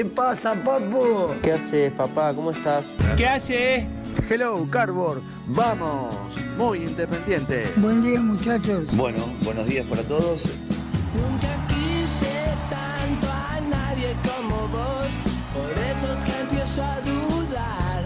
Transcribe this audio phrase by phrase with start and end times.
[0.00, 1.28] ¿Qué pasa, papu?
[1.42, 2.32] ¿Qué haces, papá?
[2.32, 2.86] ¿Cómo estás?
[3.18, 3.86] ¿qué hace?
[4.30, 5.28] Hello, Cardboards.
[5.48, 6.14] Vamos,
[6.56, 7.70] muy independiente.
[7.76, 8.86] Buen día, muchachos.
[8.96, 10.44] Bueno, buenos días para todos.
[11.14, 15.10] Nunca quise tanto a nadie como vos,
[15.52, 18.04] por eso es que empiezo a dudar.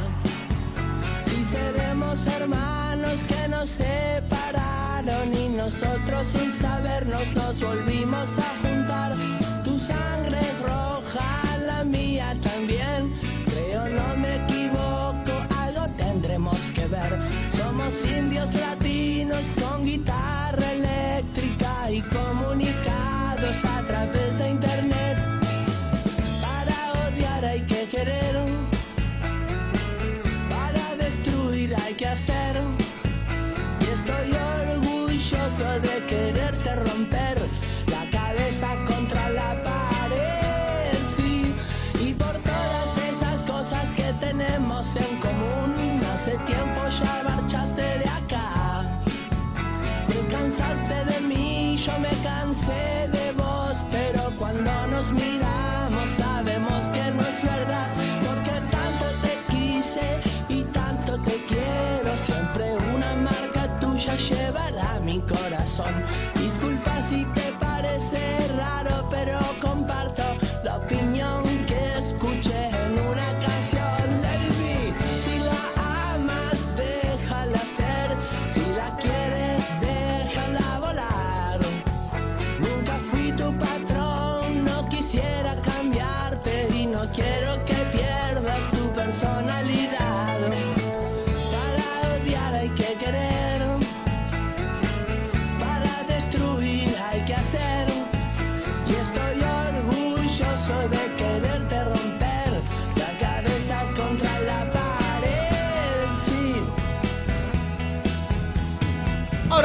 [1.23, 8.64] Si seremos hermanos que nos separaron y nosotros sin sabernos nos volvimos a
[18.19, 24.34] indios latinos con guitarra eléctrica y comunicados a través
[52.65, 57.89] cansé de vos, pero cuando nos miramos sabemos que no es verdad,
[58.27, 66.34] porque tanto te quise y tanto te quiero, siempre una marca tuya llevará mi corazón.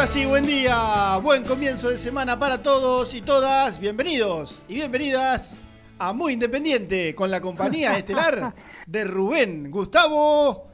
[0.10, 3.80] Sí, buen día, buen comienzo de semana para todos y todas.
[3.80, 5.56] Bienvenidos y bienvenidas
[6.00, 8.56] a Muy Independiente con la compañía estelar
[8.88, 10.68] de Rubén Gustavo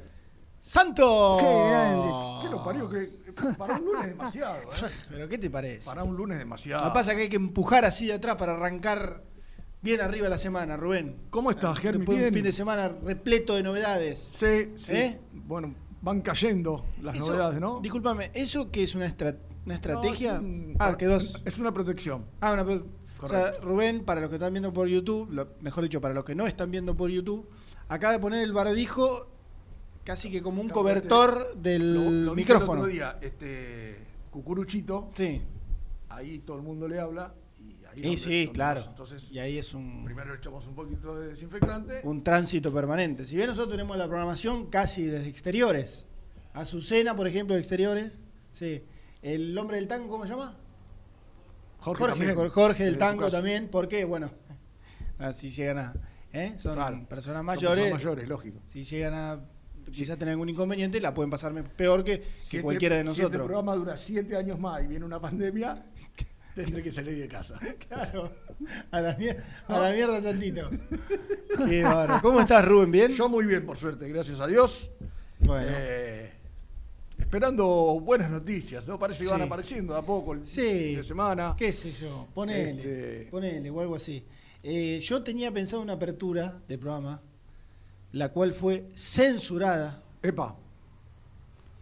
[0.61, 1.41] Santos.
[1.41, 2.07] Qué grande.
[2.43, 2.89] ¿Qué lo parió?
[2.89, 3.09] Que
[3.57, 4.89] para un lunes demasiado, ¿eh?
[5.09, 5.83] ¿Pero qué te parece?
[5.83, 6.85] Para un lunes demasiado.
[6.85, 9.21] Lo que pasa es que hay que empujar así de atrás para arrancar
[9.81, 11.17] bien arriba la semana, Rubén.
[11.29, 11.99] ¿Cómo estás, Germi?
[11.99, 14.31] Después de un fin de semana repleto de novedades.
[14.39, 14.93] Sí, sí.
[14.93, 15.19] ¿Eh?
[15.33, 17.81] Bueno, van cayendo las Eso- novedades, ¿no?
[17.81, 19.35] Discúlpame, ¿eso qué es una, estra-
[19.65, 20.33] una estrategia?
[20.33, 21.41] No, es un- ah, que dos.
[21.43, 22.25] Es una protección.
[22.39, 22.85] Ah, una pro-
[23.21, 23.51] o sea.
[23.61, 26.45] Rubén, para los que están viendo por YouTube, lo- mejor dicho, para los que no
[26.45, 27.49] están viendo por YouTube,
[27.89, 29.27] acaba de poner el barbijo
[30.03, 32.81] casi que como un cobertor Lo- del lo dije el micrófono.
[32.81, 33.97] otro día, este
[34.29, 35.41] cucuruchito, Sí,
[36.09, 37.33] ahí todo el mundo le habla
[38.03, 38.83] ahí sí, donde- sí, donde claro.
[38.87, 42.01] Entonces, y ahí es un, primero le echamos un poquito de desinfectante.
[42.03, 43.25] un tránsito permanente.
[43.25, 46.05] Si bien nosotros tenemos la programación casi desde exteriores,
[46.53, 48.13] Azucena, por ejemplo, de exteriores,
[48.53, 48.83] sí.
[49.21, 50.55] El hombre del tango, ¿cómo se llama?
[51.79, 54.31] Jorge, Jorge, también, Jorge, del tango también, porque, bueno,
[55.19, 55.93] así llegan a...
[56.33, 56.53] ¿eh?
[56.57, 57.83] Son Claro, personas son mayores.
[57.85, 58.59] personas mayores, lógico.
[58.65, 59.39] Si llegan a
[59.91, 63.21] quizás tener algún inconveniente, la pueden pasar peor que, que Si cualquiera de Si este
[63.23, 63.45] nosotros.
[63.45, 65.85] programa dura siete años más y viene una pandemia,
[66.55, 67.59] tendré que salir de casa.
[67.87, 68.31] Claro,
[68.91, 70.69] a la, mier- a la mierda, Santito.
[71.67, 71.83] Qué.
[72.21, 72.91] ¿Cómo estás, Rubén?
[72.91, 73.11] ¿Bien?
[73.11, 74.89] Yo muy bien, por suerte, gracias a Dios.
[75.39, 75.67] Bueno.
[75.69, 76.31] Eh,
[77.19, 77.65] esperando
[78.01, 78.97] buenas noticias, ¿no?
[78.97, 80.61] Parece que van apareciendo de a poco el Sí.
[80.61, 81.55] fin de semana.
[81.57, 84.23] qué sé yo, ponele, Este- ponele o algo así.
[84.63, 87.21] Eh, yo tenía pensado una apertura de programa,
[88.13, 90.55] la cual fue censurada Epa,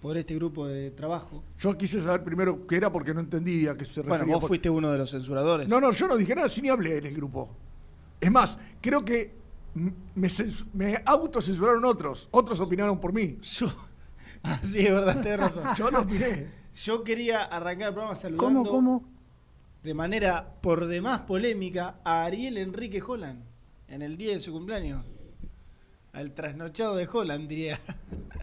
[0.03, 1.41] por este grupo de trabajo.
[1.57, 4.17] yo quise saber primero qué era porque no entendía a qué se refería.
[4.19, 5.67] Bueno, vos por- fuiste uno de los censuradores.
[5.69, 7.49] No, no, yo no dije nada, sí ni hablé en el grupo.
[8.19, 9.33] Es más, creo que
[9.73, 12.27] me, censu- me autocensuraron otros.
[12.31, 13.37] Otros opinaron por mí.
[13.41, 13.67] Yo,
[14.43, 15.63] ah, sí, es verdad, tenés razón.
[15.77, 16.47] Yo no opiné.
[16.75, 19.09] Yo quería arrancar el programa saludando ¿Cómo, cómo?
[19.83, 23.41] de manera por demás polémica a Ariel Enrique Holland
[23.87, 25.05] en el día de su cumpleaños.
[26.11, 27.79] Al trasnochado de Holland, diría,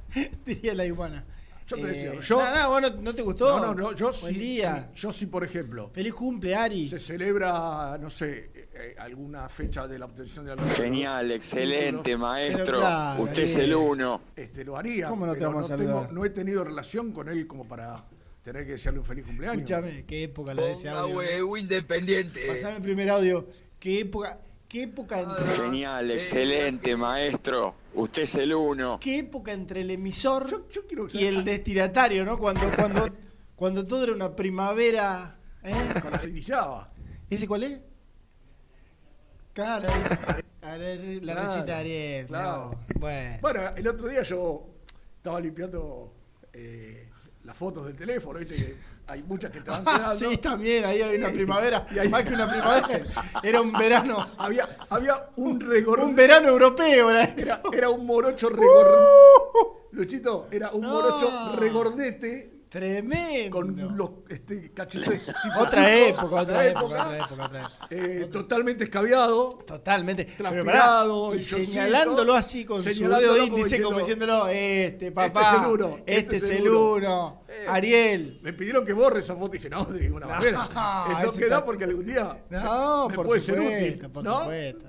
[0.47, 1.25] diría la iguana.
[1.71, 3.59] Yo te decía, Eh, yo- No, no, vos no, te gustó.
[3.61, 4.89] No, no, no, yo Buen sí, día.
[4.95, 6.89] sí, yo sí, por ejemplo, Feliz cumple, Ari.
[6.89, 12.17] se celebra, no sé, eh, eh, alguna fecha de la obtención de algún Genial, excelente,
[12.17, 12.79] maestro.
[12.79, 14.21] claro, Usted es el uno.
[14.35, 15.07] Este, lo haría.
[15.09, 16.13] ¿Cómo no te vamos a tengo- saludar?
[16.13, 18.05] no he tenido relación con él como para
[18.43, 19.59] tener que desearle un feliz cumpleaños.
[19.71, 21.17] Escúchame, qué época la de ese audio.
[21.19, 22.47] huevo independiente.
[22.49, 23.47] Pasame el primer audio.
[23.79, 27.75] Qué época, qué época Genial, excelente, maestro.
[27.95, 28.99] Usted es el uno.
[29.01, 32.39] qué época entre el emisor Yo, yo quiero que y el destinatario, ¿no?
[32.39, 33.09] Cuando, cuando,
[33.57, 35.37] cuando todo era una primavera.
[35.63, 35.75] ¿eh?
[36.01, 36.93] cuando se iniciaba.
[37.29, 37.81] ¿Ese cuál es?
[39.53, 42.27] Claro, la Claro, Ariel.
[42.27, 42.71] claro.
[42.71, 43.39] no, bueno.
[43.41, 44.67] Bueno, el otro día yo
[45.17, 46.13] estaba limpiando
[46.53, 47.00] eh,
[47.51, 48.77] las fotos del teléfono, viste que
[49.09, 50.15] hay muchas que te van quedando.
[50.15, 51.85] Sí, también, ahí había una primavera.
[51.91, 52.89] Y ahí- Más que una primavera,
[53.43, 54.25] era un verano.
[54.39, 55.99] Había, había un regor...
[55.99, 57.73] Un verano europeo era Era, eso.
[57.73, 58.87] era un morocho regor...
[59.91, 60.91] Luchito, era un No.
[60.91, 63.51] morocho regordete Tremendo.
[63.51, 65.59] con los este, cachetes tipo...
[65.61, 67.87] Otra época, otra Otra época, otra época, otra época.
[67.91, 69.59] eh, totalmente escabiado.
[69.67, 70.25] Totalmente.
[70.25, 75.61] Transpirado, y señalándolo así con su dedo como índice como diciendo, diciéndolo, este papá, es
[75.65, 78.39] el uno, este, es el uno, Eh, Ariel.
[78.43, 81.07] Me pidieron que borre esa foto y dije, no, de ninguna manera.
[81.21, 84.11] Eso queda está- porque algún día No, me por puede ser supuesto, útil.
[84.13, 84.39] por ¿no?
[84.41, 84.87] supuesto.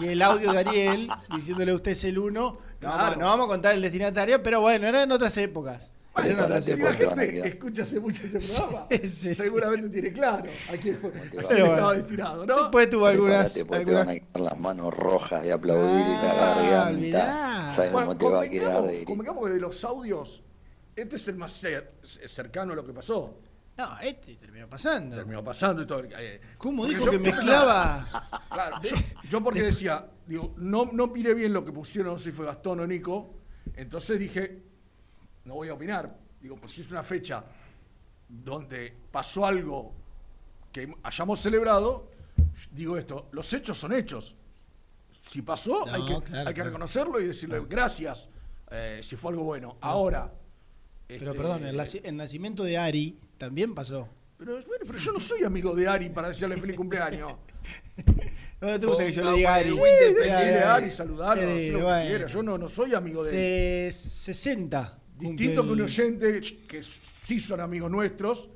[0.00, 2.58] Y, y el audio de Ariel diciéndole usted es el uno.
[2.80, 2.96] No, Claro.
[2.98, 5.92] vamos, no vamos a contar el destinatario, pero bueno, era en otras épocas.
[6.16, 9.34] Otras Si la te gente escucha hace mucho este programa, Sí, sí, sí.
[9.34, 11.40] seguramente tiene claro a quién fue bueno.
[11.48, 12.56] estaba destinado, ¿no?
[12.62, 13.52] Después tuvo algunas.
[13.52, 14.28] Prepárate, porque te van a algunas...
[14.32, 16.88] quedar las manos rojas de aplaudir y Ah, la garganta.
[16.90, 17.70] olvidá.
[17.70, 20.42] ¿Sabes Bueno, cómo te va a quedar de convengamos que de los audios,
[20.94, 21.88] este es el más cer-
[22.26, 23.38] cercano a lo que pasó.
[23.76, 25.16] No, este terminó pasando.
[25.16, 26.02] Terminó pasando y todo.
[26.18, 28.40] eh, ¿Cómo dijo yo- que mezclaba?
[28.50, 28.96] Claro, yo,
[29.28, 32.46] yo porque decía, digo, no, no miré bien lo que pusieron, no sé si fue
[32.46, 33.34] Gastón o Nico,
[33.74, 34.62] entonces dije,
[35.46, 36.14] no voy a opinar.
[36.40, 37.42] Digo, pues si es una fecha
[38.28, 39.94] donde pasó algo
[40.72, 42.10] que hayamos celebrado,
[42.72, 44.34] digo esto, los hechos son hechos.
[45.30, 46.70] Si pasó, No, hay, que, claro, hay que claro.
[46.70, 48.28] reconocerlo y decirle gracias
[48.70, 49.76] eh, si fue algo bueno.
[49.80, 50.30] Ahora.
[51.08, 54.08] Pero este, perdón, el, naci- el nacimiento de Ari también pasó.
[54.38, 57.32] Pero, bueno, pero yo no soy amigo de Ari para decirle feliz cumpleaños.
[58.60, 59.70] ¿No te gusta que yo le diga Ari?
[59.70, 62.08] Sí, decirle a Ari, saludarlo, eh, hacer lo que bueno.
[62.08, 62.26] quiera.
[62.26, 63.92] Yo no, no soy amigo de él.
[63.92, 64.98] Se- 60.
[65.18, 68.48] Distinto que un oyente que sí son amigos nuestros,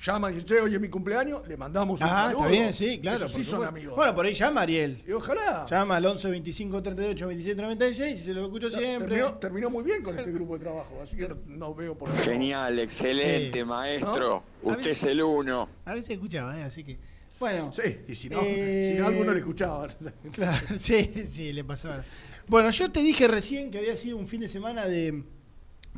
[0.00, 2.38] llama y dice, che, hoy es mi cumpleaños, le mandamos un Ah, saludo.
[2.38, 3.28] está bien, sí, claro.
[3.28, 3.96] Sí son amigos.
[3.96, 5.02] Bueno, por ahí llama Ariel.
[5.06, 5.66] y ojalá.
[5.68, 9.16] Llama al 11 25 38 27 96 y se lo escucho siempre.
[9.16, 12.10] Terminó, terminó muy bien con este grupo de trabajo, así que no, no veo por
[12.10, 12.18] qué.
[12.22, 13.64] Genial, excelente, Sí.
[13.64, 14.44] maestro.
[14.62, 14.70] ¿No?
[14.70, 15.68] Usted es el uno.
[15.84, 16.62] A veces escuchaba, ¿eh?
[16.62, 16.96] así que.
[17.40, 17.70] Bueno.
[17.72, 19.88] Sí, y si no, Eh, si no alguno le escuchaba.
[20.32, 22.02] Claro, sí, sí, le pasaba.
[22.46, 25.22] Bueno, yo te dije recién que había sido un fin de semana de,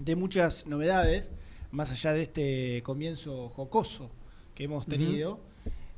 [0.04, 1.30] de muchas novedades,
[1.70, 4.10] más allá de este comienzo jocoso
[4.54, 5.40] que hemos tenido,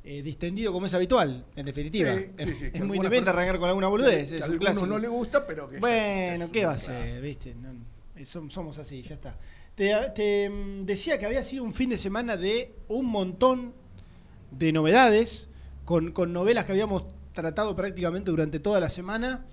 [0.03, 2.13] eh, distendido como es habitual, en definitiva.
[2.15, 4.47] Sí, sí, es sí, que es muy per- arrancar con alguna boludez, que es a
[4.47, 4.85] un clásico.
[4.87, 7.21] no le gusta, pero que Bueno, es ¿qué va a ser?
[7.21, 7.55] ¿Viste?
[7.55, 7.71] No,
[8.15, 9.37] eh, som- somos así, ya está.
[9.75, 13.73] Te, te, mm, decía que había sido un fin de semana de un montón
[14.51, 15.49] de novedades,
[15.85, 19.45] con, con novelas que habíamos tratado prácticamente durante toda la semana,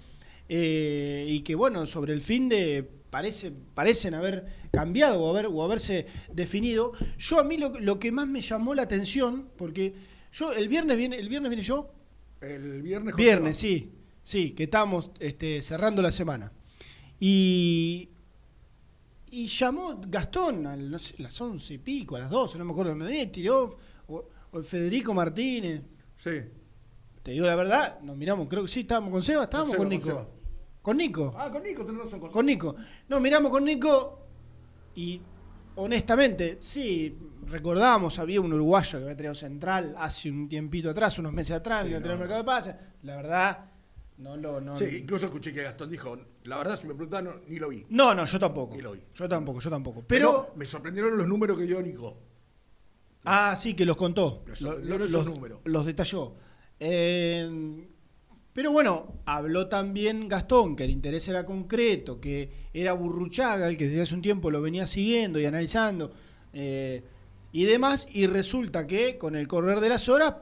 [0.48, 5.62] eh, y que, bueno, sobre el fin de parece, parecen haber cambiado o, haber, o
[5.62, 6.92] haberse definido.
[7.18, 9.94] Yo a mí lo, lo que más me llamó la atención, porque
[10.32, 11.92] yo el viernes viene, el viernes viene yo,
[12.40, 13.14] El viernes.
[13.14, 16.52] José Viernes, sí, sí, que estamos este, cerrando la semana.
[17.18, 18.08] Y,
[19.30, 22.72] y llamó Gastón a no sé, las once y pico, a las doce, no me
[22.72, 23.76] acuerdo, me tiró,
[24.06, 25.82] o, o Federico Martínez.
[26.16, 26.30] Sí.
[27.22, 29.88] Te digo la verdad, nos miramos, creo que sí, estábamos con Seba, estábamos con con
[29.90, 30.06] Nico.
[30.06, 30.28] Seba.
[30.82, 31.34] Con Nico.
[31.36, 32.20] Ah, con Nico, tenés razón.
[32.20, 32.74] Con, Con Nico.
[33.08, 34.18] No, miramos con Nico
[34.94, 35.20] y
[35.76, 41.32] honestamente, sí, recordamos, había un uruguayo que había traído central hace un tiempito atrás, unos
[41.32, 42.74] meses atrás, Sí, que traído no, el mercado de pases.
[43.02, 43.66] La verdad,
[44.18, 47.32] No lo, no, Sí, incluso escuché que Gastón dijo, la verdad, si me preguntan, no,
[47.46, 47.86] ni lo vi.
[47.90, 48.74] no, no, yo tampoco.
[48.74, 49.02] Ni lo vi.
[49.14, 50.04] Yo tampoco, yo tampoco.
[50.06, 52.16] Pero, Pero, me sorprendieron los números que dio Nico.
[53.24, 54.44] ah, sí, que los contó.
[54.46, 54.60] Los,
[55.26, 55.60] números.
[55.64, 56.34] los detalló.
[56.78, 57.88] Eh,
[58.60, 63.88] pero bueno, habló también Gastón, que el interés era concreto, que era Burruchaga, el que
[63.88, 66.12] desde hace un tiempo lo venía siguiendo y analizando,
[66.52, 67.02] eh,
[67.52, 70.34] y demás, y resulta que con el correr de las horas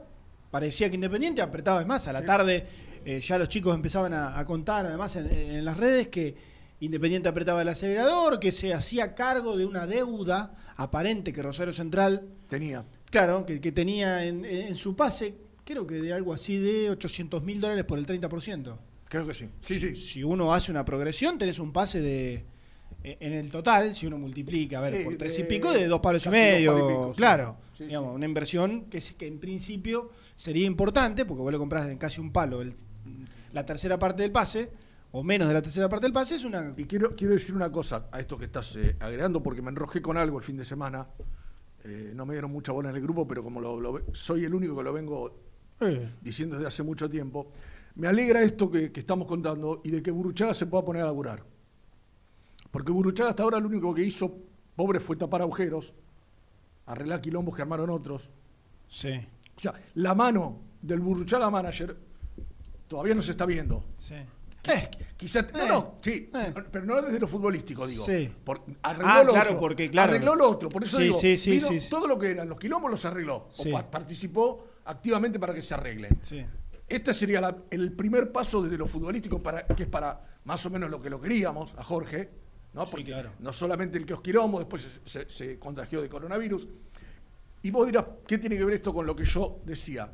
[0.51, 2.09] parecía que Independiente apretaba es más.
[2.09, 2.67] A la tarde
[3.05, 6.35] eh, ya los chicos empezaban a, a contar, además en, en las redes, que
[6.81, 12.27] Independiente apretaba el acelerador, que se hacía cargo de una deuda aparente que Rosario Central
[12.49, 12.83] Tenía.
[13.09, 15.35] Claro, que, que tenía en, en su pase,
[15.69, 18.75] creo que de algo así de 800 mil dólares por el 30%.
[19.07, 19.47] Creo que sí.
[19.61, 19.95] Sí, sí.
[19.95, 22.43] Si uno hace una progresión, tenés un pase de.
[23.03, 25.71] eh, En el total, si uno multiplica, a ver, Sí, por tres de y pico,
[25.71, 26.71] de dos palos y medio.
[26.73, 27.17] palos y pico, sí.
[27.17, 28.15] claro, Sí, digamos, sí.
[28.15, 32.19] una inversión que, es- que en principio sería importante, porque vos le compras en casi
[32.19, 32.73] un palo el-
[33.53, 34.69] la tercera parte del pase,
[35.11, 36.73] o menos de la tercera parte del pase, es una.
[36.77, 40.01] Y quiero, quiero decir una cosa a esto que estás eh, agregando, porque me enrojé
[40.01, 41.07] con algo el fin de semana.
[41.83, 44.75] Eh, no me dieron mucha bola en el grupo, pero como lo, soy el único
[44.75, 45.48] que lo vengo
[45.81, 47.51] Eh, diciendo desde hace mucho tiempo,
[47.95, 51.05] me alegra esto que, que estamos contando y de que Buruchaga se pueda poner a
[51.05, 51.43] laburar.
[52.71, 54.31] Porque Buruchaga hasta ahora lo único que hizo,
[54.75, 55.93] pobre, fue tapar agujeros,
[56.85, 58.29] arreglar quilombos que armaron otros.
[58.89, 59.19] sí,
[59.57, 61.95] O sea, la mano del Buruchaga manager
[62.87, 63.83] todavía no se está viendo.
[63.97, 64.15] sí.
[64.67, 66.53] Eh, Quizás, no, Eh, no, sí, eh.
[66.71, 68.05] pero no desde lo futbolístico, digo.
[68.05, 68.29] Sí.
[68.43, 70.11] Por- arregló Ah, lo claro, otro, porque, claro.
[70.11, 71.89] Arregló lo otro, por eso Sí, digo, sí, sí, vino sí, sí.
[71.89, 73.69] todo lo que eran los quilombos los arregló, Sí.
[73.71, 76.17] o pa- participó activamente para que se arreglen.
[76.21, 76.45] sí.
[76.87, 80.71] Este sería la- el primer paso desde lo futbolístico, para, que es para más o
[80.71, 82.31] menos lo que lo queríamos a Jorge,
[82.73, 82.83] ¿no?
[82.85, 83.31] Sí, Porque claro.
[83.37, 84.13] no solamente el que
[84.57, 86.67] después se, se- se contagió de coronavirus.
[87.61, 90.11] Y vos dirás, ¿qué tiene que ver esto con lo que yo decía?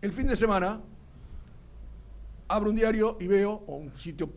[0.00, 0.80] El fin de semana
[2.48, 4.28] abro un diario y veo, o un sitio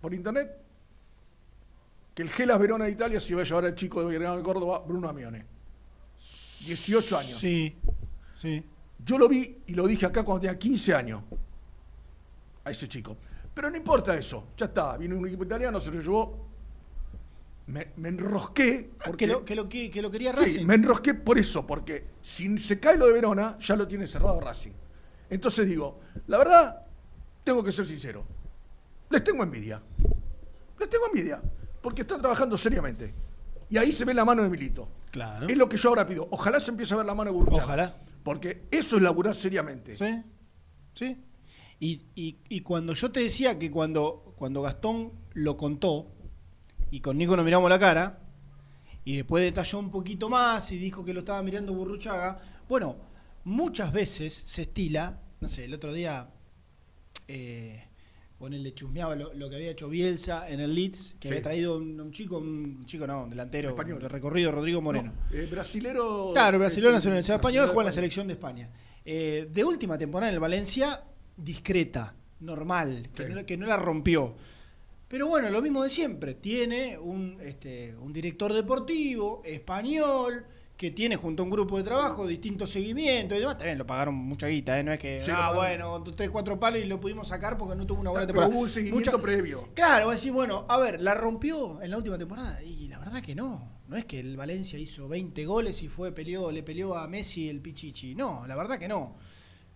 [0.00, 0.50] por internet,
[2.12, 4.42] que el Gelas Verona de Italia se iba a llevar al chico de Belgrano de
[4.42, 5.44] Córdoba, Bruno Amione.
[6.66, 7.38] 18 años.
[7.38, 7.76] Sí,
[8.40, 8.64] sí.
[9.04, 11.22] Yo lo vi y lo dije acá cuando tenía 15 años.
[12.64, 13.16] A ese chico.
[13.54, 14.48] Pero no importa eso.
[14.56, 14.96] Ya está.
[14.96, 16.46] Vino un equipo italiano, se lo llevó.
[17.66, 18.90] Me, me enrosqué.
[19.00, 20.66] Ah, Porque, que, lo, que, lo, que, que lo quería Sí, Racing.
[20.66, 21.66] me enrosqué por eso.
[21.66, 24.72] Porque si se cae lo de Verona, ya lo tiene cerrado Racing.
[25.30, 26.86] Entonces digo, la verdad,
[27.44, 28.24] tengo que ser sincero.
[29.10, 29.82] Les tengo envidia.
[30.78, 31.40] Les tengo envidia.
[31.82, 33.12] Porque están trabajando seriamente.
[33.70, 34.88] Y ahí se ve la mano de Milito.
[35.10, 35.46] Claro.
[35.48, 36.26] Es lo que yo ahora pido.
[36.30, 37.64] Ojalá se empiece a ver la mano de Burruchaga.
[37.64, 37.96] Ojalá.
[38.28, 39.96] Porque eso es laburar seriamente.
[39.96, 40.22] Sí,
[40.92, 41.16] sí.
[41.80, 46.08] Y, y- cuando yo te decía que cuando, cuando Gastón lo contó,
[46.90, 48.18] y con Nico nos miramos la cara,
[49.02, 52.96] y después detalló un poquito más y dijo que lo estaba mirando Burruchaga, bueno,
[53.44, 56.28] muchas veces se estila, no sé, el otro día,
[57.28, 57.87] eh,
[58.38, 61.28] con él le chusmeaba lo, lo que había hecho Bielsa en el Leeds, que Sí.
[61.28, 64.00] había traído un, un chico, un chico no, un delantero Español.
[64.00, 65.12] de recorrido, Rodrigo Moreno.
[65.30, 66.30] No, eh, brasilero.
[66.32, 68.70] Claro, brasileño eh, nacionalizado español, brasilero juega en la selección de España.
[69.04, 71.02] Eh, de última temporada en el Valencia,
[71.36, 73.32] discreta, normal, que, Sí.
[73.34, 74.36] no, que no la rompió.
[75.08, 76.34] Pero bueno, lo mismo de siempre.
[76.34, 80.44] Tiene un, este, un director deportivo español
[80.78, 83.58] que tiene junto a un grupo de trabajo distintos seguimientos y demás.
[83.58, 84.84] También lo pagaron mucha guita, ¿eh?
[84.84, 87.84] no es que, Sí, ah, bueno, tres, cuatro palos y lo pudimos sacar porque no
[87.84, 88.54] tuvo una buena Pero temporada.
[88.54, 89.68] hubo un seguimiento Mucha- previo.
[89.74, 92.62] Claro, va a decir, bueno, a ver, la rompió en la última temporada.
[92.62, 93.76] Y la verdad que no.
[93.88, 97.48] No es que el Valencia hizo 20 goles y fue, peleó, le peleó a Messi
[97.48, 98.14] el Pichichi.
[98.14, 99.16] No, la verdad que no.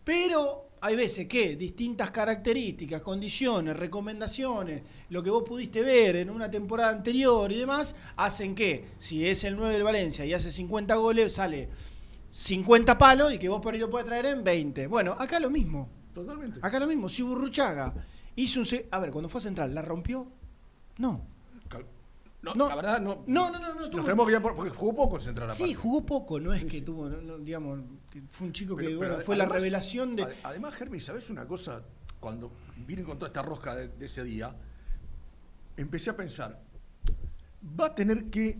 [0.05, 6.51] Pero hay veces que distintas características, condiciones, recomendaciones, lo que vos pudiste ver en una
[6.51, 10.97] temporada anterior y demás, hacen que si es el 9 del Valencia y hace 50
[10.97, 11.69] goles, sale
[12.31, 14.89] 50 palos y que vos por ahí lo puedes traer en 20.
[14.89, 15.89] Bueno, acá lo mismo.
[16.13, 16.59] Totalmente.
[16.61, 17.95] Acá lo mismo, si Burruchaga
[18.35, 18.67] hizo un...
[18.91, 20.27] A ver, cuando fue a Central, ¿la rompió?
[20.99, 21.32] No.
[22.43, 22.69] No, No.
[22.69, 23.23] la verdad, no.
[23.27, 25.51] No, no, no, no Nos tenemos que ir por- porque jugó poco el central.
[25.51, 27.79] Sí, jugó poco, no es que tuvo, no- digamos,
[28.11, 30.25] que fue un chico que bueno, fue la revelación de...
[30.25, 31.83] ade- Además, Germi, ¿sabes una cosa?
[32.19, 32.51] Cuando
[32.87, 34.55] vine con toda esta rosca de, de ese día,
[35.77, 36.61] empecé a pensar,
[37.79, 38.59] va a tener que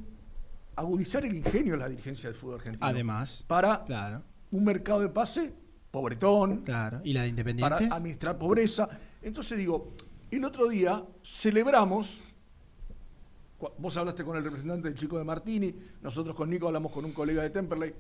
[0.77, 2.87] agudizar el ingenio la dirigencia del fútbol argentino.
[2.87, 4.23] Además, Para claro,
[4.53, 5.53] un mercado de pase
[5.91, 7.01] pobretón, claro.
[7.05, 7.89] ¿Y la de para Independiente?
[7.91, 8.89] administrar pobreza.
[9.21, 9.93] Entonces digo,
[10.31, 12.19] el otro día celebramos,
[13.79, 17.13] vos hablaste con el representante del chico de Martini, nosotros con Nico hablamos con un
[17.13, 17.93] colega de Temperley,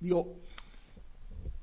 [0.00, 0.36] digo,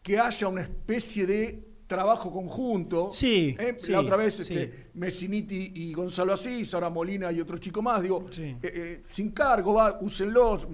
[0.02, 3.10] que haya una especie de trabajo conjunto.
[3.12, 3.76] Sí, ¿eh?
[3.78, 4.42] sí, La otra vez sí.
[4.42, 8.44] este, Messiniti y Gonzalo Asís, ahora Molina y otro chico más, digo, Sí.
[8.44, 10.68] eh, eh, sin cargo, va, úsenlos,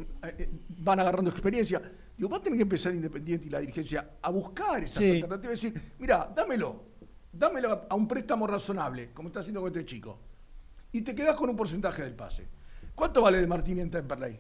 [0.79, 1.81] van agarrando experiencia.
[2.17, 5.12] Digo, va a tener que empezar Independiente y la dirigencia a buscar esas Sí.
[5.22, 6.91] alternativas y decir, mira, dámelo.
[7.31, 10.19] dámelo a un préstamo razonable, como está haciendo con este chico,
[10.94, 12.48] y te quedás con un porcentaje del pase.
[12.96, 14.40] ¿Cuánto vale de Martín en Temperley?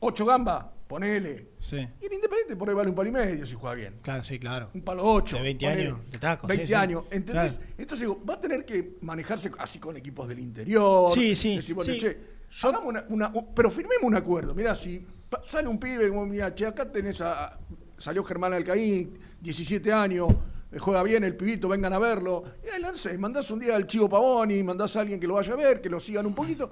[0.00, 0.66] ¿Ocho gambas?
[0.86, 1.48] Ponele.
[1.60, 1.76] Sí.
[1.78, 3.94] Y el Independiente por ahí vale un palo y medio si juega bien.
[4.02, 4.68] Claro, sí, claro.
[4.74, 5.36] Un palo ocho.
[5.36, 5.82] De 20 ponele.
[5.88, 6.74] años de taco, 20 sí, sí.
[6.74, 7.04] años.
[7.10, 7.54] ¿Entendés?
[7.56, 7.72] Claro.
[7.78, 11.10] Entonces digo, va a tener que manejarse así con equipos del interior.
[11.12, 11.98] Sí, sí, Decir, bueno, sí.
[11.98, 12.18] che,
[12.62, 14.54] hagamos una, una- un- pero firmemos un acuerdo.
[14.54, 15.04] Mirá, si
[15.42, 17.58] sale un pibe como, mira, che, acá tenés a.
[17.96, 20.28] Salió Germán Alcaín, 17 años,
[20.78, 22.44] juega bien el pibito, vengan a verlo.
[22.62, 25.52] Y no sé, mandás un día al Chivo Pavoni, mandás a alguien que lo vaya
[25.52, 26.70] a ver, que lo sigan un poquito.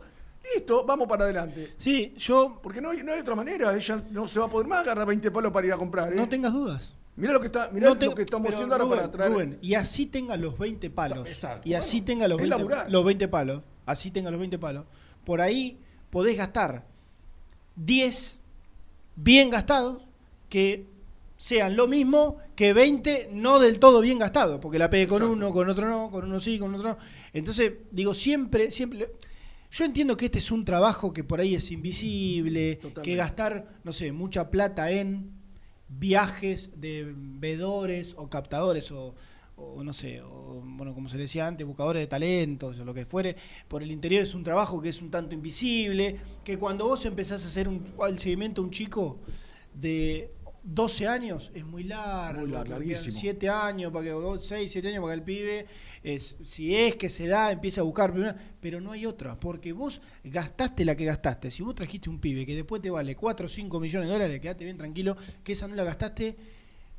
[0.54, 1.74] Listo, vamos para adelante.
[1.76, 2.58] Sí, yo.
[2.62, 5.06] Porque no hay, no hay otra manera, ella no se va a poder más agarrar
[5.06, 6.12] 20 palos para ir a comprar.
[6.12, 6.16] ¿eh?
[6.16, 6.94] No tengas dudas.
[7.14, 9.32] Mirá lo que está, mirá No te- lo que estamos haciendo ahora Rubén, para traer.
[9.32, 11.28] Rubén, y así tenga los 20 palos.
[11.28, 11.68] Exacto.
[11.68, 12.90] Y así Bueno, tenga los es 20, laburar.
[12.90, 13.62] los 20 palos.
[13.86, 14.84] Así tenga los 20 palos.
[15.24, 15.78] Por ahí
[16.10, 16.84] podés gastar
[17.76, 18.38] 10
[19.16, 20.02] bien gastados
[20.48, 20.86] que
[21.42, 24.60] sean lo mismo que 20 no del todo bien gastados.
[24.60, 25.32] Porque la pegue con Exacto.
[25.32, 26.98] uno, con otro no, con uno sí, con otro no.
[27.32, 29.10] Entonces, digo, siempre, siempre.
[29.72, 33.92] Yo entiendo que este es un trabajo que por ahí es invisible, que gastar, no
[33.92, 35.32] sé, mucha plata en
[35.88, 39.16] viajes de vedores o captadores o,
[39.56, 43.04] o no sé, o, bueno, como se decía antes, buscadores de talentos o lo que
[43.04, 43.34] fuere,
[43.66, 47.44] por el interior es un trabajo que es un tanto invisible, que cuando vos empezás
[47.44, 49.18] a hacer un, el seguimiento a un chico
[49.74, 50.30] de
[50.64, 53.18] 12 años es muy largo, Muy largo, larguísimo.
[53.18, 55.66] 7 años, para que 6, 7 años para que el pibe,
[56.02, 59.72] es, si es que se da, empieza a buscar, primero, pero no hay otra, porque
[59.72, 61.50] vos gastaste la que gastaste.
[61.50, 64.40] Si vos trajiste un pibe que después te vale 4 o 5 millones de dólares,
[64.40, 66.36] quedate bien tranquilo, que esa no la gastaste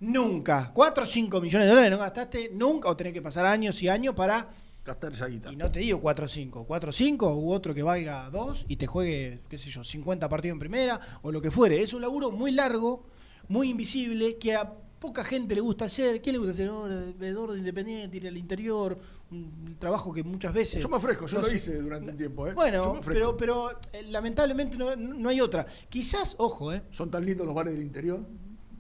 [0.02, 0.72] nunca.
[0.74, 3.88] 4 o 5 millones de dólares no gastaste nunca, o tenés que pasar años y
[3.88, 4.50] años para
[4.86, 5.50] Gastar esa guita.
[5.50, 8.66] y no te digo 4 o 5, 4 o 5 u otro que valga 2
[8.68, 11.82] y te juegue, qué sé yo, 50 partidos en primera o lo que fuere.
[11.82, 13.06] Es un laburo muy largo,
[13.48, 16.22] muy invisible, que a poca gente le gusta hacer.
[16.22, 16.68] ¿Quién le gusta hacer?
[16.68, 18.98] No, el de Independiente, ir al interior,
[19.32, 20.82] un trabajo que muchas veces...
[20.82, 22.48] Yo me ofrezco, yo no lo hice durante un tiempo.
[22.48, 22.54] ¿eh?
[22.54, 25.66] Bueno, pero, pero eh, lamentablemente no, no hay otra.
[25.90, 26.84] Quizás, ojo, ¿eh?
[26.92, 28.22] Son tan lindos los bares del interior.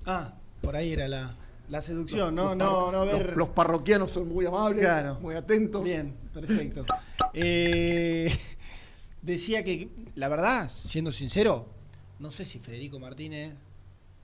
[0.06, 1.36] Ah, por ahí era la,
[1.69, 2.49] la seducción, ¿no?
[2.49, 3.28] Los No, parro- no ver...
[3.30, 5.17] Los, los parroquianos son muy amables, Claro.
[5.19, 5.84] muy atentos.
[5.84, 6.86] Bien, perfecto.
[7.36, 8.32] Eh,
[9.23, 11.65] decía que, la verdad, siendo sincero,
[12.19, 13.56] no sé si Federico Martínez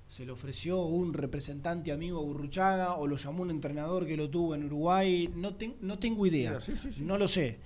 [0.10, 4.30] se le ofreció un representante amigo a Burruchaga o lo llamó un entrenador que lo
[4.30, 5.30] tuvo en Uruguay.
[5.36, 7.04] No, ten- no tengo idea, Sí, sí, sí.
[7.04, 7.60] no lo sé.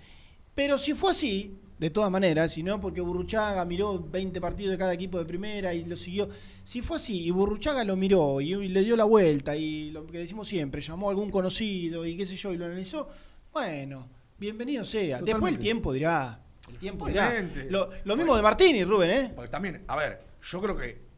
[0.54, 4.78] Pero si fue así, de todas maneras, si no porque Burruchaga miró 20 partidos de
[4.78, 6.30] cada equipo de primera y lo siguió.
[6.64, 10.06] Si fue así y Burruchaga lo miró y, y le dio la vuelta y lo
[10.06, 13.08] que decimos siempre, llamó a algún conocido y qué sé yo y lo analizó,
[13.54, 15.22] bueno, bienvenido sea.
[15.22, 16.40] Después el tiempo dirá.
[16.70, 17.42] El tiempo dirá.
[17.70, 19.32] Lo, lo mismo de Martini, Rubén, ¿eh?
[19.34, 21.13] Porque también, a ver, yo creo que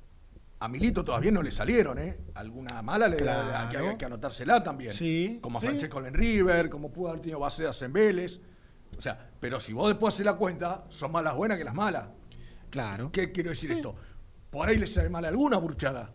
[0.60, 2.18] a Milito todavía no le salieron, ¿eh?
[2.36, 3.70] Alguna mala le Claro.
[3.70, 4.94] que, hay que anotársela también.
[4.94, 5.68] Sí, Como a sí.
[5.68, 8.39] Francesco en River, como pudo haber tenido Bacedas en Vélez.
[8.98, 11.74] O sea, pero si vos después haces la cuenta, son más las buenas que las
[11.76, 12.08] malas.
[12.70, 13.12] Claro.
[13.12, 13.96] ¿Qué quiero decir esto?
[14.50, 16.13] Por ahí le sale mal alguna burchada.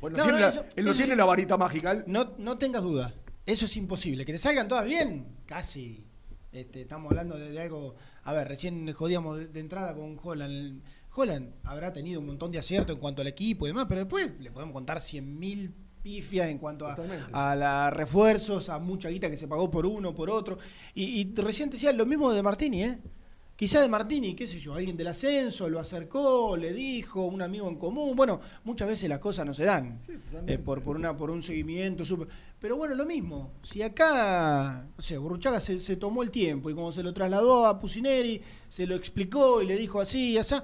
[0.00, 1.90] Bueno, No, tiene no, la- eso- él no eso tiene la varita mágica.
[1.92, 3.12] él- No, no tengas dudas.
[3.44, 4.24] Eso es imposible.
[4.24, 6.04] Que te salgan todas bien, casi.
[6.52, 7.94] Este, estamos hablando de, de algo.
[8.24, 10.82] A ver, recién jodíamos de, de entrada con Holland.
[11.16, 14.30] Holland habrá tenido un montón de acierto en cuanto al equipo y demás, pero después
[14.38, 15.70] le podemos contar 100.000
[16.02, 16.94] pifias en cuanto a,
[17.32, 20.58] a la refuerzos, a mucha guita que se pagó por uno, por otro.
[20.94, 22.98] Y, y recién decía lo mismo de Martini, ¿eh?
[23.56, 27.66] Quizá de Martini, qué sé yo, alguien del ascenso lo acercó, le dijo, un amigo
[27.68, 28.14] en común.
[28.14, 29.98] Bueno, muchas veces las cosas no se dan
[30.46, 32.04] eh, por, por, una, por un seguimiento.
[32.04, 32.28] súper-
[32.60, 33.52] Pero bueno, lo mismo.
[33.62, 37.66] Si acá, no sé, Burruchaga se, se tomó el tiempo y como se lo trasladó
[37.66, 40.54] a Pusineri, se lo explicó y le dijo así y así.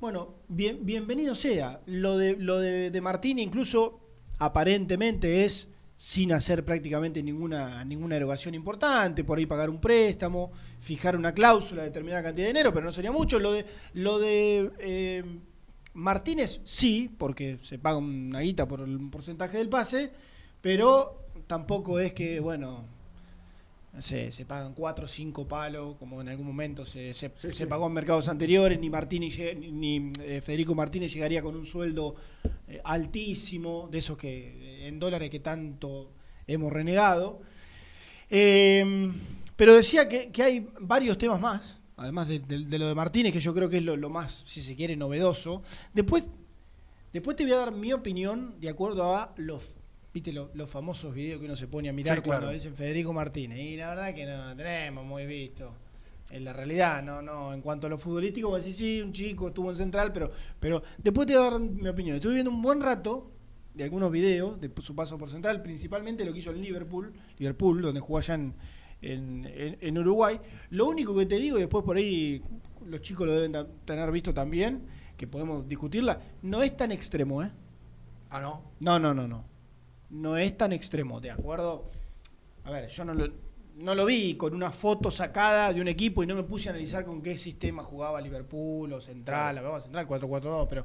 [0.00, 1.80] Bueno, bien, bienvenido sea.
[1.86, 2.90] Lo de, lo de,
[3.36, 4.00] incluso
[4.38, 11.14] aparentemente es sin hacer prácticamente ninguna, ninguna erogación importante, por ahí pagar un préstamo, fijar
[11.14, 13.38] una cláusula de determinada cantidad de dinero, pero no sería mucho.
[13.38, 15.22] Lo de, lo de eh,
[15.92, 20.10] Martínez sí, porque se paga una guita por el porcentaje del pase,
[20.62, 22.86] pero tampoco es que, bueno,
[23.92, 27.48] no sé, se pagan cuatro o cinco palos, como en algún momento se, se, Sí,
[27.48, 27.66] se sí.
[27.66, 32.14] pagó en mercados anteriores, ni Martínez, ni, eh, Federico Martínez llegaría con un sueldo
[32.68, 36.12] eh, altísimo, de esos que eh, en dólares que tanto
[36.46, 37.40] hemos renegado.
[38.28, 39.12] Eh,
[39.56, 43.32] pero decía que, que hay varios temas más, además de, de- de lo de Martínez,
[43.32, 45.62] que yo creo que es lo, lo más, si se quiere, novedoso.
[45.92, 46.28] Después,
[47.12, 49.64] después te voy a dar mi opinión de acuerdo a los,
[50.12, 52.40] viste, lo- los famosos videos que uno se pone a mirar Sí, claro.
[52.40, 53.58] cuando dicen Federico Martínez.
[53.58, 55.72] Y la verdad que no, no tenemos muy visto.
[56.30, 57.52] En la realidad, no, no.
[57.52, 60.82] En cuanto a lo futbolístico, vos decís, sí, un chico estuvo en central, pero, pero
[60.98, 62.16] después te voy a dar mi opinión.
[62.16, 63.30] Estuve viendo un buen rato
[63.74, 67.82] de algunos videos de su paso por Central, principalmente lo que hizo en Liverpool, Liverpool,
[67.82, 68.54] donde jugó allá en,
[69.02, 70.38] en- en- en Uruguay.
[70.70, 72.42] Lo único que te digo, y después por ahí
[72.86, 74.82] los chicos lo deben tener visto también,
[75.16, 77.50] que podemos discutirla, no es tan extremo, ¿eh?
[78.30, 78.62] Ah, no.
[78.80, 79.44] No, no, no, no.
[80.10, 81.88] No es tan extremo, ¿de acuerdo?
[82.64, 83.28] A ver, yo no lo,
[83.76, 86.72] no lo vi con una foto sacada de un equipo y no me puse a
[86.72, 90.84] analizar con qué sistema jugaba Liverpool o Central, la vamos Central 4-4-2, pero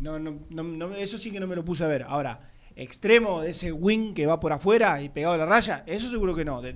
[0.00, 2.02] no, no, no, no, eso sí que no me lo puse a ver.
[2.04, 6.10] Ahora, extremo de ese wing que va por afuera y pegado a la raya, eso
[6.10, 6.60] seguro que no.
[6.60, 6.74] De-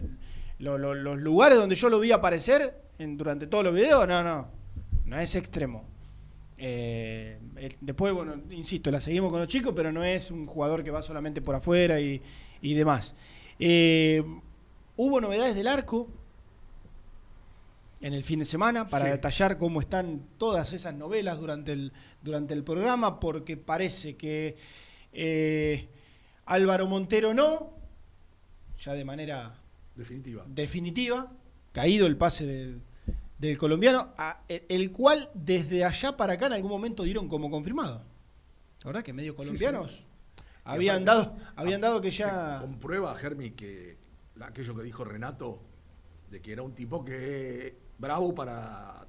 [0.58, 4.22] lo- lo- los lugares donde yo lo vi aparecer en- durante todos los videos, no,
[4.24, 4.48] no,
[5.04, 5.84] no es extremo.
[6.62, 7.38] Eh,
[7.80, 11.02] después, bueno, insisto, la seguimos con los chicos, pero no es un jugador que va
[11.02, 12.20] solamente por afuera y,
[12.60, 13.14] y demás.
[13.58, 14.22] Eh,
[14.96, 16.06] hubo novedades del arco
[18.02, 19.10] en el fin de semana para Sí.
[19.10, 21.92] detallar cómo están todas esas novelas durante el,
[22.22, 24.56] durante el programa, porque parece que
[25.12, 25.88] eh,
[26.46, 27.72] Álvaro Montero no,
[28.78, 29.54] ya de manera
[29.96, 30.44] Definitiva.
[30.46, 31.32] definitiva,
[31.72, 32.80] caído el pase del,
[33.40, 38.02] del colombiano, a- el, cual desde allá para acá en algún momento dieron como confirmado.
[38.82, 40.04] La verdad que medios colombianos
[40.64, 42.58] habían, dado, habían dado que Se ya...
[42.60, 43.96] comprueba, Germi, que
[44.40, 45.62] aquello que dijo Renato,
[46.30, 49.06] de que era un tipo que bravo para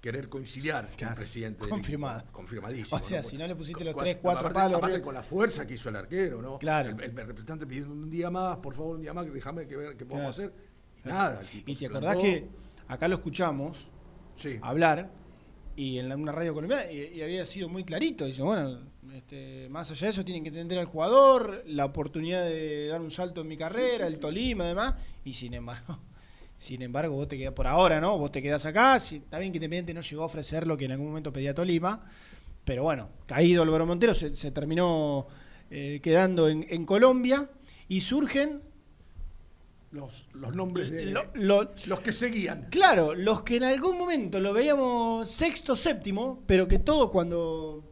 [0.00, 1.68] querer conciliar con el presidente.
[1.68, 2.24] confirmado.
[2.32, 2.98] Confirmadísimo.
[3.00, 3.28] O sea, ¿no?
[3.28, 5.96] si no le pusiste los tres, cuatro palos, Aparte con la fuerza que hizo el
[5.96, 6.58] arquero, ¿no?
[6.58, 6.88] Claro.
[6.90, 9.76] El, el representante pidiendo un día más, por favor, un día más, que déjame que
[9.76, 10.50] ver qué podemos Claro.
[10.52, 10.70] hacer.
[11.04, 11.40] Y nada.
[11.40, 12.22] el tipo Y se te acordás plantó.
[12.22, 12.48] que
[12.92, 13.88] acá lo escuchamos
[14.36, 14.58] Sí.
[14.62, 15.10] hablar
[15.76, 18.24] y en la- una radio colombiana y, y había sido muy clarito.
[18.26, 18.78] Dice, bueno,
[19.14, 23.10] este, más allá de eso tienen que entender al jugador, la oportunidad de dar un
[23.10, 25.98] salto en mi carrera, el Tolima, además, y sin embargo,
[26.56, 28.18] sin embargo, vos te quedás por ahora, ¿no?
[28.18, 30.84] Vos te quedás acá, si, está bien que Independiente no llegó a ofrecer lo que
[30.86, 32.04] en algún momento pedía Tolima,
[32.64, 35.26] pero bueno, caído Álvaro Montero, se, se terminó
[35.70, 37.48] eh, quedando en, en Colombia
[37.88, 38.60] y surgen
[39.92, 42.68] Los, los nombres de lo- lo- los que seguían.
[42.70, 47.82] Claro, los que en algún momento lo veíamos sexto, séptimo, pero que todos cuando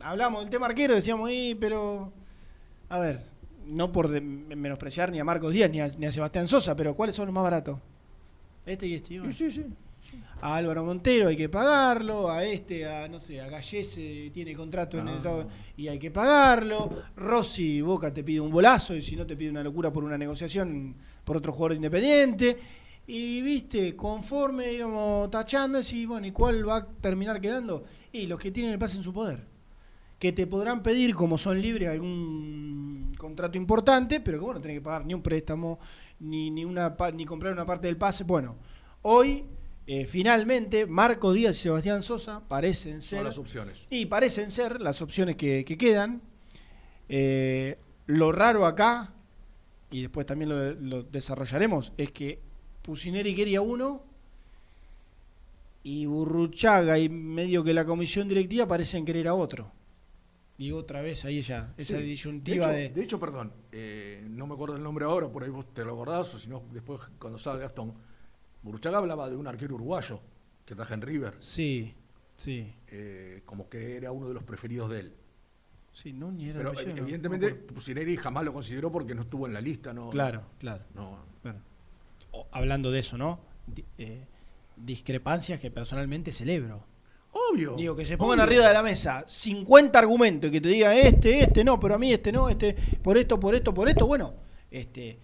[0.00, 2.12] hablamos del tema arquero decíamos, "Y, pero,
[2.90, 3.20] a ver,
[3.64, 6.94] no por de- menospreciar ni a Marcos Díaz ni a, ni a Sebastián Sosa, pero
[6.94, 7.78] ¿cuáles son los más baratos?
[8.66, 9.18] Este y este.
[9.18, 9.32] bueno.
[9.32, 9.64] Sí, sí,
[10.40, 14.98] A Álvaro Montero hay que pagarlo, a este, a no sé, a Gallese tiene contrato
[14.98, 15.22] en el Ah.
[15.22, 16.90] todo y hay que pagarlo.
[17.16, 20.18] Rossi, Boca te pide un bolazo y si no te pide una locura por una
[20.18, 22.56] negociación por otro jugador independiente.
[23.08, 27.84] Y viste, conforme íbamos tachando, y bueno, ¿y cuál va a terminar quedando?
[28.12, 29.44] Y los que tienen el pase en su poder.
[30.18, 34.78] Que te podrán pedir, como son libres, algún contrato importante, pero que bueno, no tenés
[34.78, 35.78] que pagar ni un préstamo,
[36.20, 38.24] ni, ni, una, ni comprar una parte del pase.
[38.24, 38.56] Bueno,
[39.02, 39.44] hoy,
[39.86, 43.18] eh, finalmente, Marco Díaz y Sebastián Sosa parecen ser.
[43.18, 43.86] Son las opciones.
[43.90, 46.22] Y parecen ser las opciones que, que quedan.
[47.08, 49.12] Eh, lo raro acá,
[49.90, 52.40] y después también lo, lo desarrollaremos, es que
[52.82, 54.02] Pusineri quería uno
[55.82, 59.70] y Burruchaga y medio que la comisión directiva parecen querer a otro.
[60.58, 62.02] Y otra vez ahí ya, esa Sí.
[62.04, 62.84] disyuntiva de de...
[62.86, 65.84] hecho, de hecho, perdón, eh, no me acuerdo el nombre ahora, por ahí vos te
[65.84, 67.92] lo acordás, o si no, después cuando salga Gastón.
[68.66, 70.20] Burruchaga hablaba de un arquero uruguayo
[70.66, 71.94] que traje en River, Sí,
[72.34, 72.74] sí.
[72.88, 75.12] eh, como que era uno de los preferidos de él.
[75.92, 77.74] Sí, no, ni era Pero evidentemente no.
[77.74, 80.10] Pusineri jamás lo consideró porque no estuvo en la lista, ¿no?
[80.10, 80.84] Claro, claro.
[80.94, 81.18] No.
[81.42, 81.60] Claro.
[82.32, 83.40] O- hablando de eso, ¿no?
[83.96, 84.26] Eh,
[84.76, 86.84] discrepancias que personalmente celebro.
[87.32, 87.76] Obvio.
[87.76, 88.44] Digo, que se pongan obvio.
[88.44, 91.98] arriba de la mesa 50 argumentos y que te diga este, este, no, pero a
[91.98, 94.06] mí este no, este, por esto, por esto, por esto.
[94.06, 94.34] Bueno,
[94.70, 95.18] este,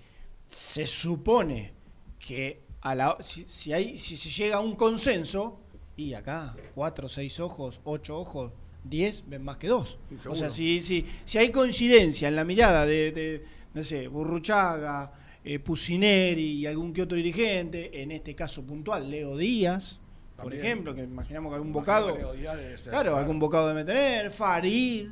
[0.46, 1.72] se supone
[2.18, 5.58] que a la, si, si hay, si se llega a un consenso,
[5.96, 8.52] y acá, cuatro, seis ojos, ocho ojos,
[8.84, 9.98] diez, ven más que dos.
[10.10, 14.08] Sí, o sea, si, si, si hay coincidencia en la mirada de, de, no sé,
[14.08, 15.12] Burruchaga,
[15.44, 19.98] eh, Pusineri y algún que otro dirigente, en este caso puntual, Leo Díaz,
[20.36, 22.42] por ejemplo, que imaginamos que algún Imagino bocado.
[22.42, 25.08] que ser, Claro, algún bocado debe tener, Farid,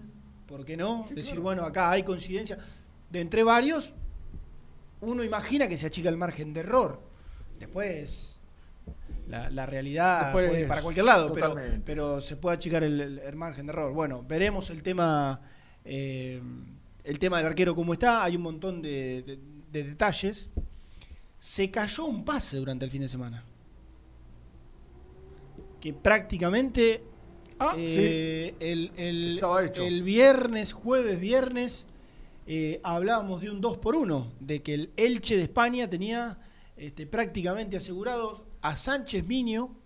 [0.47, 1.05] ¿por qué no?
[1.07, 1.43] Sí, Decir, claro.
[1.43, 2.59] bueno, acá hay coincidencia.
[3.11, 3.95] De entre varios,
[5.01, 7.01] uno imagina que se achica el margen de error.
[7.61, 8.41] Después,
[9.29, 13.01] la, la realidad Después, puede ir para cualquier lado, pero, pero se puede achicar el,
[13.01, 13.93] el- el margen de error.
[13.93, 15.41] Bueno, veremos el tema,
[15.85, 16.43] eh,
[17.05, 18.25] el tema del arquero cómo está.
[18.25, 19.39] Hay un montón de, de-
[19.71, 20.51] de detalles.
[21.39, 23.45] Se cayó un pase durante el fin de semana.
[25.81, 27.05] Que prácticamente
[27.63, 29.83] Ah, eh, el, el- hecho.
[29.85, 31.85] el viernes, jueves, viernes,
[32.47, 36.39] eh, hablábamos de un 2 por 1 de que el Elche de España tenía
[36.81, 39.77] este, prácticamente asegurados a Sánchez Miño,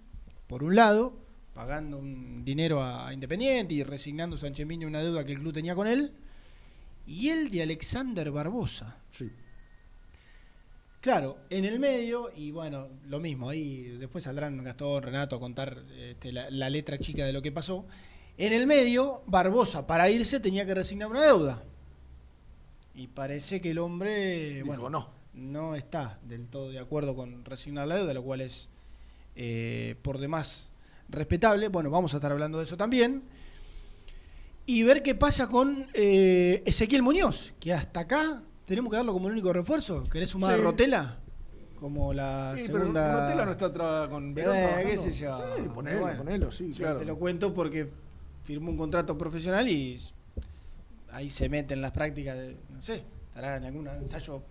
[0.47, 1.19] por un lado,
[1.53, 5.53] pagando un dinero a, a Independiente y resignando Sánchez Miño una deuda que el club
[5.53, 6.13] tenía con él,
[7.05, 8.99] y el de Alexander Barbosa.
[9.11, 9.29] Sí.
[11.01, 15.83] Claro, en el medio, y bueno, lo mismo, ahí después saldrán Gastón, Renato a contar
[15.99, 17.87] este, la, la letra chica de lo que pasó.
[18.39, 21.63] En el medio, Barbosa, para irse, tenía que resignar una deuda.
[22.95, 25.24] Y parece que el hombre, Dijo, bueno, no.
[25.35, 28.69] No está del todo de acuerdo con resignar la deuda, lo cual es
[29.37, 30.71] eh, por demás
[31.09, 31.69] respetable.
[31.69, 33.23] Bueno, vamos a estar hablando de eso también.
[34.67, 39.27] Y ver qué pasa con eh, Ezequiel Muñoz, que hasta acá tenemos que darlo como
[39.29, 40.05] el único refuerzo.
[40.05, 40.63] ¿Querés sumar a Sí.
[40.63, 41.19] Rotela?
[41.79, 43.27] Como la Sí, pero segunda.
[43.27, 45.37] Rotela no está con Verón Eh, qué sé yo.
[45.39, 46.99] Sí, Pero ponelo, bueno, ponelo, sí, claro.
[46.99, 47.91] Te lo cuento porque
[48.45, 50.01] firmó un contrato profesional y
[51.13, 54.43] ahí se mete en las prácticas de, no sé, estará en algún ensayo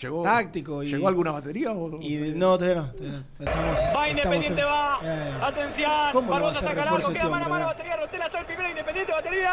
[0.00, 1.70] ¿Llegó, táctico y- ¿Llegó alguna batería?
[1.72, 3.44] O, y de- no, todavía no, todavía no.
[3.44, 5.00] Estamos, Va Independiente, estamos- va.
[5.04, 5.90] Eh, Atención.
[6.12, 7.66] ¿Cómo no Barbosa ser saca largo, este queda mano a mano, no?
[7.68, 9.52] batería, Rotela, soy el primero Independiente, batería.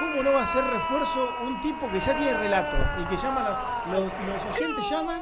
[0.00, 3.46] ¿Cómo no va a ser refuerzo un tipo que ya tiene relato y que llama
[3.46, 5.20] a los, los- oyentes llaman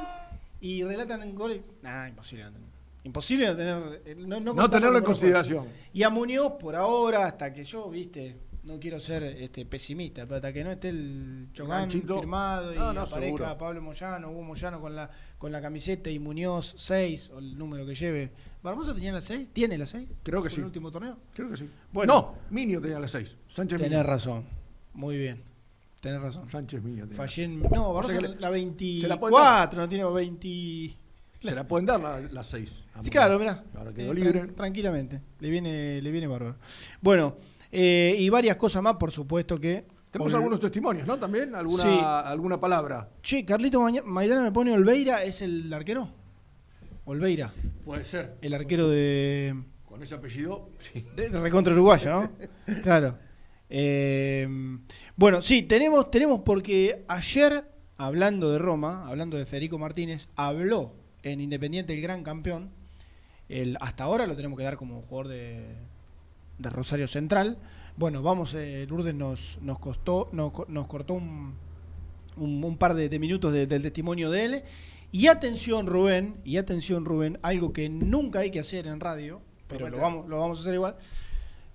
[0.61, 1.61] y relatan en goles?
[1.83, 2.69] Nah, imposible no tener.
[3.03, 4.03] Imposible no tener.
[4.05, 5.69] eh, No, no No tenerlo en consideración.
[5.93, 10.37] Y a Muñoz, por ahora, hasta que yo, viste, no quiero ser este pesimista, pero
[10.37, 12.19] hasta que no esté el Ganchito.
[12.19, 13.59] firmado y No, no, aparezca seguro.
[13.59, 17.87] Pablo Moyano, Hugo Moyano con la, con la camiseta y Muñoz 6, o el número
[17.87, 18.31] que lleve.
[18.63, 19.51] ¿Barbosa tenía la 6?
[19.53, 20.09] ¿Tiene la 6?
[20.23, 20.61] Creo que ¿Por sí.
[20.61, 21.17] el último torneo?
[21.35, 21.69] Creo que sí.
[21.93, 22.13] Bueno.
[22.15, 23.35] no, Minio tenía las seis.
[23.49, 24.03] Sánchez Tenés Minio.
[24.11, 24.45] razón.
[24.93, 25.43] Muy bien.
[26.01, 26.49] Tenés razón.
[26.49, 27.05] Sánchez Minio.
[27.05, 27.17] tenía.
[27.17, 30.97] Fallé en- No, Barbosa O sea la se la 24, pueden no tiene 20.
[31.43, 32.71] Se la pueden dar la- las seis.
[32.71, 33.11] a Sí, Muñoz.
[33.11, 33.65] claro, mirá.
[33.75, 34.47] Ahora Eh, quedó tran- libre.
[34.49, 35.21] tranquilamente.
[35.41, 36.57] Le viene, le viene bárbaro.
[37.01, 37.37] Bueno,
[37.73, 39.85] eh, y varias cosas más, por supuesto que.
[40.11, 41.19] Tenemos algunos testimonios, ¿no?
[41.19, 41.99] También, alguna, Sí.
[42.03, 43.09] alguna palabra.
[43.23, 46.09] Che, Carlito Maidana me pone Olveira, ¿es el arquero?
[47.05, 47.53] Olveira,
[47.85, 48.37] Puede ser.
[48.43, 49.55] el arquero de.
[49.85, 51.05] Con ese apellido, sí.
[51.17, 52.31] de, de recontra uruguayo, ¿no?
[52.83, 53.19] claro.
[53.69, 54.49] Eh,
[55.17, 57.65] bueno, sí, tenemos, tenemos porque ayer,
[57.97, 62.71] hablando de Roma, hablando de Federico Martínez, habló en Independiente el gran campeón.
[63.49, 65.77] El, hasta ahora lo tenemos que dar como jugador de,
[66.61, 67.59] de Rosario Central.
[67.97, 71.55] Bueno, vamos, eh, Lourdes nos, nos costó, nos, co- nos cortó un,
[72.37, 74.63] un, un par de, de minutos de- del testimonio de él.
[75.13, 79.89] Y atención, Rubén, y atención, Rubén, algo que nunca hay que hacer en radio, pero
[79.89, 80.97] lo vamos, lo vamos a hacer igual.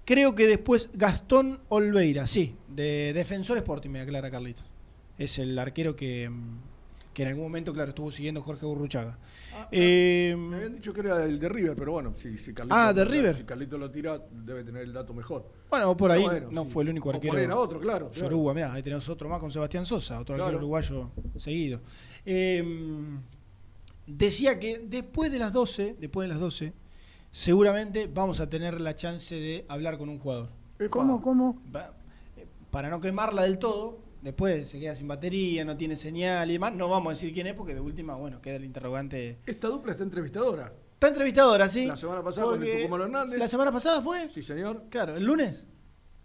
[0.06, 4.64] Creo que después Gastón Olveira, sí, de Defensor Sporting, me aclara Carlitos.
[5.18, 6.58] Es el arquero que, mm,
[7.16, 9.18] que en algún momento, claro, estuvo siguiendo Jorge Burruchaga.
[9.72, 12.92] Eh, Me habían dicho que era el de River, pero bueno, si, si Carlito, Ah,
[12.94, 13.36] de River.
[13.38, 15.50] Si Carlito lo tira, debe tener el dato mejor.
[15.70, 16.70] bueno, por ahí No, bueno, no sí.
[16.72, 17.38] fue el único arquero.
[17.38, 18.30] era otro, claro, claro.
[18.30, 20.44] Yoruba, mirá, ahí tenemos otro más con Sebastián Sosa, otro Claro.
[20.48, 21.80] arquero uruguayo seguido.
[22.26, 22.62] Eh,
[24.06, 26.74] decía que después de las 12, después de las 12,
[27.32, 30.50] seguramente vamos a tener la chance de hablar con un jugador.
[30.90, 31.62] ¿Cómo, cómo?
[32.36, 36.54] Eh, Para no quemarla del todo, después se queda sin batería, no tiene señal y
[36.54, 39.38] demás, no vamos a decir quién es porque de última, bueno, queda el interrogante.
[39.46, 40.74] Esta dupla está entrevistadora.
[40.96, 41.86] Está entrevistadora, ¿sí?
[41.86, 43.40] La semana pasada con el Porque- Tucumano Hernández.
[43.40, 44.30] ¿La semana pasada fue?
[44.32, 44.84] Sí, señor.
[44.90, 45.68] Claro, ¿el lunes?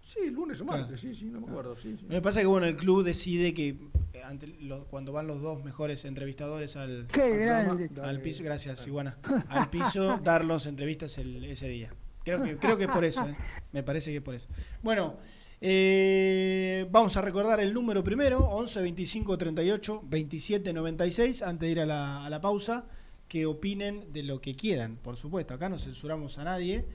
[0.03, 0.81] Sí, lunes o Claro.
[0.83, 1.77] martes, sí, sí, no me acuerdo.
[1.77, 2.05] Sí, sí.
[2.09, 3.77] Lo que pasa es que bueno, el club decide que
[4.25, 7.87] ante los- cuando van los dos mejores entrevistadores al, Qué Al grande.
[7.87, 8.19] programa, al dale.
[8.21, 9.19] piso, gracias, Iguana,
[9.51, 11.93] al piso, dar las entrevistas el- ese día.
[12.25, 13.35] Creo que, creo que es por eso, ¿eh?
[13.73, 14.49] me parece que es por eso.
[14.83, 15.17] Bueno,
[15.61, 21.81] eh, vamos a recordar el número primero, 11 25 38 27 96, antes de ir
[21.81, 22.87] a la, pausa,
[23.29, 26.87] que opinen de lo que quieran, por supuesto, acá no censuramos a nadie.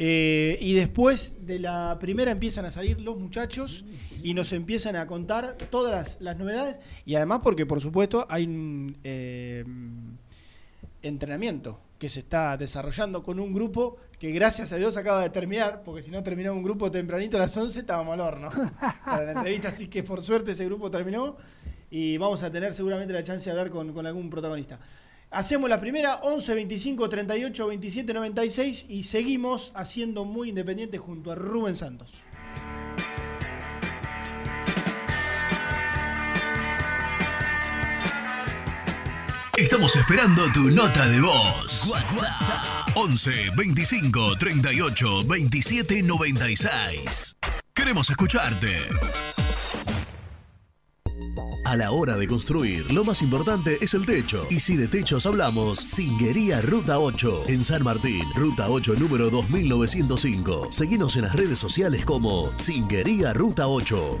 [0.00, 3.84] Eh, y después de la primera empiezan a salir los muchachos
[4.22, 8.44] y nos empiezan a contar todas las, las novedades y además porque por supuesto hay
[8.44, 9.64] un eh,
[11.02, 15.82] entrenamiento que se está desarrollando con un grupo que gracias a Dios acaba de terminar,
[15.84, 18.50] porque si no terminaba un grupo tempranito a las 11 estábamos al horno
[19.04, 21.36] para la entrevista, así que por suerte ese grupo terminó
[21.90, 24.78] y vamos a tener seguramente la chance de hablar con, con algún protagonista.
[25.30, 31.34] Hacemos la primera, 11 25 38 27 96 y seguimos haciendo muy independiente junto a
[31.34, 32.10] Rubén Santos.
[39.58, 41.90] Estamos esperando tu nota de voz.
[41.90, 47.36] WhatsApp 11 25 38 27 96.
[47.74, 48.78] Queremos escucharte.
[51.64, 54.46] A la hora de construir, lo más importante es el techo.
[54.48, 60.68] Y si de techos hablamos, Singuería Ruta 8, en San Martín, Ruta 8 número 2905.
[60.70, 64.20] Seguinos en las redes sociales como Singuería Ruta 8.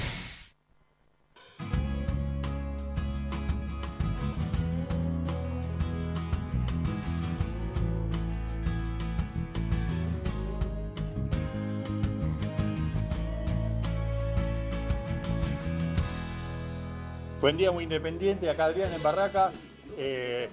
[17.41, 18.47] Buen día, muy independiente.
[18.51, 19.51] Acá Adrián en Barracas.
[19.97, 20.47] Eh,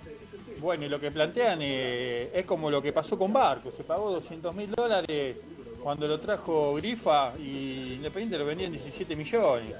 [0.58, 3.70] bueno, y lo que plantean eh, es como lo que pasó con Barco.
[3.70, 5.36] Se pagó 200 mil dólares
[5.82, 9.74] cuando lo trajo Grifa y Independiente lo vendían 17 millones.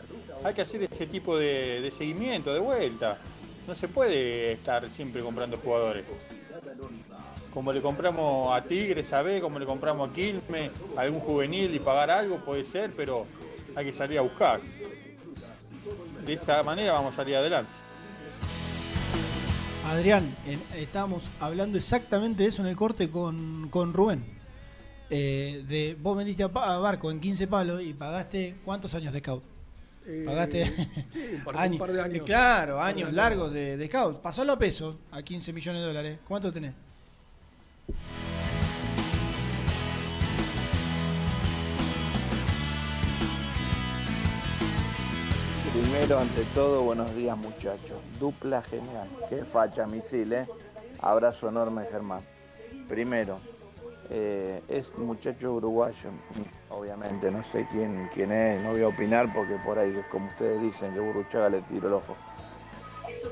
[0.45, 3.17] Hay que hacer ese tipo de, de seguimiento, de vuelta.
[3.67, 6.05] No se puede estar siempre comprando jugadores.
[7.55, 11.75] Como le compramos a Tigres, a B, como le compramos a Quilme, a algún juvenil
[11.75, 13.25] y pagar algo, puede ser, pero
[13.75, 14.61] hay que salir a buscar.
[16.29, 17.73] De esa manera vamos a salir adelante.
[19.87, 24.23] Adrián, en- estábamos hablando exactamente de eso en el corte con, con Rubén.
[25.09, 29.15] Eh, de, vos vendiste a, Pa- a Barco en 15 palos y pagaste ¿cuántos años
[29.15, 29.43] de scout?
[30.07, 30.67] Eh, Pagaste
[31.11, 31.73] sí, un par, años.
[31.73, 32.17] un par de años.
[32.19, 33.13] Eh, Claro, de años.
[33.15, 34.21] largos de, de scout.
[34.21, 36.19] Pasalo a pesos, a 15 millones de dólares.
[36.29, 36.75] ¿Cuánto tenés?
[45.91, 47.97] Primero, ante todo, buenos días muchachos.
[48.21, 49.09] Dupla genial.
[49.31, 50.47] Qué facha misil, ¿eh?
[51.01, 52.21] Abrazo enorme, Germán.
[52.87, 53.39] Primero,
[54.11, 56.11] eh, es muchacho uruguayo.
[56.69, 60.61] Obviamente, no sé quién, quién es, no voy a opinar porque por ahí, como ustedes
[60.61, 62.15] dicen, que Burruchaga le tiro el ojo.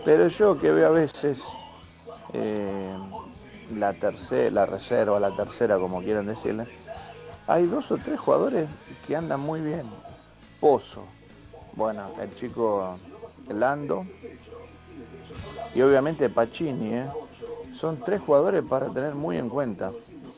[0.06, 1.44] Pero yo que veo a veces
[2.32, 2.96] eh,
[3.74, 6.66] la tercera, la reserva, la tercera, como quieran decirle,
[7.48, 8.66] hay dos o tres jugadores
[9.06, 9.84] que andan muy bien.
[10.58, 11.04] Pozo,
[11.76, 12.98] bueno, el chico
[13.48, 14.04] Lando
[15.74, 17.06] y obviamente Pacini, ¿eh?
[17.72, 19.92] Son tres jugadores para tener muy en cuenta,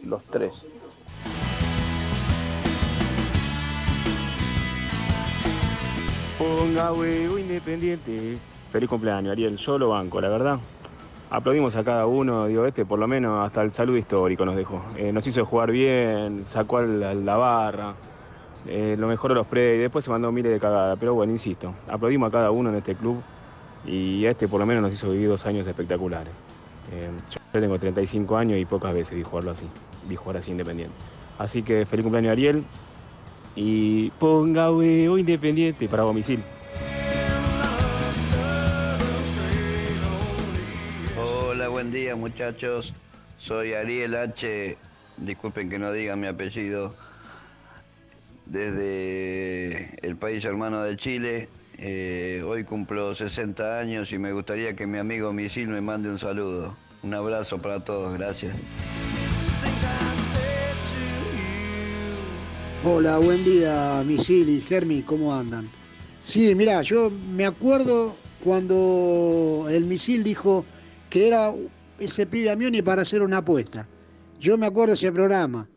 [0.05, 0.67] los tres.
[6.37, 8.39] Ponga huevo independiente.
[8.73, 9.57] Feliz cumpleaños, Ariel.
[9.57, 10.59] Yo lo banco, la verdad.
[11.31, 14.83] Aplaudimos a cada uno, digo, este por lo menos hasta el saludo histórico nos dejó.
[14.97, 17.95] Eh, nos hizo jugar bien, sacó la barra,
[18.67, 20.97] eh, lo mejoró los pre y después se mandó miles de cagadas.
[20.99, 23.23] Pero bueno, insisto, aplaudimos a cada uno en este club
[23.87, 26.33] y este por lo menos nos hizo vivir dos años espectaculares.
[26.93, 29.67] Eh, yo tengo 35 años y pocas veces vi jugarlo así,
[30.09, 30.95] vi jugar así independiente.
[31.39, 32.65] Así que feliz cumpleaños Ariel
[33.55, 36.45] y ponga huevo independiente para domicilio.
[41.21, 42.95] Hola, buen día muchachos.
[43.39, 44.77] Soy Ariel H.
[45.17, 46.95] Disculpen que no digan mi apellido.
[48.51, 51.49] Desde el país hermano de Chile.
[51.77, 56.19] Eh, hoy cumplo 60 años y me gustaría que mi amigo Misil me mande un
[56.19, 56.77] saludo.
[57.03, 58.57] Un abrazo para todos, gracias.
[62.85, 65.69] Hola, buen día, Misil y Germi, ¿cómo andan?
[66.21, 70.65] Sí, mira, yo me acuerdo cuando el Misil dijo
[71.11, 71.53] que era
[71.99, 73.87] ese pibe a Mioni para hacer una apuesta.
[74.41, 75.69] Yo me acuerdo ese programa,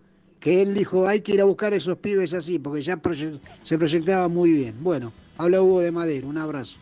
[0.41, 2.99] que él dijo hay que ir a buscar esos pibes así, porque ya
[3.61, 4.75] se proyectaba muy bien.
[4.81, 6.79] Bueno, habla Hugo de Madero, un abrazo.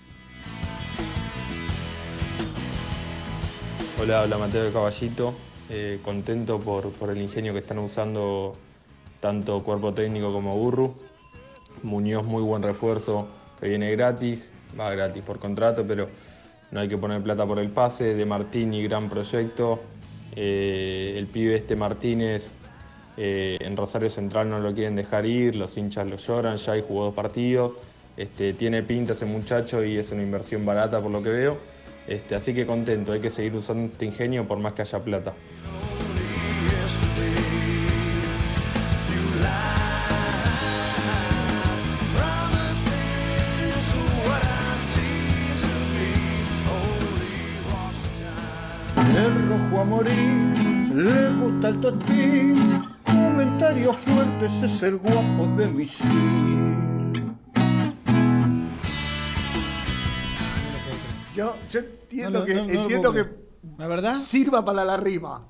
[4.01, 5.34] Hola, habla Mateo de Caballito.
[5.70, 8.55] Eh, contento por, por el ingenio que están usando
[9.20, 10.95] tanto cuerpo técnico como Burru.
[11.84, 13.28] Muñoz muy buen refuerzo
[13.60, 16.07] que viene gratis, va gratis por contrato, pero
[16.72, 18.16] no hay que poner plata por el pase.
[18.16, 19.82] De Martini, gran proyecto.
[20.34, 22.49] Eh, el pibe este Martínez
[23.22, 26.82] eh, en Rosario Central no lo quieren dejar ir, los hinchas lo lloran, ya hay
[26.88, 27.74] jugó dos partidos.
[28.16, 31.58] Este, tiene pinta ese muchacho y es una inversión barata por lo que veo.
[32.08, 35.34] Este, así que contento, hay que seguir usando este ingenio por más que haya plata.
[48.96, 52.59] El rojo a morir, le gusta el totín.
[53.40, 56.06] Comentarios fuertes es el guapo de mi sí.
[61.34, 63.36] Yo, yo entiendo No lo- que, no- no lo entiendo puedo que
[63.78, 64.18] ¿La verdad?
[64.20, 65.48] sirva para la rima.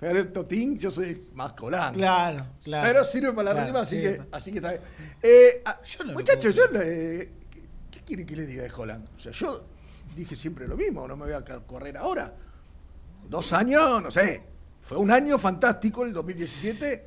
[0.00, 1.92] Pero el Totín, yo soy más colán.
[1.92, 2.88] Claro, claro.
[2.88, 4.82] Pero sirve para la Claro, rima, así sirve que, pa- así que está bien.
[5.22, 9.06] Eh, ah, no lo muchachos, yo le- ¿qué, qué quieren que le diga de Holland?
[9.14, 9.64] O sea, yo
[10.16, 12.32] dije siempre lo mismo, no me voy a ca- correr ahora.
[13.28, 14.50] Dos años, no sé.
[14.82, 17.04] Fue un año fantástico el 2017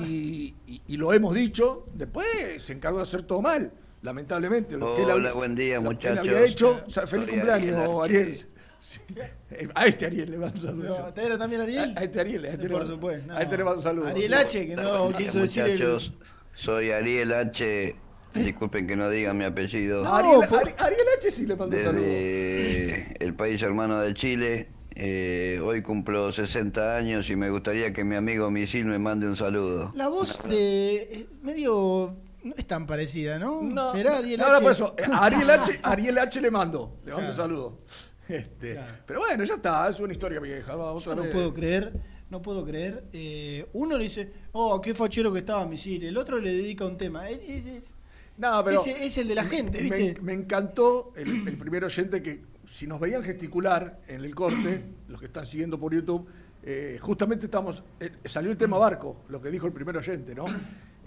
[0.00, 1.86] y, y- y lo hemos dicho.
[1.94, 2.26] Después
[2.62, 4.76] se encargó de hacer todo mal, lamentablemente.
[4.76, 6.18] Lo que él Hola, había- buen día, que muchachos.
[6.20, 6.82] había hecho.
[6.86, 8.46] O sea, feliz Soy cumpleaños, Ariel Ariel.
[8.78, 9.00] Sí.
[9.50, 10.98] Eh, A este Ariel le mando un saludo.
[11.00, 11.94] No, ¿te era también Ariel?
[11.96, 13.32] A, a este Ariel, a este Por supuesto.
[13.34, 14.06] A este le mando un saludo.
[14.08, 15.72] Ariel H, que no Buen día, quiso decir el...
[15.72, 16.12] muchachos.
[16.54, 17.96] Soy Ariel H.
[18.34, 20.04] Disculpen que no diga mi apellido.
[20.04, 22.02] No, Ariel, Ari- Ariel H sí le mando un saludo.
[22.02, 24.68] Desde el país hermano de Chile.
[24.98, 29.36] Eh, hoy cumplo 60 años y me gustaría que mi amigo Misil me mande un
[29.36, 29.92] saludo.
[29.94, 30.96] La voz de...
[30.96, 32.16] eh, medio...
[32.42, 33.60] No es tan parecida, ¿no?
[33.60, 34.52] No, ¿Será Ariel no, H?
[34.54, 37.34] no, por eso, eh, Ariel H, Ariel H le mando, le mando un Claro.
[37.34, 37.78] saludo.
[38.28, 40.74] Este, Pero bueno, ya está, es una historia vieja.
[40.76, 41.92] Vamos Yo a no puedo creer,
[42.30, 43.04] no puedo creer.
[43.12, 46.04] eh, uno le dice, oh, qué fachero que estaba Misil.
[46.04, 47.28] El otro le dedica un tema.
[47.28, 47.82] Es, es-
[48.38, 50.22] No, pero ese es el de la gente, me- ¿viste?
[50.22, 55.20] Me, encantó el, el primer oyente que, si nos veían gesticular en el corte, los
[55.20, 56.26] que están siguiendo por YouTube,
[56.62, 57.82] eh, justamente estamos.
[58.00, 60.44] eh, salió el tema barco, lo que dijo el primer oyente, ¿no?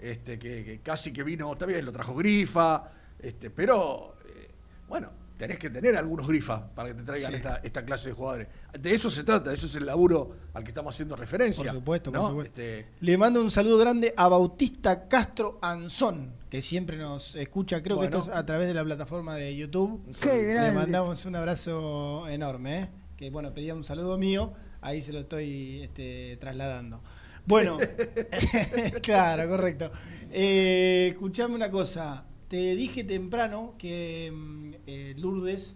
[0.00, 4.48] Este, que, que casi que vino, está bien, lo trajo Grifa, este, pero eh,
[4.88, 7.36] bueno, tenés que tener algunos grifas para que te traigan Sí.
[7.36, 8.48] esta, esta clase de jugadores.
[8.78, 11.64] De eso se trata, eso es el laburo al que estamos haciendo referencia.
[11.64, 12.20] Por supuesto, ¿no?
[12.20, 12.60] por supuesto.
[12.62, 17.96] Este, Le mando un saludo grande a Bautista Castro Anzón, que siempre nos escucha, creo
[17.96, 18.10] Bueno.
[18.10, 20.02] que esto es a través de la plataforma de YouTube.
[20.20, 20.72] Qué Le grande.
[20.72, 22.88] mandamos un abrazo enorme, ¿eh?
[23.16, 27.00] que bueno, pedía un saludo mío, ahí se lo estoy este, trasladando.
[27.46, 27.78] Bueno,
[29.02, 29.92] claro, correcto.
[30.32, 35.74] Eh, escuchame una cosa, te dije temprano que mm, eh, Lourdes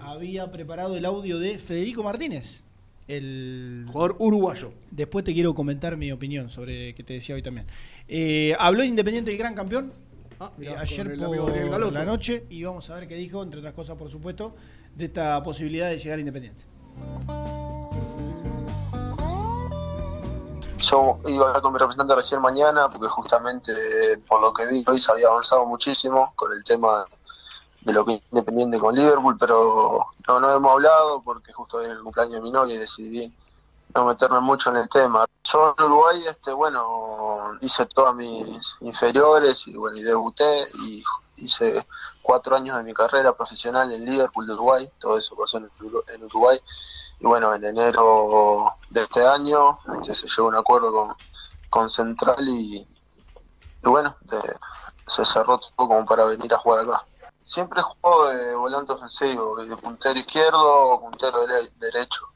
[0.00, 2.62] había preparado el audio de Federico Martínez,
[3.08, 4.72] el jugador uruguayo.
[4.90, 7.66] Después te quiero comentar mi opinión sobre que te decía hoy también.
[8.08, 9.92] Eh, habló Independiente del gran campeón
[10.38, 13.72] Ah, eh, mirá, ayer por la noche y vamos a ver qué dijo, entre otras
[13.72, 14.54] cosas, por supuesto,
[14.94, 16.62] de esta posibilidad de llegar a Independiente.
[20.78, 23.72] Yo iba a hablar con mi representante recién mañana porque justamente
[24.28, 27.06] por lo que vi hoy se había avanzado muchísimo con el tema
[27.80, 31.94] de lo que es independiente con Liverpool, pero no, no hemos hablado porque justo era
[31.94, 33.34] el cumpleaños de mi novia y decidí
[33.96, 35.24] no meterme mucho en el tema.
[35.44, 41.02] Yo en Uruguay, este, bueno, hice todas mis inferiores y bueno, y debuté y
[41.36, 41.86] hice
[42.22, 46.02] cuatro años de mi carrera profesional en Liverpool de Uruguay, todo eso pasó en Uru-
[46.14, 46.60] en Uruguay.
[47.18, 51.14] Y bueno, en enero de este año este, se llegó a un acuerdo con,
[51.70, 52.86] con Central y,
[53.82, 54.16] bueno,
[55.06, 57.04] se cerró todo como para venir a jugar acá.
[57.44, 62.26] Siempre juego de volante ofensivo, de puntero izquierdo o puntero dere- derecho.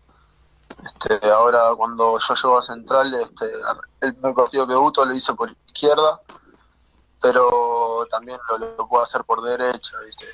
[0.84, 3.50] Este, ahora cuando yo llego a Central, este,
[4.00, 6.20] el primer partido que debuto lo hice por izquierda,
[7.20, 10.26] pero también lo, lo puedo hacer por derecha, ¿viste?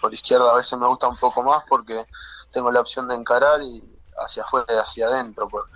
[0.00, 2.06] Por izquierda a veces me gusta un poco más porque
[2.52, 3.82] tengo la opción de encarar y
[4.18, 5.48] hacia afuera y hacia adentro.
[5.48, 5.68] Por,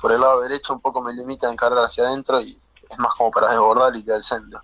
[0.00, 3.14] por el lado derecho un poco me limita a encarar hacia adentro y es más
[3.14, 4.60] como para desbordar y ir al centro.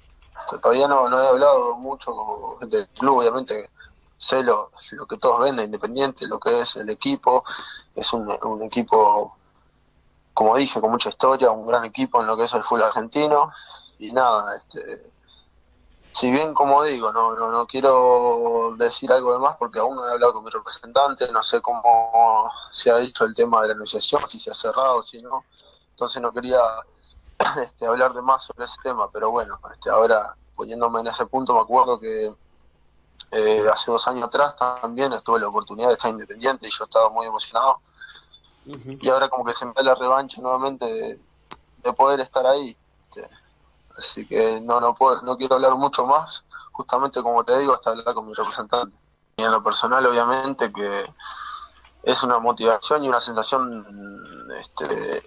[0.62, 3.70] Todavía no, no he hablado mucho con gente del club, obviamente
[4.24, 7.44] sé lo, lo que todos ven de Independiente, lo que es el equipo,
[7.94, 8.30] es un,
[8.62, 9.36] equipo,
[10.32, 13.52] como dije, con mucha historia, un gran equipo en lo que es el fútbol argentino.
[13.98, 15.12] Y nada, este,
[16.12, 20.08] si bien como digo, no, no, no quiero decir algo de más porque aún no
[20.08, 23.74] he hablado con mi representante, no sé cómo se ha dicho el tema de la
[23.74, 25.44] negociación, si se ha cerrado, si no,
[25.90, 26.60] entonces no quería
[27.62, 31.54] este, hablar de más sobre ese tema, pero bueno, este, ahora poniéndome en ese punto
[31.54, 32.32] me acuerdo que
[33.30, 37.10] eh, hace dos años atrás también tuve la oportunidad de estar independiente y yo estaba
[37.10, 37.80] muy emocionado
[38.66, 41.20] y ahora como que se me da la revancha nuevamente de,
[41.82, 42.76] de poder estar ahí.
[43.10, 43.28] Este,
[43.98, 47.90] Así que no, no, puedo, no quiero hablar mucho más, justamente como te digo, hasta
[47.90, 48.96] hablar con mi representante.
[49.36, 51.06] Y en lo personal, obviamente, que
[52.02, 55.22] es una motivación y una sensación este,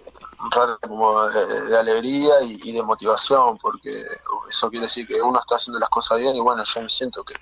[0.50, 4.06] rara como de, de alegría y, y de motivación, porque
[4.50, 7.24] eso quiere decir que uno está haciendo las cosas bien y bueno, yo me siento
[7.24, 7.34] que,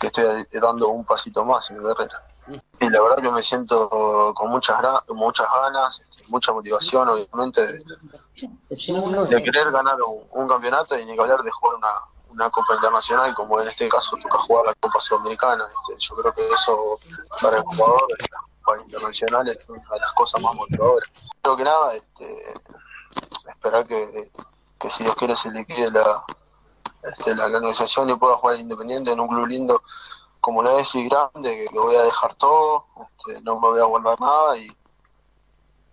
[0.00, 2.22] que estoy dando un pasito más en mi carrera.
[2.80, 9.72] Y la verdad que me siento con muchas muchas ganas, mucha motivación, obviamente, de, querer
[9.72, 9.96] ganar
[10.30, 11.88] un, campeonato y ni que hablar de jugar una,
[12.30, 15.64] una Copa Internacional, como en este caso toca jugar la Copa Sudamericana.
[15.64, 16.98] este, yo creo que eso
[17.42, 21.08] para el jugador de la Copa Internacional es una de las cosas más motivadoras.
[21.42, 22.54] Creo que nada, este,
[23.48, 24.30] esperar que,
[24.78, 26.24] que si Dios quiere se liquide la,
[27.12, 29.82] este, la, la negociación y pueda jugar Independiente en un club lindo
[30.40, 33.80] como la es y grande, que, que voy a dejar todo, este, no me voy
[33.80, 34.68] a guardar nada y,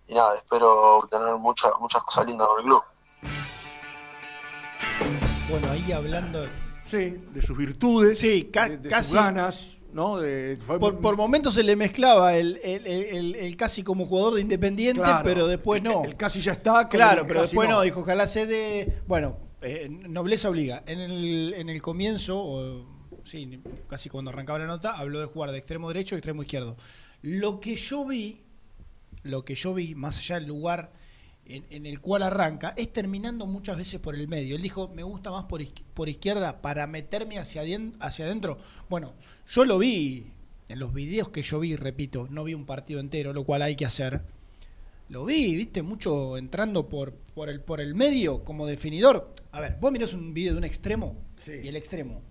[0.06, 2.82] y nada, espero tener muchas muchas cosas lindas con el club.
[5.50, 6.46] Bueno, ahí hablando.
[6.84, 9.10] Sí, de sus virtudes, Sí, ca- de, de casi.
[9.10, 10.18] sus ganas, ¿no?
[10.18, 14.04] De, fue- Por, por momentos se le mezclaba el, el- el- el- el casi como
[14.04, 15.22] jugador de Independiente, Claro.
[15.24, 16.04] pero después no.
[16.04, 16.88] El casi ya está.
[16.88, 17.80] Claro, pero después no.
[17.80, 19.02] dijo, ojalá se dé.
[19.06, 20.84] Bueno, eh, nobleza obliga.
[20.86, 22.86] En el, en el comienzo, o,
[23.24, 26.76] sí, casi cuando arrancaba la nota, habló de jugar de extremo derecho y extremo izquierdo.
[27.22, 28.42] Lo que yo vi,
[29.22, 30.92] lo que yo vi, más allá del lugar
[31.46, 34.56] en, en el cual arranca, es terminando muchas veces por el medio.
[34.56, 37.62] Él dijo, me gusta más por, izqui- por izquierda para meterme hacia,
[38.00, 38.58] hacia adentro.
[38.88, 39.14] Bueno,
[39.50, 40.26] yo lo vi
[40.68, 43.76] en los videos que yo vi, repito, no vi un partido entero, lo cual hay
[43.76, 44.22] que hacer.
[45.08, 49.32] Lo vi, viste, mucho entrando por, por, el, por el medio como definidor.
[49.52, 52.22] A ver, vos mirás un video de un extremo y el extremo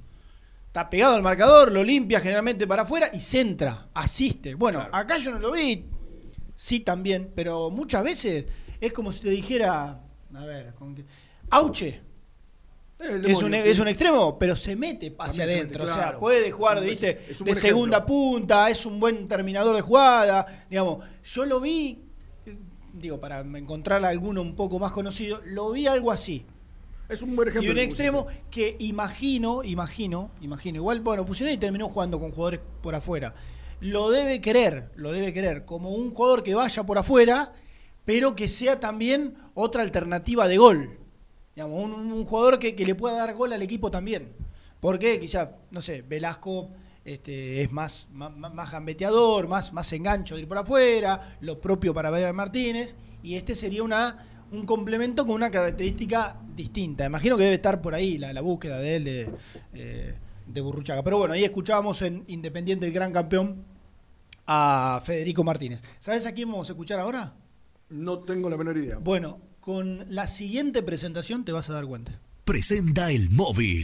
[0.67, 4.55] está pegado al marcador, lo limpia generalmente para afuera y centra, asiste.
[4.55, 5.85] Bueno, acá yo no lo vi,
[6.55, 8.45] sí también, pero muchas veces
[8.81, 10.01] es como si te dijera,
[10.33, 11.05] a ver, con que-
[11.51, 12.01] Auche.
[12.99, 13.81] Es un, demonio, es sí.
[13.81, 15.83] un extremo, pero se mete hacia adentro.
[15.83, 17.19] O sea, puede jugar, ¿viste?
[17.43, 20.65] de segunda punta, es un buen terminador de jugada.
[20.69, 22.01] Digamos, yo lo vi,
[22.93, 26.45] digo, para encontrar alguno un poco más conocido, lo vi algo así.
[27.09, 27.69] Es un buen ejemplo.
[27.69, 32.95] Y un extremo que imagino, imagino, imagino, igual, bueno, Pusineri terminó jugando con jugadores por
[32.95, 33.33] afuera.
[33.81, 37.53] Lo debe querer, lo debe querer, como un jugador que vaya por afuera,
[38.05, 40.97] pero que sea también otra alternativa de gol.
[41.55, 44.33] Digamos, un, un jugador que, que le pueda dar gol al equipo también.
[44.79, 46.69] Porque quizá, no sé, Velasco
[47.05, 51.93] este, es más, más, más gambeteador, más, más engancho de ir por afuera, lo propio
[51.93, 57.05] para Bayern Martínez, y este sería una, un complemento con una característica distinta.
[57.05, 59.31] Imagino que debe estar por ahí la, la búsqueda de él, de,
[59.73, 61.03] eh, de Burruchaga.
[61.03, 63.63] Pero bueno, ahí escuchábamos en Independiente, el gran campeón,
[64.45, 65.81] a Federico Martínez.
[65.99, 67.33] ¿Sabes a quién vamos a escuchar ahora?
[67.89, 68.97] No tengo la menor idea.
[68.97, 72.19] Bueno, con la siguiente presentación te vas a dar cuenta.
[72.43, 73.83] Presenta el móvil.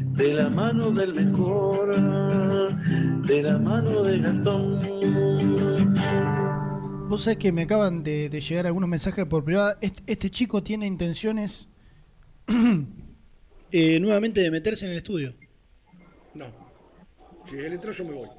[0.15, 1.95] de la mano del mejor,
[3.25, 4.79] de la mano de Gastón.
[7.09, 9.77] Vos sabés que me acaban de, de llegar algunos mensajes por privada.
[9.81, 11.67] Este, este chico tiene intenciones
[13.71, 15.33] eh, nuevamente de meterse en el estudio.
[16.33, 16.45] No.
[17.49, 18.29] Si él entra, yo me voy.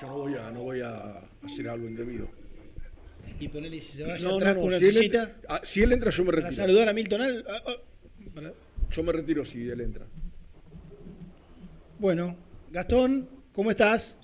[0.00, 2.28] Yo no voy a, no voy a hacer algo indebido.
[3.38, 5.36] Y ponerle si se vaya No, atrás no, no, con una si él sillita entra-
[5.48, 6.62] ah, si él entra, yo me para retiro.
[6.66, 7.44] saludar a Milton Al.
[7.48, 7.72] ah, ah,
[8.34, 8.52] para-
[8.90, 10.04] Yo me retiro si él entra.
[12.00, 12.34] Bueno,
[12.70, 14.16] Gastón, ¿cómo estás?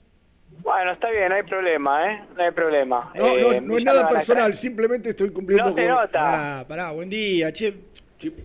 [0.62, 2.22] Bueno, está bien, no hay problema, ¿eh?
[2.34, 3.12] No hay problema.
[3.14, 5.90] No, no, Eh, no es nada personal, simplemente estoy cumpliendo No se con...
[5.90, 6.18] nota.
[6.20, 7.74] Pará, pará, buen día, che.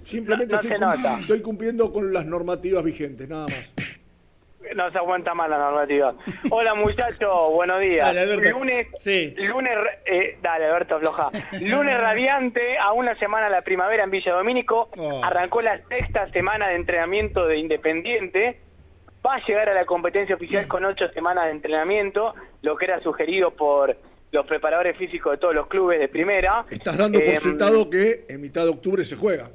[0.03, 1.19] Simplemente No- no estoy, cum- nota.
[1.21, 3.69] estoy cumpliendo con las normativas vigentes, nada más.
[4.75, 6.13] No se aguanta más la normativa.
[6.49, 8.05] Hola muchachos, buenos días.
[8.07, 8.59] Dale, Alberto.
[8.59, 9.33] Lunes, Sí.
[9.37, 9.71] lunes,
[10.05, 11.29] eh, dale Alberto, afloja.
[11.61, 14.89] Lunes radiante, a una semana de la primavera en Villa Domínico.
[14.97, 15.23] Oh.
[15.23, 18.59] Arrancó la sexta semana de entrenamiento de Independiente.
[19.25, 22.99] Va a llegar a la competencia oficial con ocho semanas de entrenamiento, lo que era
[23.01, 23.95] sugerido por
[24.31, 26.65] los preparadores físicos de todos los clubes de primera.
[26.69, 29.49] Estás dando por Em, sentado que en mitad de octubre se juega.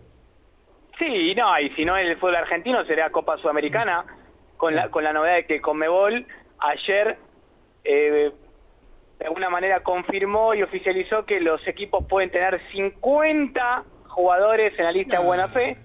[0.99, 4.05] Sí, no, y si no el fútbol argentino será Copa Sudamericana,
[4.57, 6.25] con la, con la novedad de que Conmebol
[6.59, 7.19] ayer
[7.85, 8.33] eh,
[9.19, 14.93] de alguna manera confirmó y oficializó que los equipos pueden tener 50 jugadores en la
[14.93, 15.77] lista de buena fe.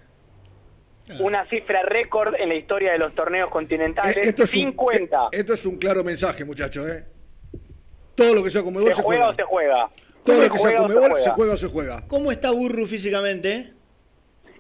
[1.20, 4.16] Una cifra récord en la historia de los torneos continentales.
[4.18, 5.26] Eh, esto es un- 50.
[5.32, 7.04] eh, esto es un claro mensaje, muchachos, ¿eh?
[8.16, 9.32] Todo lo que sea Comebol ¿Se se juega juega.
[9.32, 9.90] o se juega?
[10.24, 11.24] Todo ¿Se lo que sea se Comebol juega?
[11.24, 12.04] se juega o se juega.
[12.08, 13.74] ¿Cómo está Burru físicamente?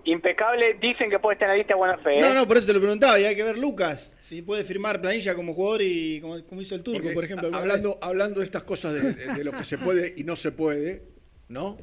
[0.04, 2.18] Impecable, dicen que puede estar en la lista de buena fe.
[2.18, 2.22] ¿eh?
[2.22, 5.00] No, no, por eso te lo preguntaba, y hay que ver Lucas, si puede firmar
[5.00, 7.50] planilla como jugador y como, como hizo el turco, Porque por ejemplo.
[7.54, 10.52] hablando, hablando de estas cosas de, de- de lo que se puede y no se
[10.52, 11.04] puede,
[11.50, 11.78] ¿no?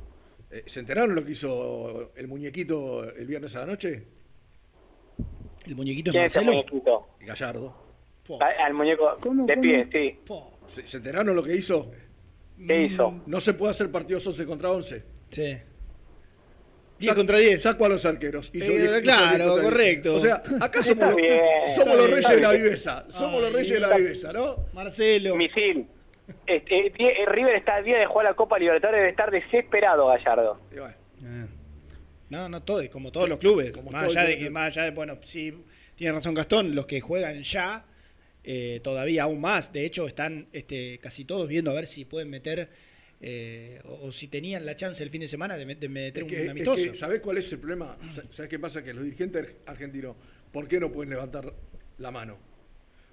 [0.66, 4.02] ¿Se enteraron lo que hizo el muñequito el viernes a la noche?
[5.68, 6.64] ¿El muñequito es ¿Quién es el Marcelo?
[6.64, 7.08] muñequito?
[7.20, 7.74] Gallardo.
[8.64, 9.16] Al muñeco
[9.46, 10.18] de pie, sí.
[10.66, 11.90] ¿Se, se enteraron lo que hizo?
[12.66, 13.22] ¿Qué hizo?
[13.26, 15.02] No se puede hacer partidos 11 contra 11.
[15.30, 15.58] Sí.
[16.98, 17.62] 10 contra 10.
[17.62, 18.50] Saco a los arqueros.
[18.52, 19.64] Hizo Eh, 10, hizo claro, 10 contra 10.
[19.72, 20.14] correcto.
[20.16, 21.40] O sea, acá somos, bien.
[21.76, 23.04] somos los reyes de la viveza.
[23.10, 24.56] Somos los reyes de la viveza, ¿no?
[24.72, 25.36] Marcelo.
[25.36, 25.86] Misil.
[26.46, 30.08] Este, eh, eh, River está a día de jugar la Copa Libertadores, debe estar desesperado
[30.08, 30.60] Gallardo.
[31.22, 31.46] Ah.
[32.31, 33.72] No, no todo, como todos los clubes.
[33.91, 35.53] más allá de que, más allá de, bueno, sí,
[35.97, 37.87] tiene razón Gastón, los que juegan ya,
[38.45, 39.72] eh, todavía aún más.
[39.72, 42.68] De hecho, están este, casi todos viendo a ver si pueden meter,
[43.20, 46.22] eh, o, o si tenían la chance el fin de semana de, met- de meter
[46.24, 46.93] Es un es amistoso.
[46.93, 47.97] que, ¿Sabés cuál es el problema?
[48.14, 48.83] Sa- ¿Sabés qué pasa?
[48.85, 50.14] Que los dirigentes argentinos,
[50.53, 51.53] ¿por qué no pueden levantar
[51.99, 52.37] la mano?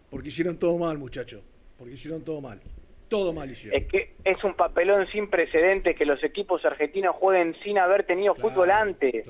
[0.10, 1.42] Porque hicieron todo mal, muchachos.
[1.78, 2.62] Porque hicieron todo mal.
[3.10, 3.80] Todo mal hicieron.
[3.82, 8.34] Es que es un papelón sin precedentes que los equipos argentinos jueguen sin haber tenido
[8.36, 9.26] fútbol antes.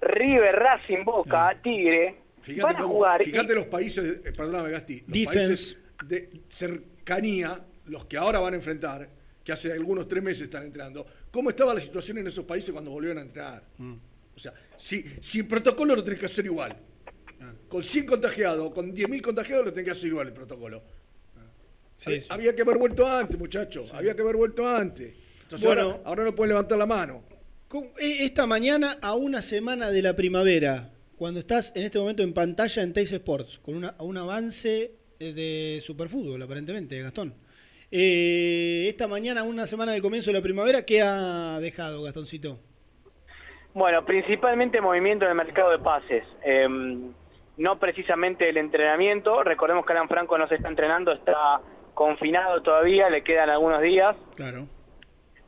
[0.00, 3.22] River, Racing, Boca, Tigre, Fíjate, van a cómo- jugar.
[3.22, 5.46] y- fíjate los países, perdóname Gasti, los Defense.
[5.46, 9.08] países de cercanía, los que ahora van a enfrentar,
[9.42, 12.90] que hace algunos tres meses están entrando, ¿cómo estaba la situación en esos países cuando
[12.90, 13.62] volvieron a entrar?
[13.78, 13.94] Mm.
[14.36, 16.76] O sea, si, si el protocolo lo tenés que hacer igual,
[17.68, 20.82] con 100 contagiados, con 10.000 contagiados, lo tenés que hacer igual el protocolo.
[21.96, 22.28] Sí, sí.
[22.30, 25.14] Había que haber vuelto antes, muchachos, había que haber vuelto antes.
[25.42, 25.82] Entonces Bueno.
[25.82, 27.22] ahora, ahora no pueden levantar la mano.
[27.98, 32.32] E- Esta mañana, a una semana de la primavera, cuando estás en este momento en
[32.34, 37.34] pantalla en Teis Sports, con una- un avance eh, de superfútbol, aparentemente, Gastón.
[37.90, 42.58] Eh, esta mañana, a una semana del comienzo de la primavera, ¿qué ha dejado, Gastoncito?
[43.72, 46.24] Bueno, principalmente movimiento en el mercado de pases.
[46.44, 46.66] Eh,
[47.56, 49.42] no precisamente el entrenamiento.
[49.44, 51.60] Recordemos que Alan Franco no se está entrenando, está
[51.94, 54.16] confinado todavía, le quedan algunos días.
[54.36, 54.66] Claro.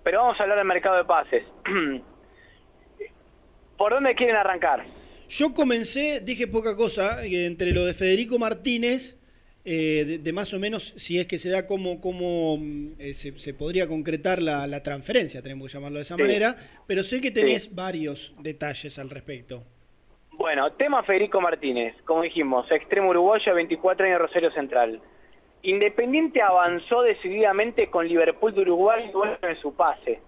[0.03, 1.45] Pero vamos a hablar del mercado de pases.
[3.77, 4.85] ¿Por dónde quieren arrancar?
[5.29, 9.19] Yo comencé, dije poca cosa, eh, entre lo de Federico Martínez,
[9.65, 13.15] eh, de, de más o menos si es que se da como, como mm, eh,
[13.15, 16.23] se, se podría concretar la, la transferencia, tenemos que llamarlo de esa Sí.
[16.23, 17.71] manera, pero sé que tenés Sí.
[17.73, 19.65] varios detalles al respecto.
[20.31, 25.01] Bueno, tema Federico Martínez, como dijimos, extremo uruguayo, 24 años, Rosario Central.
[25.67, 30.21] Independiente avanzó decididamente con Liverpool de Uruguay bueno en su pase.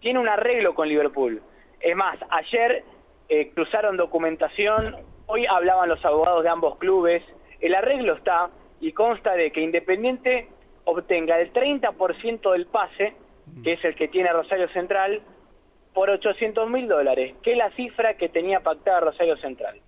[0.00, 1.40] Tiene un arreglo con Liverpool.
[1.80, 2.84] Es más, ayer
[3.30, 7.22] eh, cruzaron documentación, hoy hablaban los abogados de ambos clubes,
[7.58, 10.48] el arreglo está y consta de que Independiente
[10.84, 13.14] obtenga el 30% del pase,
[13.62, 15.22] que es el que tiene Rosario Central,
[15.94, 19.80] por 800 mil dólares, que es la cifra que tenía pactada Rosario Central.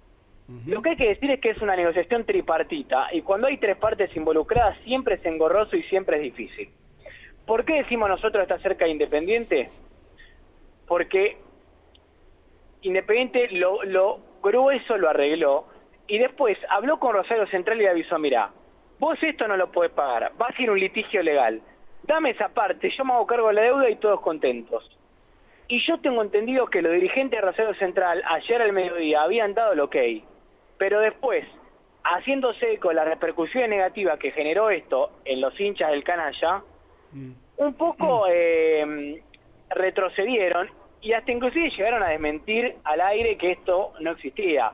[0.66, 3.76] Lo que hay que decir es que es una negociación tripartita y cuando hay tres
[3.76, 6.70] partes involucradas siempre es engorroso y siempre es difícil.
[7.46, 9.70] ¿Por qué decimos nosotros está cerca de Independiente?
[10.86, 11.38] Porque
[12.82, 15.66] Independiente lo, lo grueso lo arregló
[16.06, 18.50] y después habló con Rosario Central y le avisó, mira,
[19.00, 21.60] vos esto no lo podés pagar, va a ser un litigio legal,
[22.04, 24.88] dame esa parte, yo me hago cargo de la deuda y todos contentos.
[25.66, 29.72] Y yo tengo entendido que los dirigentes de Rosario Central ayer al mediodía habían dado
[29.72, 29.96] el ok,
[30.78, 31.44] pero después,
[32.04, 36.62] haciéndose eco de las repercusiones negativas que generó esto en los hinchas del canalla,
[37.58, 39.22] un poco eh,
[39.70, 40.68] retrocedieron
[41.00, 44.72] y hasta inclusive llegaron a desmentir al aire que esto no existía.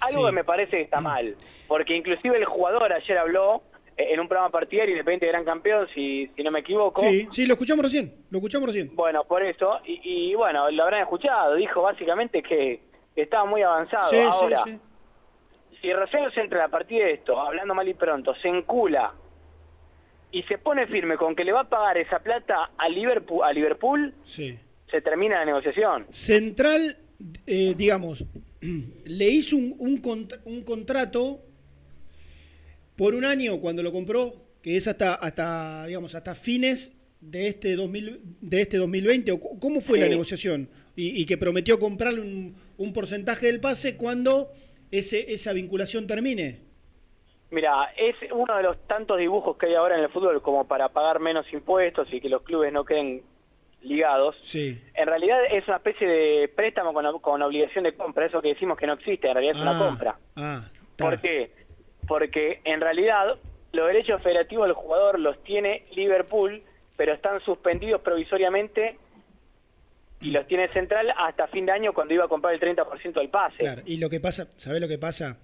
[0.00, 0.26] Algo Sí.
[0.26, 1.36] que me parece que está mal,
[1.68, 3.62] porque inclusive el jugador ayer habló
[3.96, 7.00] eh, en un programa partidario Independiente Gran Campeón, si, si no me equivoco.
[7.02, 8.90] Sí, sí, lo escuchamos recién, lo escuchamos recién.
[8.96, 10.00] Bueno, por eso, y,
[10.30, 12.80] y bueno, lo habrán escuchado, dijo básicamente que
[13.14, 14.10] estaba muy avanzado.
[14.10, 14.78] Sí, sí, Ahora, sí.
[15.84, 19.12] Si Rosario Central a partir de esto, hablando mal y pronto, se encula
[20.32, 23.52] y se pone firme con que le va a pagar esa plata a Liverpool, a
[23.52, 24.56] Liverpool Sí.
[24.90, 26.06] se termina la negociación.
[26.10, 26.96] Central,
[27.46, 28.24] eh, digamos,
[29.04, 31.40] le hizo un, un cont- un contrato
[32.96, 37.74] por un año cuando lo compró, que es hasta, hasta digamos, hasta fines de este,
[37.76, 39.32] 2000, de este 2020.
[39.32, 40.68] ¿O cu- ¿Cómo fue la negociación?
[40.96, 44.50] Y, y que prometió comprarle un, un porcentaje del pase cuando
[44.98, 46.60] ese, esa vinculación termine.
[47.50, 50.88] Mira, es uno de los tantos dibujos que hay ahora en el fútbol como para
[50.88, 53.22] pagar menos impuestos y que los clubes no queden
[53.82, 54.34] ligados.
[54.42, 54.80] Sí.
[54.94, 58.78] En realidad es una especie de préstamo con, con obligación de compra, eso que decimos
[58.78, 60.18] que no existe, en realidad es una Ah, compra.
[60.36, 60.64] Ah,
[60.96, 61.50] ¿Por qué?
[62.08, 63.36] Porque en realidad
[63.72, 66.62] los derechos federativos del jugador los tiene Liverpool,
[66.96, 68.98] pero están suspendidos provisoriamente
[70.24, 73.28] y los tiene Central hasta fin de año cuando iba a comprar el 30% del
[73.28, 73.58] pase.
[73.58, 75.38] Claro, y lo que pasa, ¿sabés lo que pasa?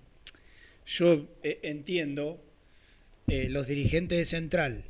[0.86, 2.42] Yo eh, entiendo
[3.28, 4.84] eh, los dirigentes de Central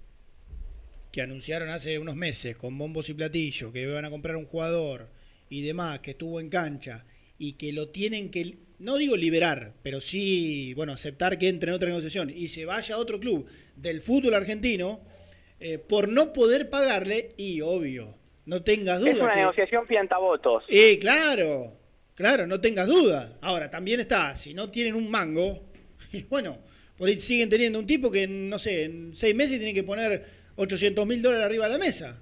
[1.10, 5.08] que anunciaron hace unos meses con bombos y platillos que iban a comprar un jugador
[5.48, 7.04] y demás, que estuvo en cancha
[7.36, 11.74] y que lo tienen que, no digo liberar, pero sí, bueno, aceptar que entre en
[11.74, 15.00] otra negociación y se vaya a otro club del fútbol argentino
[15.58, 18.19] eh, por no poder pagarle y obvio,
[18.50, 19.10] no tengas duda.
[19.12, 20.64] es una que- negociación piantavotos.
[20.68, 21.72] eh, claro,
[22.16, 23.38] claro, no tengas duda.
[23.40, 25.60] Ahora, también está, si no tienen un mango,
[26.28, 26.58] bueno,
[26.98, 30.26] por ahí siguen teniendo un tipo que, no sé, en seis meses tiene que poner
[30.56, 32.18] 800 mil dólares arriba de la mesa.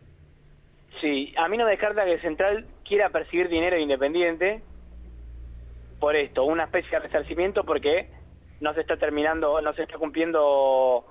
[1.00, 4.60] Sí, a mí no me descarta que Central quiera percibir dinero de Independiente
[5.98, 8.08] por esto, una especie de resarcimiento porque
[8.60, 11.04] no se está terminando, no se está cumpliendo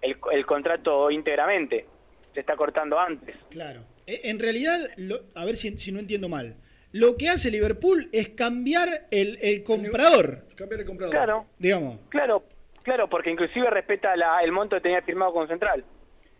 [0.00, 1.86] el, el contrato íntegramente,
[2.32, 3.34] se está cortando antes.
[3.50, 3.80] Claro.
[4.12, 6.56] Eh, En realidad, lo- a ver si, si no entiendo mal,
[6.92, 11.14] lo que hace Liverpool es cambiar el, el comprador, Cambiar el comprador.
[11.14, 11.98] Claro, digamos.
[12.10, 12.44] claro,
[12.82, 15.84] claro, porque inclusive respeta la- el monto que tenía firmado con Central.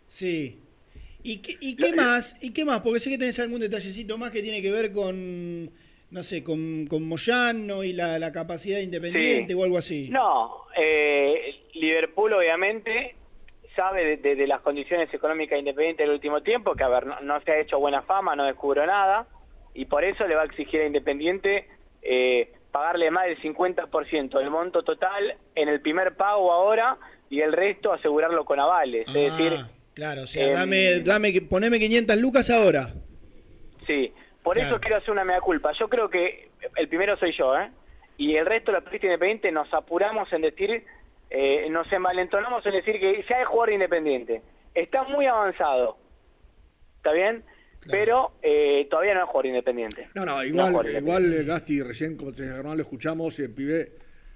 [0.07, 0.59] Sí.
[1.23, 2.35] ¿Y qué, y qué más?
[2.41, 2.81] ¿Y qué más?
[2.81, 5.71] Porque sé que tenés algún detallecito más que tiene que ver con,
[6.11, 9.59] no sé, con, con Moyano y la, la capacidad independiente Sí.
[9.59, 10.09] o algo así.
[10.09, 13.15] No, eh, Liverpool obviamente
[13.75, 17.19] sabe de, de- de las condiciones económicas independientes del último tiempo, que a ver, no,
[17.21, 19.27] no se ha hecho buena fama, no descubrió nada,
[19.73, 21.67] y por eso le va a exigir a Independiente
[22.01, 26.97] eh, pagarle más del 50% del monto total en el primer pago ahora
[27.29, 29.07] y el resto asegurarlo con avales.
[29.07, 32.89] es decir, Ah, claro, o sea, em, dame, dame, poneme 500 lucas ahora.
[33.87, 34.13] Sí,
[34.43, 34.69] por Claro.
[34.75, 35.71] eso quiero hacer una mea culpa.
[35.79, 37.69] Yo creo que el primero soy yo, ¿eh?
[38.17, 40.83] Y el resto de la periodista independiente nos apuramos en decir,
[41.33, 44.41] eh, nos envalentonamos en decir que ya es jugador independiente.
[44.73, 45.97] Está muy avanzado,
[46.97, 47.43] ¿está bien?
[47.89, 50.07] Pero eh, todavía no es jugador independiente.
[50.15, 53.91] No, no, igual, igual eh, Gasti, recién como te Germán lo escuchamos, el pibe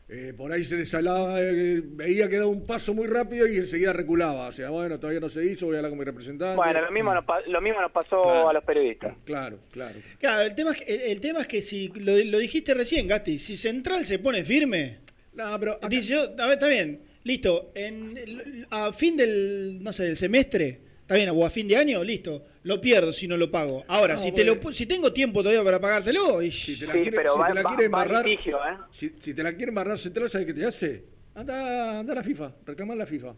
[0.10, 3.58] eh, por ahí se le salaba, eh, veía que daba un paso muy rápido y
[3.58, 4.48] enseguida reculaba.
[4.48, 6.56] O sea, bueno, todavía no se hizo, voy a hablar con mi representante.
[6.58, 8.50] Bueno, lo mismo, nos, pa- lo mismo nos pasó Claro.
[8.50, 9.16] a los periodistas.
[9.26, 9.96] Claro, claro.
[10.20, 13.08] Claro, el tema es que, el, el tema es que si, lo, lo dijiste recién,
[13.08, 15.00] Gasti, si Central se pone firme,
[15.38, 20.04] no, pero dice yo, a ver, está bien, listo, en, a fin del, no sé,
[20.04, 23.50] del semestre, está bien, o a fin de año, listo, lo pierdo si no lo
[23.50, 23.84] pago.
[23.88, 26.94] Ahora, No, si te lo, si tengo tiempo todavía para pagártelo, y, Si te la
[26.94, 28.78] Sí, quiere, pero si va- te la va- quiere va litigio, ¿eh?
[28.92, 31.04] si, si te la quiere embarrar central, ¿sabes qué te hace?
[31.36, 33.34] Anda, anda a la FIFA, reclama a la FIFA.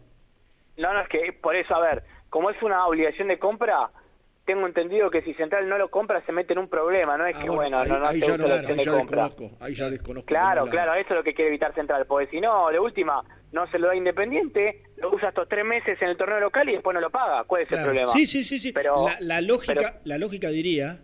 [0.78, 3.90] No, no, es que por eso, a ver, como es una obligación de compra,
[4.44, 7.36] tengo entendido que si Central no lo compra se mete en un problema, no es
[7.36, 9.22] Ah, que bueno, ahí, no, no ahí ya, no, la ahí de ya compra.
[9.28, 10.26] desconozco, ahí ya desconozco.
[10.26, 13.22] Claro, claro, la- eso es lo que quiere evitar Central, porque si no, de última,
[13.52, 16.72] no se lo da Independiente, lo usa estos tres meses en el torneo local y
[16.72, 17.44] después no lo paga.
[17.44, 18.12] ¿Cuál es el problema?
[18.12, 18.72] Sí, sí, sí, sí.
[18.72, 21.00] Pero, la, la lógica, pero- la lógica diría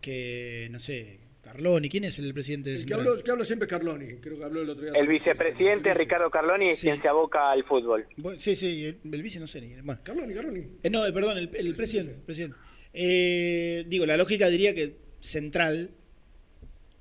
[0.00, 1.20] que, no sé,
[1.52, 3.08] Carloni, ¿quién es el presidente de El que Central?
[3.08, 4.92] habló, que habla siempre es Carloni, creo que habló el otro día.
[5.00, 8.06] el vicepresidente Ricardo Carloni es quien se aboca al fútbol.
[8.16, 9.74] Bueno, Sí, sí, el, el vice no sé ni.
[9.80, 10.00] Bueno.
[10.02, 10.60] Carloni, Carloni.
[10.82, 12.12] Eh, no, eh, perdón, el, el presidente.
[12.14, 12.56] el presidente.
[12.92, 15.90] Eh, digo, la lógica diría que Central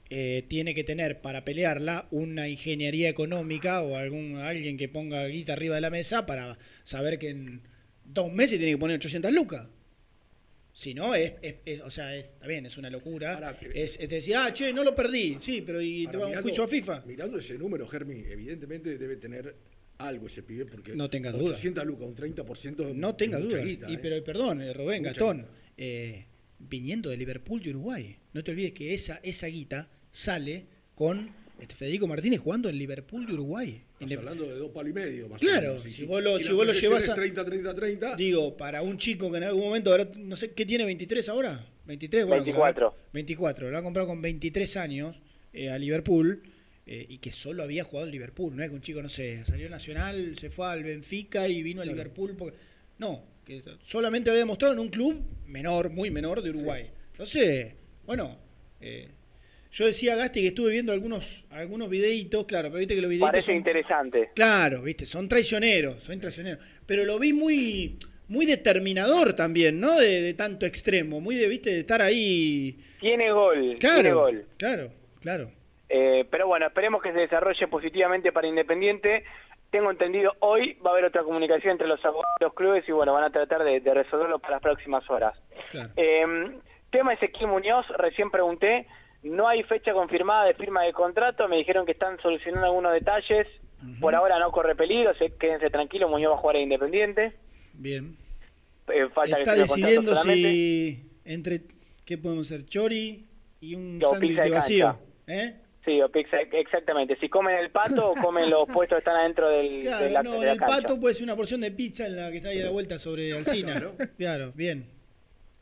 [0.10, 5.54] eh, tiene que tener para pelearla una ingeniería económica o algún alguien que ponga guita
[5.54, 7.62] arriba de la mesa para saber que en
[8.04, 9.68] dos meses tiene que poner 800 lucas.
[10.78, 13.58] Si no, es, es- es- o sea, es- está bien, es una locura.
[13.74, 15.38] es, es decir, ah, che, no lo perdí.
[15.42, 17.04] Sí, pero ¿y te va a un juicio a FIFA?
[17.08, 19.56] Mirando ese número, Germi, evidentemente debe tener
[20.00, 21.52] algo ese pibe, porque No tenga duda.
[21.52, 22.94] 800 lucas, un 30%.
[22.94, 24.00] No tenga guita, y, ¿eh?
[24.02, 25.48] pero perdón, eh, Rubén, Mucha Gastón,
[25.78, 26.26] eh,
[26.60, 28.18] viniendo de Liverpool de Uruguay.
[28.34, 31.30] No te olvides que esa, esa guita sale con
[31.62, 33.82] este, Federico Martínez jugando en Liverpool de Uruguay.
[34.00, 35.84] Estás hablando de dos palos y medio, más Claro, o menos.
[35.94, 38.16] Si vos lo- si vos lo llevas a- 30, 30, 30.
[38.16, 40.86] Digo, para un chico que en algún momento, ahora, no sé, ¿qué tiene?
[40.86, 41.66] ¿23 ahora?
[41.88, 42.26] ¿23?
[42.26, 42.90] Bueno, 24.
[42.92, 43.72] como- 24.
[43.72, 45.16] Lo ha comprado con 23 años
[45.54, 46.44] eh, a Liverpool
[46.86, 48.54] eh, y que solo había jugado en Liverpool.
[48.56, 51.82] No es que un chico, no sé, salió Nacional, se fue al Benfica y vino
[51.82, 52.36] a Liverpool.
[52.38, 52.58] Porque...
[53.00, 56.90] No, que solamente había demostrado en un club menor, muy menor de Uruguay.
[57.12, 57.74] Entonces,
[58.06, 58.38] bueno,
[58.82, 59.08] eh,
[59.76, 63.30] yo decía Gasti que estuve viendo algunos algunos videitos, claro, pero viste que los videitos
[63.30, 64.30] Parece son- interesante.
[64.34, 66.60] Claro, viste, son traicioneros, son traicioneros.
[66.86, 67.98] Pero lo vi muy,
[68.30, 70.00] muy determinador también, ¿no?
[70.00, 72.80] De, de tanto extremo, muy de, viste, de estar ahí.
[73.00, 74.46] Tiene gol, Claro, tiene gol.
[74.58, 74.90] claro,
[75.22, 75.52] claro.
[75.90, 79.24] Eh, pero bueno, esperemos que se desarrolle positivamente para Independiente.
[79.72, 83.12] tengo entendido, hoy va a haber otra comunicación entre los abogados los clubes y bueno,
[83.14, 85.38] van a tratar de, de resolverlo para las próximas horas.
[85.98, 86.24] Eh,
[86.92, 88.88] tema Ezequiel Muñoz, recién pregunté,
[89.26, 93.48] no hay fecha confirmada de firma de contrato, me dijeron que están solucionando algunos detalles,
[94.00, 97.34] por ahora no corre peligro, se, quédense tranquilos, Muñoz va a jugar a Independiente.
[97.74, 98.16] Bien.
[98.88, 101.62] Eh, falta Está que decidiendo si entre,
[102.06, 102.66] ¿qué podemos hacer?
[102.66, 103.26] Chori
[103.62, 104.98] y un O sándwich de vacío.
[105.28, 105.56] ¿Eh?
[105.84, 107.16] Sí, o pizza, exactamente.
[107.18, 110.24] Si comen el pato o comen los puestos que están adentro del, Claro, de la,
[110.24, 110.82] no, de en la el cancha.
[110.82, 112.98] pato puede ser una porción de pizza en la que está ahí a la vuelta
[113.00, 113.92] sobre Alcina.
[114.18, 114.86] claro, bien.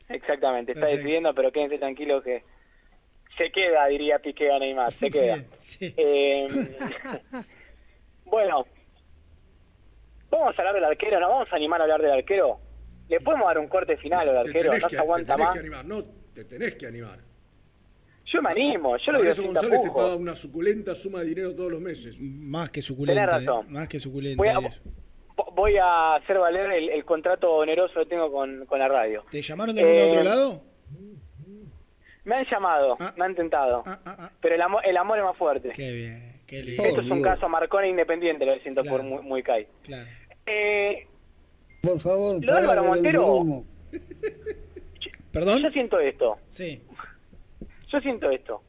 [0.08, 1.02] Exactamente, está Perfecto.
[1.02, 2.42] decidiendo, pero quédense tranquilos que
[3.36, 5.42] se queda, diría Piqué a Neymar, se queda.
[5.80, 6.46] Eh,
[8.24, 8.66] bueno,
[10.30, 11.28] vamos a hablar del arquero, ¿no?
[11.28, 12.58] Vamos a animar a hablar del arquero.
[13.08, 14.76] ¿Le podemos dar un corte final al arquero?
[14.78, 15.52] No se aguanta te tenés más.
[15.54, 16.04] que animar, no,
[16.34, 17.18] te tenés que animar.
[18.26, 21.54] Yo me animo, yo lo digo sin González te paga una suculenta suma de dinero
[21.54, 22.16] todos los meses.
[22.18, 23.20] Más que suculenta.
[23.26, 23.66] Tenés razón.
[23.66, 24.42] eh, Más que suculenta.
[24.42, 25.76] Voy a, voy
[26.16, 29.24] hacer valer el, el contrato oneroso que tengo con, con la radio.
[29.30, 30.62] ¿Te llamaron de algún Eh, otro lado?
[32.24, 33.12] Me han llamado, Ah.
[33.16, 33.84] me han tentado,
[34.40, 35.70] pero el amor, el amor es más fuerte.
[35.70, 36.82] Qué bien, qué lindo.
[36.82, 39.66] Esto es un caso Marconi Independiente, lo siento por muy, muy Kai.
[39.82, 40.08] Claro.
[40.46, 41.06] Eh,
[41.82, 43.20] Por favor, Lo Álvaro Montero.
[43.20, 43.64] algoritmo.
[45.32, 45.62] ¿Perdón?
[45.62, 46.36] Yo siento esto.
[46.52, 46.82] Sí.
[47.88, 48.62] Yo siento esto.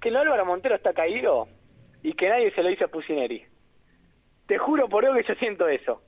[0.00, 1.48] Que el Álvaro Montero está caído
[2.02, 3.44] y que nadie se lo dice a Pusineri.
[4.46, 6.02] Te juro por Dios que yo siento eso.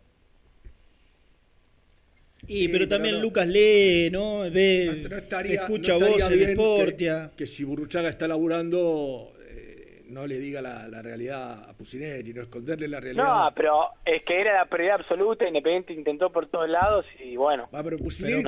[2.46, 3.22] Y, pero pero también no.
[3.22, 4.40] Lucas lee, ¿no?
[4.50, 7.30] Ve, No estaría, escucha no estaría voces de Sportia.
[7.30, 12.34] Que, que si Burruchaga está laburando, eh, no le diga la, la realidad a Pusineri,
[12.34, 13.24] no esconderle la realidad.
[13.24, 17.68] No, pero es que era la prioridad absoluta, Independiente intentó por todos lados y bueno.
[17.72, 18.44] Ah, pero Pusineri,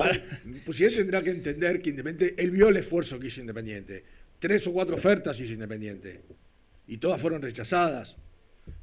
[0.65, 4.03] Pusineri tendrá que entender que Independiente, él vio el esfuerzo que hizo Independiente.
[4.39, 6.21] Tres o cuatro ofertas hizo Independiente.
[6.87, 8.15] Y todas fueron rechazadas.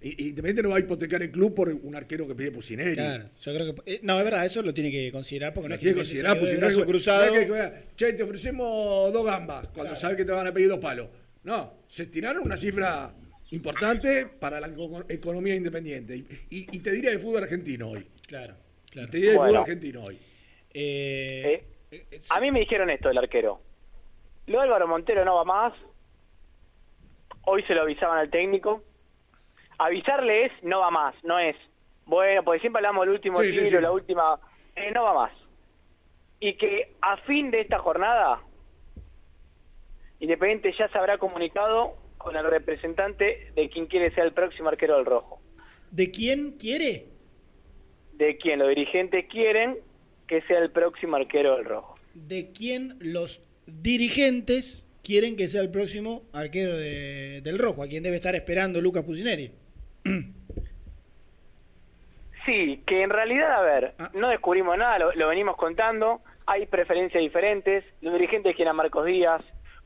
[0.00, 2.94] Y, Independiente no va a hipotecar el club por un arquero que pide Pusineri.
[2.94, 3.94] Claro, yo creo que.
[3.94, 6.00] eh, no, es verdad, eso lo tiene que considerar porque no No es tiene que
[6.00, 7.32] considerar, Pusineri, cruzado.
[7.32, 10.78] que- que- che, te ofrecemos dos gambas cuando sabes que te van a pedir dos
[10.80, 11.08] palos.
[11.44, 13.12] No, se tiraron una cifra
[13.50, 16.16] importante para la eco- economía independiente.
[16.16, 18.06] Y, y- y te diría de fútbol argentino hoy.
[18.26, 18.54] Claro,
[18.90, 19.08] claro.
[19.10, 19.50] Te diría de Bueno.
[19.52, 20.18] fútbol argentino hoy.
[20.72, 21.62] Eh,
[22.30, 23.60] a mí me dijeron esto del arquero.
[24.46, 25.72] Lo de Álvaro Montero no va más.
[27.46, 28.82] Hoy se lo avisaban al técnico.
[29.78, 31.56] Avisarle es no va más, no es.
[32.06, 33.70] Bueno, porque siempre hablamos del último Sí, sí.
[33.70, 34.38] la última...
[34.76, 35.32] eh, no va más.
[36.40, 38.40] Y que a fin de esta jornada,
[40.20, 44.96] Independiente ya se habrá comunicado con el representante de quien quiere ser el próximo arquero
[44.96, 45.40] del rojo.
[45.90, 47.06] ¿De quién quiere?
[48.14, 49.78] De quien los dirigentes quieren
[50.26, 51.96] que sea el próximo arquero del rojo.
[52.14, 57.82] ¿De quién los dirigentes quieren que sea el próximo arquero de- del Rojo?
[57.82, 59.50] ¿A quién debe estar esperando Lucas Pusineri?
[62.44, 67.22] Sí, que en realidad, a ver, no descubrimos nada, lo, lo venimos contando, hay preferencias
[67.22, 69.42] diferentes, los dirigentes quieren a Marcos Díaz,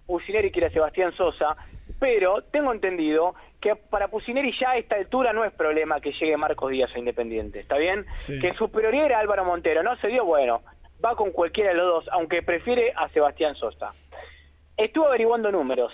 [0.06, 1.56] Pusineri quiere a Sebastián Sosa,
[2.00, 6.36] pero tengo entendido que para Pusineri ya a esta altura no es problema que llegue
[6.36, 8.06] Marcos Díaz a Independiente, ¿está bien?
[8.16, 8.40] Sí.
[8.40, 10.62] Que su prioridad era Álvaro Montero, no se dio, bueno,
[11.04, 13.92] va con cualquiera de los dos, aunque prefiere a Sebastián Sosa.
[14.76, 15.92] Estuvo averiguando números,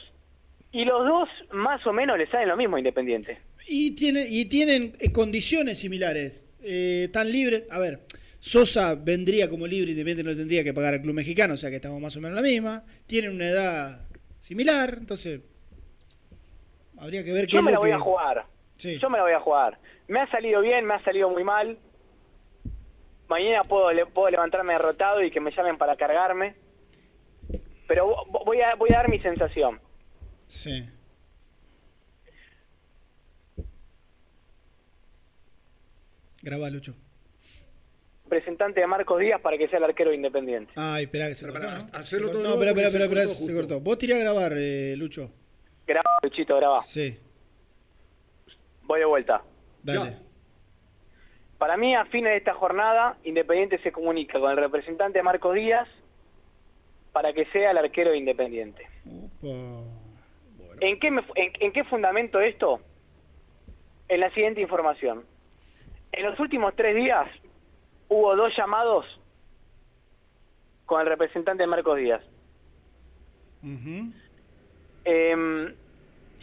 [0.75, 3.39] y los dos más o menos le salen lo mismo a Independiente.
[3.67, 6.43] Y tienen, y tienen eh, condiciones similares.
[6.63, 7.65] Eh, tan libres.
[7.71, 8.01] A ver,
[8.41, 11.77] Sosa vendría como libre, Independiente no tendría que pagar al club mexicano, o sea que
[11.77, 12.85] estamos más o menos en la misma.
[13.07, 14.01] Tienen una edad
[14.43, 15.41] similar, entonces
[16.99, 18.45] habría que ver qué Yo es me la voy que- a jugar.
[18.77, 18.99] Sí.
[18.99, 19.79] Yo me la voy a jugar.
[20.09, 21.79] Me ha salido bien, me ha salido muy mal.
[23.29, 26.55] Mañana puedo, le- puedo levantarme derrotado y que me llamen para cargarme.
[27.87, 29.81] Pero vo- voy a, voy a dar mi sensación.
[30.47, 30.89] Sí.
[36.43, 36.95] Graba, Lucho.
[38.25, 40.73] Representante de Marcos Díaz para que sea el arquero independiente.
[40.77, 41.89] Ay, espera que se cortó, ¿no?
[41.93, 43.55] hacerlo todo No, espera, espera, espera, se espera, cortó se justo.
[43.69, 43.81] cortó.
[43.81, 45.31] Vos tiré a grabar, eh, Lucho.
[45.87, 46.83] Graba, Luchito, graba.
[46.85, 47.17] Sí,
[48.83, 49.43] Voy de vuelta.
[49.83, 50.17] dale.
[51.59, 55.55] Para mí, a fines de esta jornada, Independiente se comunica con el representante de Marcos
[55.55, 55.89] Díaz
[57.13, 58.87] para que sea el arquero de Independiente.
[60.85, 62.79] ¿En qué, me en, en qué fundamento esto?
[64.07, 65.25] En la siguiente información.
[66.13, 67.27] En los últimos tres días
[68.09, 69.07] hubo dos llamados
[70.85, 72.23] con el representante de Marcos Díaz.
[75.07, 75.75] Em,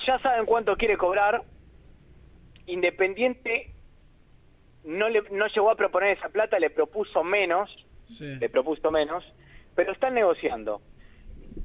[0.08, 1.44] ya saben cuánto quiere cobrar.
[2.66, 3.72] Independiente
[4.84, 7.70] no, le, no llegó a proponer esa plata, le propuso menos,
[8.20, 9.24] le propuso menos,
[9.76, 10.82] pero están negociando.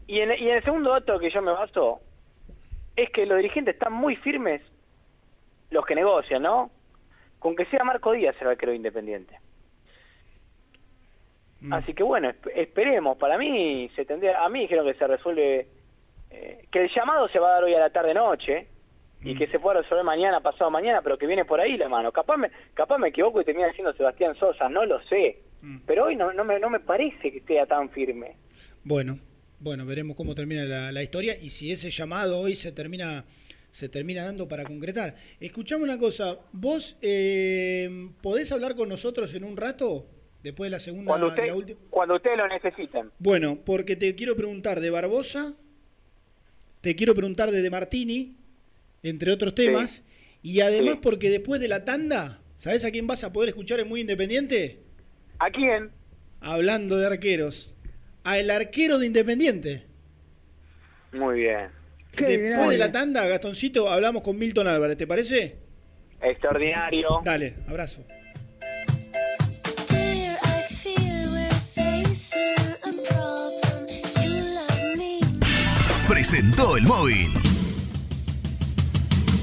[0.07, 2.03] Y en, y en el segundo dato que yo me baso
[2.97, 4.63] es que los dirigentes están muy firmes,
[5.71, 6.71] los que negocian, ¿no?
[7.39, 9.39] con que sea Marco Díaz el arquero de Independiente.
[11.61, 11.73] Mm.
[11.73, 13.17] Así que bueno, esp- esperemos.
[13.19, 15.67] Para mí se tendría, a mí dijeron que se resuelve,
[16.31, 18.67] eh, que el llamado se va a dar hoy a la tarde noche
[19.23, 19.39] y Mm.
[19.39, 22.13] que se pueda resolver mañana, pasado mañana, pero que viene por ahí la mano.
[22.13, 25.39] Capaz me, capaz me equivoco y termina siendo Sebastián Sosa, no lo sé.
[25.63, 25.79] Mm.
[25.87, 28.37] Pero hoy no, no, me, no me parece que esté tan firme.
[28.85, 29.19] Bueno,
[29.67, 33.25] bueno, veremos cómo termina la, la historia y si ese llamado hoy se termina
[33.73, 35.17] se termina dando para concretar.
[35.39, 40.07] Escuchame una cosa, vos eh, podés hablar con nosotros en un rato
[40.43, 41.79] después de la segunda Cuando, usted, la última.
[41.91, 43.11] cuando ustedes lo necesiten.
[43.19, 45.53] Bueno, porque te quiero preguntar de Barbosa,
[46.81, 48.37] te quiero preguntar de De Martini,
[49.03, 50.03] entre otros temas,
[50.43, 51.01] y además Sí.
[51.03, 54.79] porque después de la tanda, ¿sabés a quién vas a poder escuchar en Muy Independiente?
[55.39, 55.91] ¿A quién?
[56.41, 57.75] Hablando de arqueros,
[58.27, 59.85] a el arquero de Independiente.
[61.13, 61.69] Muy bien.
[62.13, 65.57] Después de la tanda, Gastoncito, hablamos con Milton Álvarez, ¿te parece?
[66.21, 67.21] Extraordinario.
[67.25, 68.05] Dale, abrazo.
[76.09, 77.56] Presentó el móvil.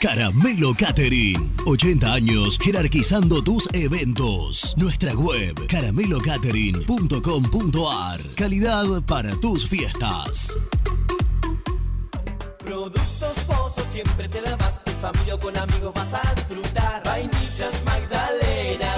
[0.00, 1.54] Caramelo Catering.
[1.66, 4.72] 80 años jerarquizando tus eventos.
[4.76, 8.20] Nuestra web caramelocatering.com.ar.
[8.36, 10.56] Calidad para tus fiestas.
[12.64, 14.74] Productos Pozos siempre te da más.
[14.86, 17.02] En familia o con amigos vas a disfrutar.
[17.04, 18.97] Vainillas, magdalenas,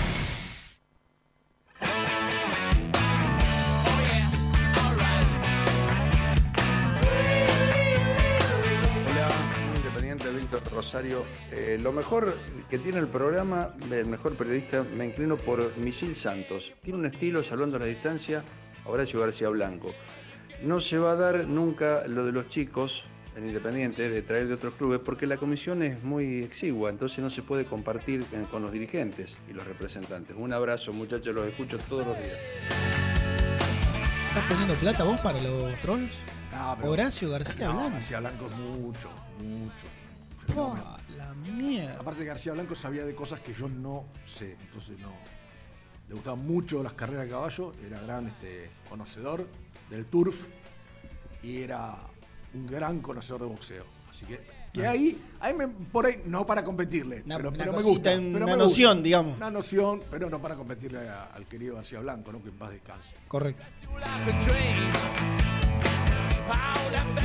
[11.71, 12.35] Eh, lo mejor
[12.69, 16.73] que tiene el programa, el mejor periodista, me inclino por Misil Santos.
[16.83, 18.43] Tiene un estilo, salvando la distancia,
[18.83, 19.93] Horacio García Blanco.
[20.63, 23.05] No se va a dar nunca lo de los chicos
[23.37, 27.29] en Independiente, de traer de otros clubes, porque la comisión es muy exigua, entonces no
[27.29, 30.35] se puede compartir con los dirigentes y los representantes.
[30.37, 32.37] Un abrazo, muchachos, los escucho todos los días.
[34.27, 36.11] ¿Estás poniendo plata vos para los trolls?
[36.51, 37.91] No, pero- Horacio García No, Blanco.
[37.93, 39.85] García Blanco es mucho, mucho.
[40.59, 40.75] Oh,
[41.41, 41.99] mierda.
[41.99, 45.11] Aparte García Blanco sabía de cosas que yo no sé, entonces no.
[46.07, 49.47] Le gustaban mucho las carreras de caballo, era gran este, conocedor
[49.89, 50.45] del turf
[51.41, 51.95] y era
[52.53, 53.85] un gran conocedor de boxeo.
[54.09, 54.41] Así que,
[54.73, 54.91] que Ah.
[54.91, 58.11] ahí, ahí me, por ahí, no para competirle, Una- pero, una pero me gusta.
[58.19, 59.03] una pero me noción, gusta.
[59.03, 59.37] digamos.
[59.37, 62.41] Una noción, pero no para competirle a- al querido García Blanco, ¿no?
[62.43, 63.15] que en paz descanse.
[63.27, 63.63] Correcto.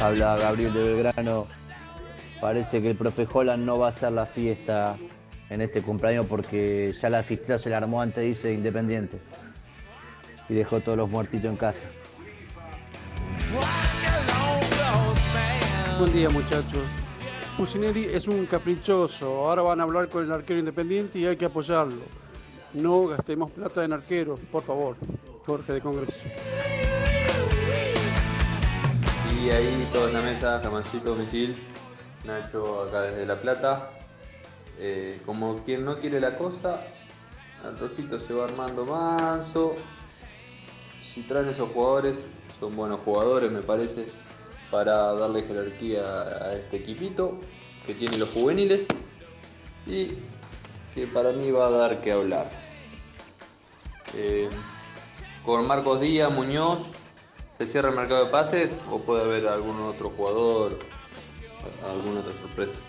[0.00, 1.46] Habla Gabriel de Belgrano.
[2.46, 4.96] Parece que el profe Holland no va a hacer la fiesta
[5.50, 9.18] en este cumpleaños porque ya la fiesta se la armó antes, dice Independiente.
[10.48, 11.88] Y dejó todos los muertitos en casa.
[15.98, 16.84] Buen día muchachos.
[17.56, 19.48] Pusineri es un caprichoso.
[19.48, 22.04] Ahora van a hablar con el arquero independiente y hay que apoyarlo.
[22.74, 24.96] No gastemos plata en arqueros, por favor.
[25.44, 26.20] Jorge de Congreso.
[29.42, 31.56] Y ahí todos en la mesa, Germancito, Misil,
[32.26, 33.90] Nacho acá desde La Plata.
[34.78, 36.82] Eh, como quien no quiere la cosa,
[37.64, 39.74] el rojito se va armando manso.
[41.02, 42.24] Si traen esos jugadores,
[42.60, 44.06] son buenos jugadores me parece,
[44.70, 47.38] para darle jerarquía a este equipito
[47.86, 48.86] que tiene los juveniles
[49.86, 50.08] y
[50.94, 52.50] que para mí va a dar que hablar.
[54.14, 54.48] Eh,
[55.44, 56.80] con Marcos Díaz, Muñoz,
[57.56, 60.78] ¿se cierra el mercado de pases o puede haber algún otro jugador,
[61.84, 62.80] alguna otra sorpresa?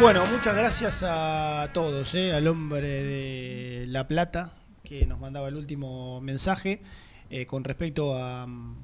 [0.00, 4.52] Bueno, muchas gracias a todos, eh, al hombre de La Plata
[4.82, 6.82] que nos mandaba el último mensaje
[7.30, 8.76] eh, con respecto a mm,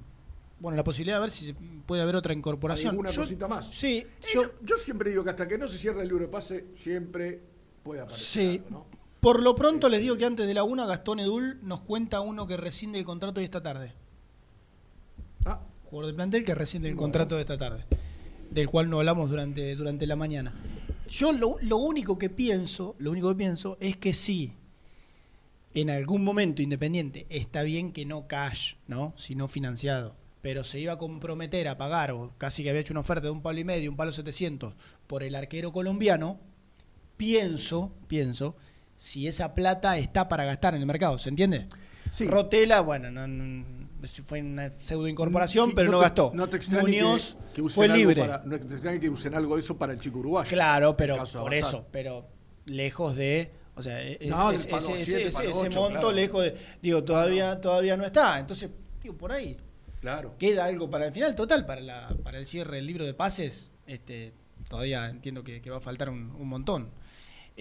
[0.61, 2.91] bueno la posibilidad de ver si puede haber otra incorporación.
[2.93, 3.67] ¿Alguna Yo- cosita más?
[3.69, 6.31] Sí, Eh, yo, yo siempre digo que hasta que no se cierre el libro de
[6.31, 7.41] pase, siempre
[7.83, 8.25] puede aparecer.
[8.27, 8.63] Sí.
[8.65, 8.87] algo, ¿no?
[9.21, 12.47] Por lo pronto les digo que antes de la una Gastón Edul nos cuenta uno
[12.47, 13.93] que rescinde el contrato de esta tarde.
[15.45, 15.61] Ah.
[15.85, 17.05] Jugador del plantel que rescinde el Bueno.
[17.05, 17.85] contrato de esta tarde,
[18.51, 20.55] del cual no hablamos durante, durante la mañana.
[21.09, 24.53] Yo lo, lo único que pienso, lo único que pienso es que sí,
[25.75, 29.13] en algún momento Independiente está bien que no cash, ¿no?
[29.17, 30.17] Sino financiado.
[30.41, 33.31] Pero se iba a comprometer a pagar, o casi que había hecho una oferta de
[33.31, 34.75] un palo y medio, un palo 700,
[35.07, 36.39] por el arquero colombiano,
[37.19, 38.57] pienso, pienso,
[39.01, 41.69] si esa plata está para gastar en el mercado, ¿se entiende?
[42.27, 43.65] Rotela, bueno, no, no-
[44.25, 46.33] fue una pseudo incorporación, Que- pero no, gastó.
[46.35, 48.21] No te Muñoz que, que usen fue algo libre.
[48.21, 50.51] para- no te extrañe que usen algo de eso para el chico uruguayo.
[50.51, 52.27] Claro, pero por eso, pero
[52.67, 56.13] lejos de, o sea, e- No, es- ese, siete, ese- monto claro.
[56.13, 58.69] lejos de, digo, todavía todavía no está, entonces,
[59.03, 59.57] digo, por ahí
[60.03, 60.35] Claro.
[60.39, 63.71] queda algo para el final, total, para la para el cierre del libro de pases,
[63.87, 64.35] este,
[64.69, 66.91] todavía entiendo que, que va a faltar un, un montón.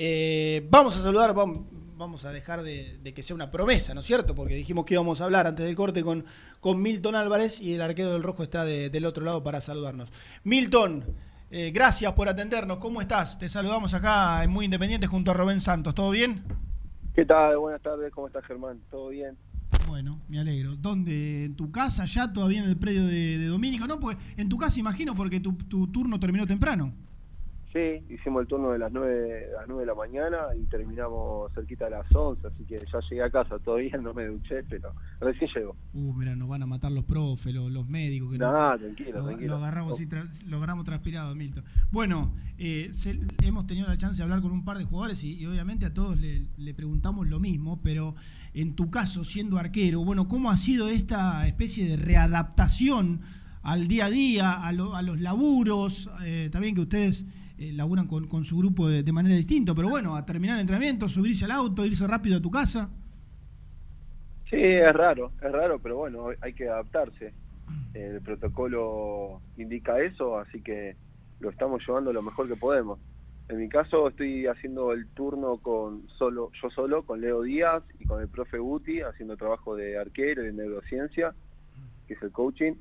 [0.02, 1.66] Eh, vamos a saludar, vamos,
[1.98, 4.34] vamos a dejar de, de que sea una promesa, ¿no es cierto?
[4.34, 6.24] Porque dijimos que íbamos a hablar antes del corte con,
[6.62, 10.10] con Milton Álvarez y el arquero del Rojo está de- del otro lado para saludarnos.
[10.46, 11.04] Milton,
[11.52, 13.38] eh, gracias por atendernos, ¿cómo estás?
[13.38, 16.44] Te saludamos acá en Muy Independiente junto a Rubén Santos, ¿todo bien?
[17.14, 17.58] ¿Qué tal?
[17.58, 18.80] Buenas tardes, ¿cómo estás Germán?
[18.90, 19.36] ¿Todo bien?
[19.86, 20.78] Bueno, me alegro.
[20.78, 21.44] ¿Dónde?
[21.44, 23.86] ¿En tu casa ya todavía en el predio de, de Domínico?
[23.86, 26.94] No, pues en tu casa imagino porque tu, tu turno terminó temprano.
[27.72, 31.86] Sí, hicimos el turno de las 9, las 9 de la mañana y terminamos cerquita
[31.86, 34.92] de las 11, así que ya llegué a casa todavía, no me duché, pero
[35.22, 35.76] recién llego.
[35.94, 38.32] Uh, mira, nos van a matar los profes, los, los médicos.
[38.32, 39.50] Que no- Nah, tranquilo, lo, tranquilo.
[39.50, 41.64] Lo agarramos, así tra- lo agarramos transpirado, Milton.
[41.92, 45.36] Bueno, eh, se- hemos tenido la chance de hablar con un par de jugadores y,
[45.38, 48.16] y obviamente a todos le, le preguntamos lo mismo, pero
[48.56, 53.22] en tu caso, siendo arquero, bueno, ¿cómo ha sido esta especie de readaptación
[53.62, 56.10] al día a día, a, lo- a los laburos?
[56.26, 57.26] Eh, también que ustedes
[57.60, 60.62] eh, laburan con, con su grupo de, de manera distinta, pero bueno, a terminar el
[60.62, 62.90] entrenamiento, subirse al auto, irse rápido a tu casa.
[64.50, 67.34] Sí, es raro, es raro, pero bueno, hay que adaptarse.
[67.94, 70.96] El protocolo indica eso, así que
[71.40, 73.00] lo estamos llevando lo mejor que podemos.
[73.50, 78.06] En mi caso estoy haciendo el turno con solo yo solo, con Leo Díaz y
[78.06, 81.34] con el profe Guti, haciendo trabajo de arquero y de neurociencia,
[82.08, 82.74] que es el coaching.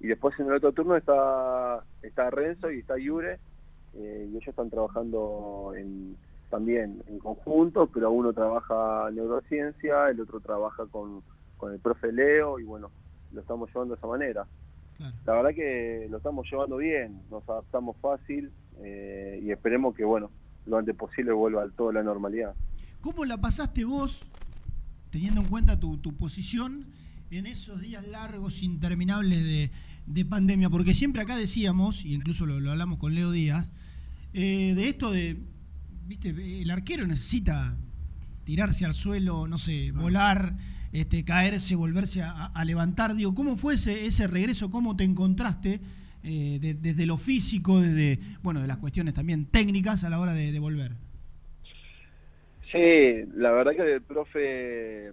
[0.00, 3.38] Y después en el otro turno está, está Renzo y está Yure,
[3.98, 6.16] eh, y ellos están trabajando en,
[6.50, 11.22] también en conjunto, pero uno trabaja neurociencia, el otro trabaja con,
[11.56, 12.90] con el profe Leo, y bueno,
[13.32, 14.46] lo estamos llevando de esa manera.
[15.26, 20.30] La verdad que lo estamos llevando bien, nos adaptamos fácil eh, y esperemos que, bueno,
[20.64, 22.54] lo antes posible vuelva a toda la normalidad.
[23.02, 24.22] ¿Cómo la pasaste vos,
[25.10, 26.86] teniendo en cuenta tu, tu posición,
[27.30, 29.70] en esos días largos, interminables de,
[30.06, 30.70] de pandemia?
[30.70, 33.70] Porque siempre acá decíamos, y incluso lo, lo hablamos con Leo Díaz,
[34.38, 35.36] eh, de esto de,
[36.06, 36.28] viste,
[36.62, 37.74] el arquero necesita
[38.44, 40.54] tirarse al suelo, no sé, volar,
[40.92, 43.14] este, caerse, volverse a, a- levantar.
[43.16, 44.70] Digo, ¿cómo fue ese, ese regreso?
[44.70, 45.80] ¿Cómo te encontraste
[46.22, 50.32] eh, de- desde lo físico, desde, bueno, de las cuestiones también técnicas a la hora
[50.32, 50.92] de, de volver?
[52.70, 55.06] Sí, la verdad que el profe,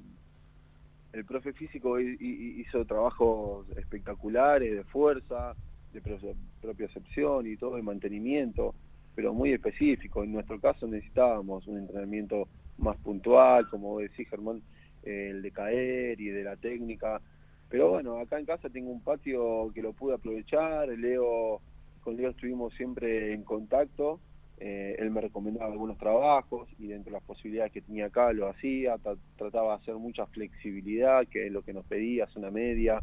[1.14, 5.56] el profe físico hi- hi- hizo trabajos espectaculares de fuerza,
[5.94, 8.74] de pro- propiocepción y todo, de mantenimiento,
[9.16, 10.24] pero muy específico.
[10.24, 14.64] En nuestro caso necesitábamos un entrenamiento más puntual, como decís Germán,
[15.04, 17.22] eh, el de caer y de la técnica.
[17.70, 21.62] Pero bueno, acá en casa tengo un patio que lo pude aprovechar, Leo,
[22.02, 24.22] con Leo estuvimos siempre en contacto,
[24.58, 28.48] eh, él me recomendaba algunos trabajos y dentro de las posibilidades que tenía acá lo
[28.48, 33.02] hacía, tra- trataba de hacer mucha flexibilidad, que es lo que nos pedía, zona media,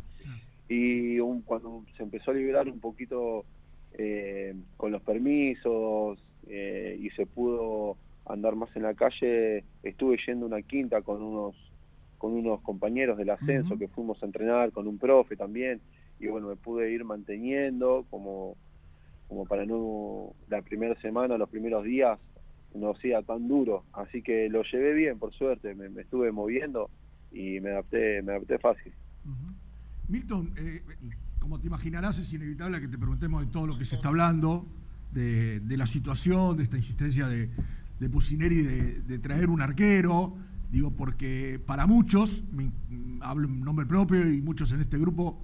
[0.69, 3.45] y un- cuando se empezó a liberar un poquito
[3.95, 7.97] eh, con los permisos eh, y se pudo
[8.27, 11.57] andar más en la calle, estuve yendo a una quinta con unos
[12.19, 15.81] con unos compañeros del ascenso que fuimos a entrenar, con un profe también,
[16.19, 18.59] y bueno, me pude ir manteniendo como,
[19.27, 22.19] como para no, la primera semana, los primeros días,
[22.75, 26.91] no sea tan duro, así que lo llevé bien, por suerte, me, me estuve moviendo
[27.33, 28.93] y me adapté, me adapté fácil.
[30.09, 30.83] Milton, eh,
[31.41, 34.69] como te imaginarás, es inevitable que te preguntemos de todo lo que se está hablando,
[35.13, 37.51] de, la situación, de esta insistencia de,
[37.99, 40.37] de de, traer un arquero.
[40.71, 42.45] Digo, porque para muchos,
[43.21, 45.43] hablo en nombre propio y muchos en este grupo,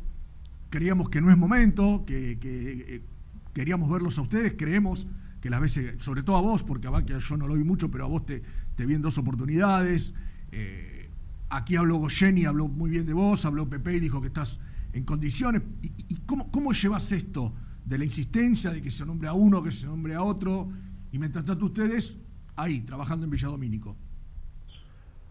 [0.70, 3.02] creíamos que no es momento, que, que, eh,
[3.52, 5.08] queríamos verlos a ustedes, creemos
[5.40, 7.90] que las veces, sobre todo a vos, porque a Baquia yo no lo vi mucho,
[7.90, 8.42] pero a vos te,
[8.76, 10.14] te vi en dos oportunidades.
[10.52, 11.08] Eh,
[11.48, 14.60] aquí habló Goyeni, habló muy bien de vos, habló Pepe y dijo que estás
[14.96, 15.62] en condiciones.
[15.82, 17.52] ¿Y, cómo, cómo llevas esto
[17.84, 20.68] de la insistencia de que se nombre a uno, que se nombre a otro?
[21.12, 22.18] Y mientras tanto ustedes
[22.56, 23.94] ahí, trabajando en Villadomínico.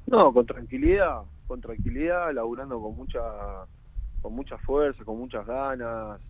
[0.05, 3.19] No, con tranquilidad, con tranquilidad, laburando con mucha,
[4.21, 6.21] con mucha fuerza, con muchas ganas,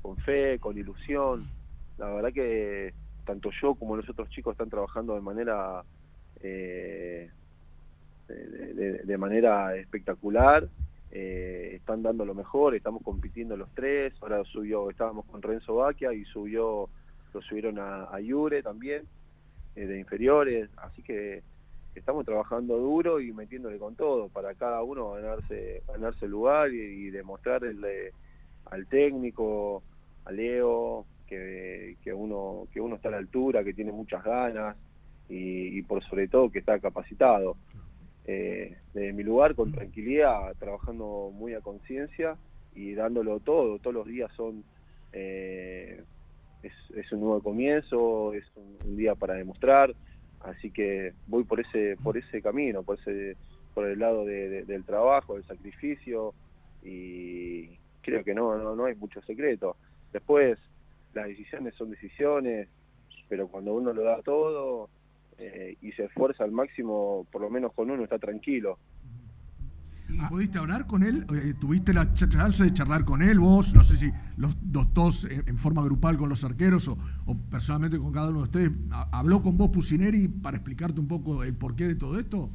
[0.00, 1.48] con fe, con ilusión.
[1.98, 2.94] La verdad que
[3.24, 5.82] tanto yo como los otros chicos están trabajando de manera
[6.40, 7.30] eh,
[8.28, 10.68] de manera espectacular,
[11.18, 16.12] eh, están dando lo mejor, estamos compitiendo los tres, ahora subió, estábamos con Renzo Baquia
[16.12, 16.90] y subió,
[17.32, 19.04] lo subieron a, a Iure también,
[19.76, 21.42] eh, de inferiores, así que
[21.94, 28.12] estamos trabajando duro y metiéndole con todo para cada uno ganarse ganarse lugar y, demostrarle
[28.66, 29.82] al técnico,
[30.26, 34.76] a Leo, que, uno que uno está a la altura, que tiene muchas ganas
[35.30, 37.56] y por sobre todo que está capacitado.
[38.28, 42.36] Eh, desde mi lugar con tranquilidad, trabajando muy a conciencia
[42.72, 43.78] y dándolo todo.
[43.78, 44.64] Todos los días son
[45.12, 46.02] eh,
[46.62, 49.94] es, un nuevo comienzo, es un, un día para demostrar,
[50.40, 53.36] así que voy por ese por ese camino, por ese
[53.74, 56.34] por el lado de- de- del trabajo, del sacrificio
[56.82, 59.76] y creo que no, no no hay mucho secreto.
[60.12, 60.58] Después
[61.12, 62.68] las decisiones son decisiones,
[63.28, 64.90] pero cuando uno lo da todo
[65.38, 68.78] eh, y se esfuerza al máximo, por lo menos con uno está tranquilo.
[70.08, 71.26] ¿Y pudiste hablar con él?
[71.34, 73.74] Eh, ¿Tuviste la ch- chance de charlar con él vos?
[73.74, 76.96] No sé si los, los dos en, forma grupal con los arqueros o,
[77.26, 78.70] o personalmente con cada uno de ustedes.
[78.92, 82.48] ¿Ha- ¿Habló con vos Pusineri para explicarte un poco el porqué de todo esto?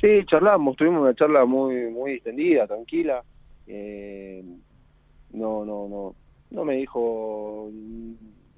[0.00, 3.24] Sí, charlamos, tuvimos una charla muy muy extendida, tranquila.
[3.66, 4.44] Eh,
[5.32, 6.14] no, no, no,
[6.50, 7.68] no me dijo,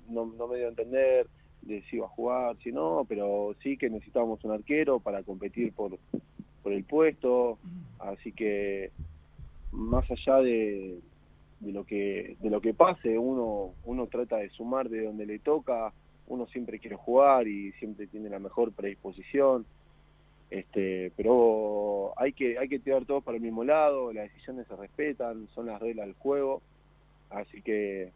[0.08, 1.26] no, no me dio a entender
[1.66, 5.72] de si iba a jugar, si no, pero sí que necesitábamos un arquero para competir
[5.72, 5.98] por,
[6.62, 7.58] por el puesto,
[7.98, 8.90] así que
[9.72, 11.00] más allá de,
[11.60, 15.38] de lo que de lo que pase, uno uno trata de sumar de donde le
[15.38, 15.92] toca,
[16.26, 19.66] uno siempre quiere jugar y siempre tiene la mejor predisposición.
[20.50, 24.76] Este pero hay que hay que tirar todos para el mismo lado las decisiones se
[24.76, 26.62] respetan son las reglas del juego.
[27.30, 28.12] Así que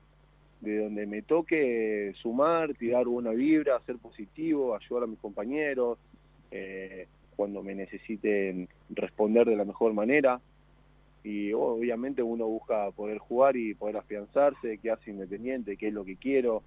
[0.60, 5.98] de donde me toque sumar tirar buena vibra ser positivo ayudar a mis compañeros
[6.50, 7.06] eh,
[7.36, 10.40] cuando me necesiten responder de la mejor manera
[11.22, 16.16] y obviamente uno busca poder jugar y poder afianzarse quedarse independiente qué es lo que
[16.16, 16.62] quiero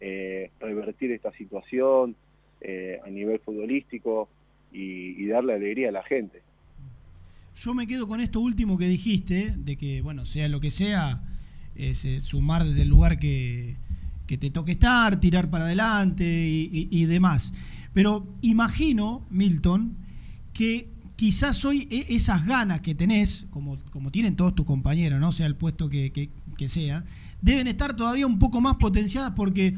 [0.00, 2.16] eh, revertir esta situación
[2.60, 4.28] eh, a nivel futbolístico
[4.72, 6.40] y, y darle alegría a la gente.
[7.56, 11.22] Yo me quedo con esto último que dijiste, de que, bueno, sea lo que sea,
[11.76, 13.76] es eh, sumar desde el lugar que,
[14.26, 17.52] que te toque estar, tirar para adelante y, demás.
[17.92, 19.96] Pero imagino, Milton,
[20.52, 25.30] que quizás hoy e- esas ganas que tenés, como, como tienen todos tus compañeros, ¿no?
[25.32, 27.04] sea el puesto que, que- que sea,
[27.40, 29.76] deben estar todavía un poco más potenciadas porque,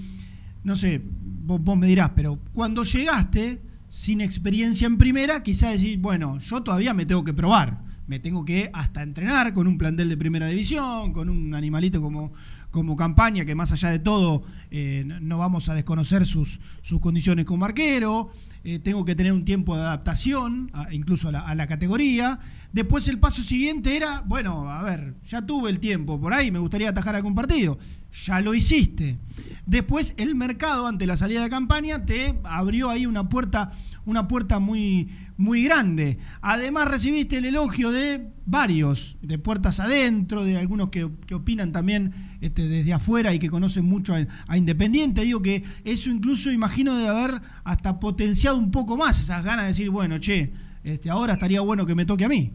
[0.64, 1.02] no sé,
[1.44, 6.62] vos, vos me dirás, pero cuando llegaste sin experiencia en primera, quizás decís, bueno, yo
[6.62, 10.46] todavía me tengo que probar, me tengo que hasta entrenar con un plantel de primera
[10.48, 12.32] división, con un animalito como,
[12.70, 17.44] como campaña, que más allá de todo eh, no- vamos a desconocer sus, sus condiciones
[17.44, 18.30] como arquero,
[18.64, 22.38] eh, tengo que tener un tiempo de adaptación, incluso a la, a la categoría.
[22.72, 26.58] Después el paso siguiente era, bueno, a ver, ya tuve el tiempo, por ahí me
[26.58, 27.78] gustaría atajar algún partido.
[28.24, 29.18] Ya lo hiciste.
[29.66, 33.72] Después el mercado, ante la salida de campaña, te abrió ahí una puerta,
[34.04, 36.18] una puerta muy, muy grande.
[36.40, 42.14] Además recibiste el elogio de varios, de puertas adentro, de algunos que, que opinan también
[42.40, 45.22] este, desde afuera y que conocen mucho a, a Independiente.
[45.22, 49.68] Digo que eso incluso imagino de haber hasta potenciado un poco más esas ganas de
[49.68, 50.52] decir, bueno, che,
[50.84, 52.52] este, ahora estaría bueno que me toque a mí.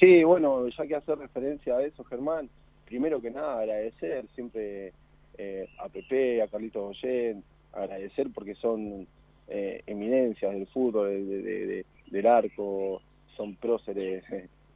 [0.00, 2.48] Sí, bueno, ya que hacer referencia a eso, Germán,
[2.86, 4.94] primero que nada agradecer siempre
[5.42, 7.42] eh, a Pepe, a Carlitos Goyen,
[7.72, 9.06] agradecer porque son
[9.48, 13.00] eh, eminencias del fútbol, de- de- de- del arco,
[13.36, 14.22] son próceres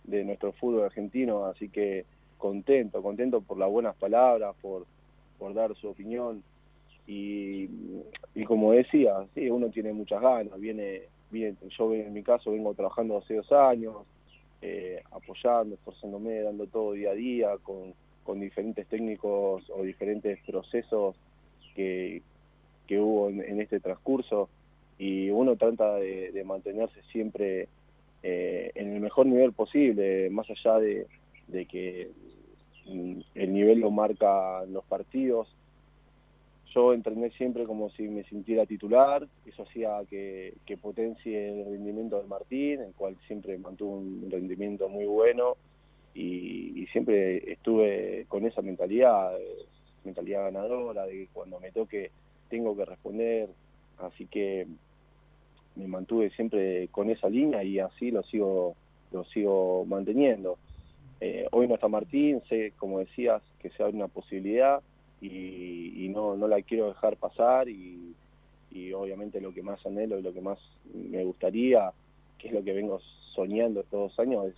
[0.05, 2.05] de nuestro fútbol argentino, así que
[2.39, 4.86] contento, contento por las buenas palabras, por,
[5.55, 6.43] dar su opinión.
[7.07, 7.69] Y,
[8.35, 12.73] y como decía, sí, uno tiene muchas ganas, viene, viene yo en mi caso vengo
[12.74, 13.95] trabajando hace dos años,
[14.62, 17.93] eh, apoyando, esforzándome, dando todo día a día con,
[18.24, 21.14] con diferentes técnicos o diferentes procesos
[21.74, 22.22] que,
[22.86, 24.48] que hubo en, en este transcurso.
[24.98, 27.68] Y uno trata de, mantenerse siempre
[28.22, 31.06] eh, en el mejor nivel posible, más allá de,
[31.48, 32.10] de que
[32.86, 35.48] mm, el nivel lo marca los partidos.
[36.74, 42.20] Yo entrené siempre como si me sintiera titular, eso hacía que, que potencie el rendimiento
[42.20, 45.56] de Martín, el cual siempre mantuvo un rendimiento muy bueno
[46.15, 49.32] y, siempre estuve con esa mentalidad,
[50.05, 52.12] mentalidad ganadora, de que cuando me toque
[52.49, 53.49] tengo que responder,
[53.99, 54.69] así que
[55.74, 58.77] me mantuve siempre con esa línea y así lo sigo,
[59.11, 60.57] lo sigo manteniendo.
[61.20, 64.81] Eh, hoy no está Martín, sé, como decías, que sea una posibilidad
[65.20, 68.15] y, y no, no la quiero dejar pasar y,
[68.70, 70.59] y obviamente lo que más anhelo y lo que más
[70.93, 71.93] me gustaría,
[72.39, 73.01] que es lo que vengo
[73.35, 74.55] soñando estos dos años, es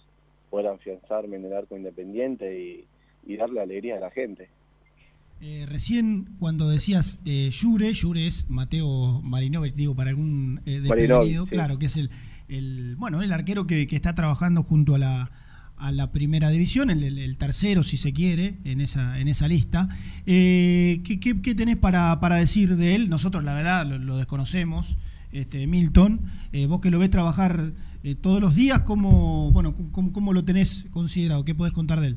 [0.57, 2.87] poder afianzarme en el arco independiente y,
[3.31, 4.49] y darle alegría a la gente.
[5.43, 11.19] Eh, recién cuando decías eh, Yure, Yure es Mateo Marinovich, digo, para algún eh, desprevenido,
[11.19, 11.55] Marinovich, sí.
[11.55, 12.11] claro, que es el,
[12.49, 15.31] el bueno, el arquero que, que está trabajando junto a la,
[15.77, 19.47] a la primera división, el, el- el tercero, si se quiere, en esa, en esa
[19.49, 19.91] lista.
[20.25, 23.11] Eh, ¿qué, qué, qué tenés para, para decir de él?
[23.11, 24.97] Nosotros, la verdad, lo, lo desconocemos,
[25.33, 26.21] este, Milton.
[26.53, 27.73] Eh, vos que lo ves trabajar
[28.07, 31.45] eh, todos los días, ¿cómo, bueno, cómo, cómo lo tenés considerado?
[31.45, 32.17] ¿Qué podés contar de él?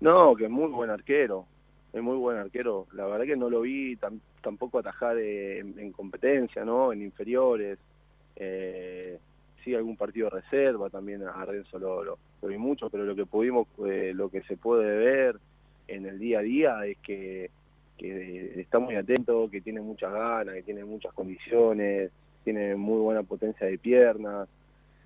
[0.00, 1.46] No, que es muy buen arquero,
[1.94, 2.86] es muy buen arquero.
[2.92, 6.92] La verdad que no lo vi tam- tampoco atajar en, en competencia, ¿no?
[6.92, 7.78] En inferiores.
[8.36, 9.18] Eh,
[9.64, 13.66] sí, algún partido de reserva, también a Renzo lo vi mucho, pero lo que pudimos,
[13.86, 15.38] eh, lo que se puede ver
[15.88, 17.50] en el día a día es que,
[17.96, 22.10] que está muy atento, que tiene muchas ganas, que tiene muchas condiciones,
[22.44, 24.46] tiene muy buena potencia de piernas,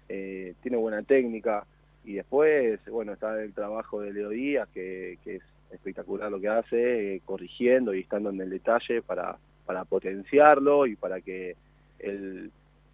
[0.09, 1.67] eh, tiene buena técnica.
[2.05, 7.17] Y después, bueno, está el trabajo de Leo Díaz, que, es espectacular lo que hace,
[7.17, 9.37] eh, corrigiendo y estando en el detalle para,
[9.67, 11.57] para potenciarlo y para que
[11.99, 12.51] él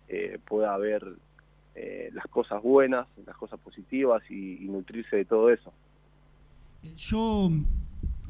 [0.09, 1.05] eh, pueda ver
[2.13, 5.73] las cosas buenas, las cosas positivas y, y nutrirse de todo eso.
[6.97, 7.51] Yo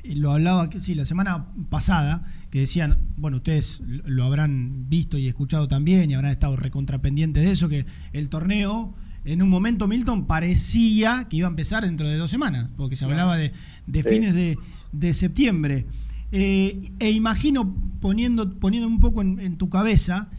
[0.04, 5.26] lo hablaba, que sí, la semana pasada, que decían, bueno, ustedes lo habrán visto y
[5.28, 8.94] escuchado también y habrán estado recontrapendientes de eso, que el torneo,
[9.24, 13.04] en un momento, Milton, parecía que iba a empezar dentro de dos semanas, porque se
[13.04, 13.52] hablaba de,
[13.86, 14.08] de Sí.
[14.08, 14.58] fines de,
[14.92, 15.86] de septiembre.
[16.32, 20.30] Eh, e imagino, poniendo, poniendo un poco en, en tu cabeza,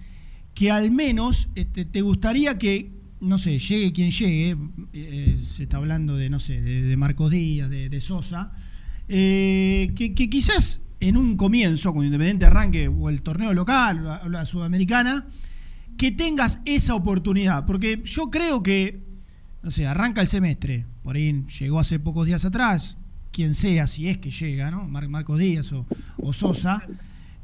[0.53, 4.57] que al menos este, te gustaría que, no sé, llegue quien llegue,
[4.93, 8.53] eh, se está hablando de, no sé, de, de Marcos Díaz, de, de Sosa,
[9.07, 14.21] eh, que, quizás en un comienzo, cuando Independiente arranque o el torneo local o la,
[14.23, 15.27] o la sudamericana,
[15.97, 19.01] que tengas esa oportunidad, porque yo creo que,
[19.63, 22.97] no sé, arranca el semestre, por ahí llegó hace pocos días atrás,
[23.31, 24.87] quien sea, si es que llega, ¿no?
[24.87, 25.85] Mar- Marcos Díaz o,
[26.17, 26.83] o Sosa,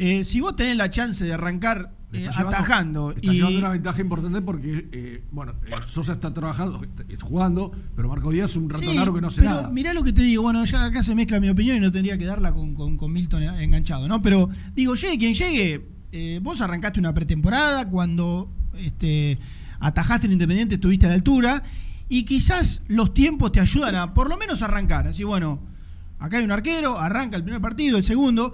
[0.03, 3.59] eh, si vos tenés la chance de arrancar eh, está llevando- atajando Está y, llevando
[3.59, 8.31] una ventaja importante porque, eh, bueno, eh, Sosa está trabajando, está- está jugando, pero Marco
[8.31, 9.69] Díaz es un Sí, ratonaro que no hace pero nada.
[9.69, 12.17] Mirá lo que te digo, bueno, ya acá se mezcla mi opinión y no tendría
[12.17, 14.21] que darla con, con- con Milton enganchado, ¿no?
[14.21, 19.37] Pero digo, llegue quien llegue, eh, vos arrancaste una pretemporada cuando este,
[19.79, 21.63] atajaste el Independiente, estuviste a la altura
[22.09, 25.07] y quizás los tiempos te ayudan a por lo menos arrancar.
[25.07, 25.61] Así, bueno,
[26.19, 28.51] acá hay un arquero, arranca el primer partido, el segundo,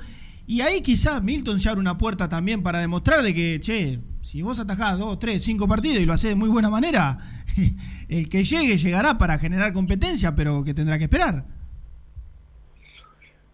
[0.49, 4.41] y ahí quizás Milton se abre una puerta también para demostrar de que, che, si
[4.41, 7.43] vos atajás dos, tres, cinco partidos y lo haces de muy buena manera,
[8.09, 11.43] el que llegue llegará para generar competencia, pero que tendrá que esperar.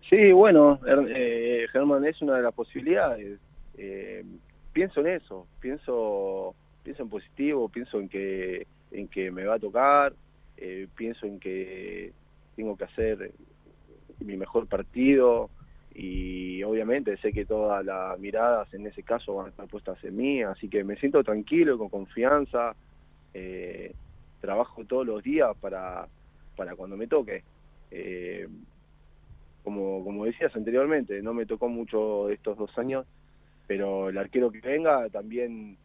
[0.07, 3.39] Sí, bueno, eh, Germán, es una de las posibilidades.
[3.75, 4.23] Eh,
[4.71, 6.53] pienso en eso, pienso,
[6.83, 10.13] pienso en positivo, pienso en que, en que me va a tocar,
[10.57, 12.13] eh, pienso en que
[12.55, 13.31] tengo que hacer
[14.19, 15.49] mi mejor partido
[15.95, 20.15] y obviamente sé que todas las miradas en ese caso van a estar puestas en
[20.15, 22.75] mí, así que me siento tranquilo, con confianza,
[23.33, 23.93] eh,
[24.39, 26.07] trabajo todos los días para,
[26.55, 27.43] para cuando me toque.
[27.91, 28.47] Eh,
[29.63, 33.05] como, como decías anteriormente, no me tocó mucho estos dos años,
[33.65, 35.77] pero el arquero que venga también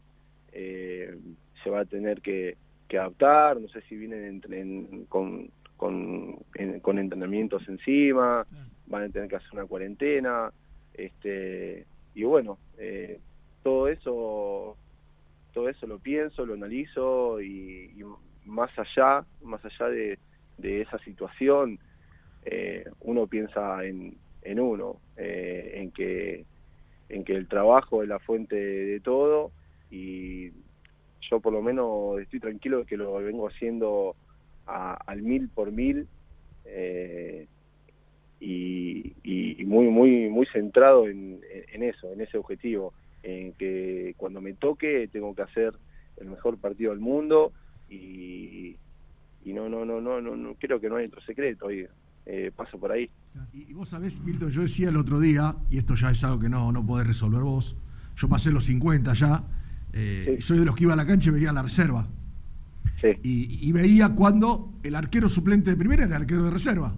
[0.53, 1.17] eh,
[1.63, 2.57] se va a tener que,
[2.91, 8.47] adaptar, no sé si vienen en- en- con, con, en- con entrenamientos encima,
[8.89, 10.53] van a tener que hacer una cuarentena,
[10.95, 13.21] este y bueno, eh,
[13.63, 14.77] todo eso
[15.53, 17.91] todo eso lo pienso, lo analizo y,
[18.45, 20.19] más allá, más allá de,
[20.57, 21.79] de esa situación,
[22.45, 26.45] eh, uno piensa en, en uno, eh, en que
[27.11, 29.51] en que el trabajo es la fuente de todo
[29.91, 30.51] y
[31.23, 34.15] yo por lo menos estoy tranquilo de que lo vengo haciendo
[34.67, 36.07] al mil por mil
[38.41, 41.41] y, y- muy muy muy centrado en,
[41.73, 45.75] en eso, en ese objetivo, en que cuando me toque tengo que hacer
[46.19, 47.53] el mejor partido del mundo
[47.91, 48.77] y,
[49.45, 51.71] y no no no no no no creo que no hay otro secreto.
[51.71, 51.87] y
[52.31, 53.09] eh, pasa por ahí.
[53.55, 56.39] Y, y vos sabés, Milton, yo decía el otro día, y esto ya es algo
[56.41, 57.75] que no, no podés resolver vos,
[58.17, 59.45] yo pasé los 50 ya,
[59.95, 62.07] eh, soy de los que iba a la cancha y veía la reserva.
[63.23, 66.95] Y, y veía cuando el arquero suplente de primera era el arquero de reserva.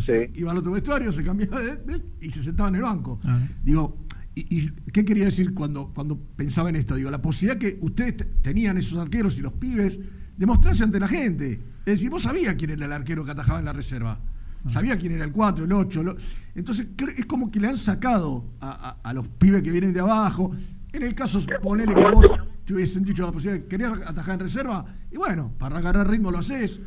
[0.00, 3.20] Se iba al otro vestuario, se cambiaba de, de- y se sentaba en el banco.
[3.62, 4.04] Digo,
[4.34, 6.94] y, y qué quería decir cuando, cuando pensaba en esto?
[6.96, 9.98] Digo, la posibilidad que ustedes te- tenían esos arqueros y los pibes
[10.36, 11.52] de mostrarse ante la gente.
[11.86, 14.18] Es decir, vos sabías quién era el arquero que atajaba en la reserva.
[14.68, 16.16] Sabía quién era el 4, el 8.
[16.56, 18.70] Entonces, es como que le han sacado a,
[19.02, 20.52] a- a los pibes que vienen de abajo.
[20.92, 22.26] En el caso, ponele que vos
[22.64, 24.84] te hubiesen dicho la posibilidad, ¿querías atajar en reserva?
[25.12, 26.80] Y bueno, para agarrar ritmo lo haces.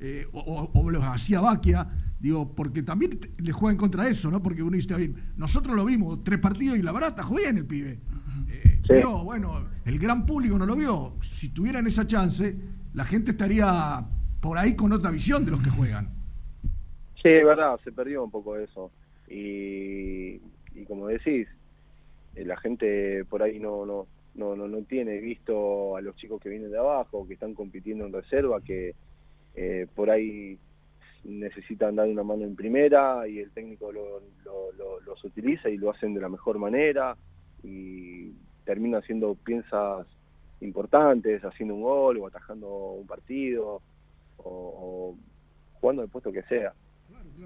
[0.00, 1.86] eh, o, o- o lo hacía Baquia.
[2.18, 4.42] Digo, porque también le juega en contra eso, ¿no?
[4.42, 7.66] Porque uno dice, bien, nosotros lo vimos, tres partidos y la verdad, atajó bien el
[7.66, 7.98] pibe.
[8.48, 11.16] Eh, Pero bueno, el gran público no lo vio.
[11.20, 12.56] Si tuvieran esa chance,
[12.94, 14.06] la gente estaría
[14.40, 16.08] por ahí con otra visión de los que juegan.
[17.22, 18.90] Sí, es verdad, se perdió un poco eso.
[19.28, 20.40] Y,
[20.74, 21.48] y como decís,
[22.34, 26.40] eh, la gente por ahí no, no, no, no, no tiene visto a los chicos
[26.40, 28.94] que vienen de abajo, que están compitiendo en reserva, que
[29.54, 30.58] eh, por ahí
[31.28, 35.76] necesitan dar una mano en primera y el técnico lo- lo- lo- los utiliza y
[35.76, 37.16] lo hacen de la mejor manera
[37.62, 38.30] y
[38.64, 40.06] termina haciendo piezas
[40.60, 43.82] importantes, haciendo un gol o atajando un partido
[44.38, 45.16] o, o
[45.74, 46.72] jugando el puesto que sea.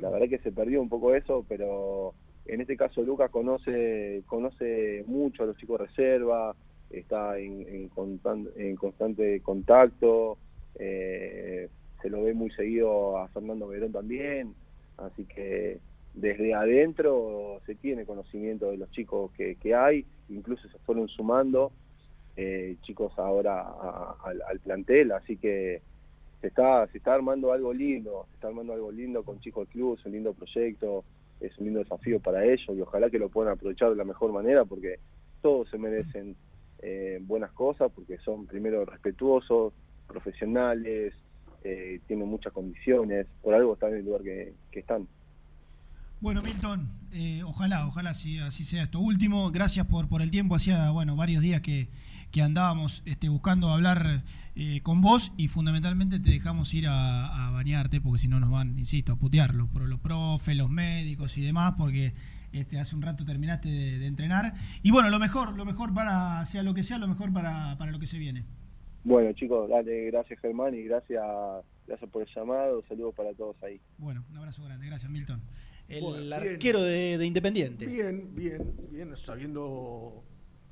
[0.01, 2.15] La verdad que se perdió un poco eso, pero
[2.47, 6.55] en este caso Lucas conoce, conoce mucho a los chicos reserva,
[6.91, 7.91] está en, en
[8.57, 10.39] en constante contacto,
[10.79, 11.69] eh,
[12.03, 14.55] se lo ve muy seguido a Fernando Verón también,
[14.97, 15.79] así que
[16.15, 21.73] desde adentro se tiene conocimiento de los chicos que, que hay, incluso se fueron sumando
[22.37, 23.67] eh, chicos ahora
[24.23, 25.83] al plantel, así que
[26.41, 29.73] se está, se está armando algo lindo, se está armando algo lindo con chicos del
[29.73, 31.05] club, es un lindo proyecto,
[31.41, 34.33] es un lindo desafío para ellos y ojalá que lo puedan aprovechar de la mejor
[34.33, 34.99] manera porque
[35.43, 36.37] todos se merecen
[36.81, 39.75] eh, buenas cosas porque son primero respetuosos,
[40.07, 41.15] profesionales,
[41.65, 45.07] eh, tienen muchas condiciones, por algo están en el lugar que, que están.
[46.21, 49.01] Bueno, Milton, eh, ojalá, ojalá así, así sea esto.
[49.01, 50.55] Último, gracias por, por el tiempo.
[50.55, 51.89] Hacía bueno varios días que,
[52.31, 54.23] que andábamos este, buscando hablar
[54.55, 58.79] eh, con vos y fundamentalmente te dejamos ir a, bañarte porque si no nos van,
[58.79, 62.13] insisto, a putear los, los profes, los médicos y demás porque
[62.53, 64.55] este, hace un rato terminaste de, de entrenar.
[64.83, 67.93] Y bueno, lo mejor, lo mejor para, sea lo que sea, lo mejor para, para
[67.93, 68.45] lo que se viene.
[69.03, 71.23] Bueno chicos, dale, gracias Germán y gracias,
[71.87, 73.81] gracias por el llamado, saludos para todos ahí.
[73.99, 74.87] Bueno, un abrazo grande.
[74.87, 75.41] Gracias, Milton.
[75.89, 77.87] El Bueno, arquero de, de Independiente.
[77.87, 80.23] Bien, bien, bien, sabiendo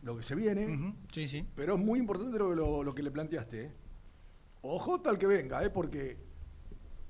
[0.03, 0.95] lo que se viene.
[1.11, 1.45] Sí, sí.
[1.57, 3.63] Pero es muy importante lo, lo- lo que le planteaste.
[3.65, 3.73] ¿eh?
[4.63, 5.71] Ojo tal que venga, ¿eh?
[5.71, 6.19] porque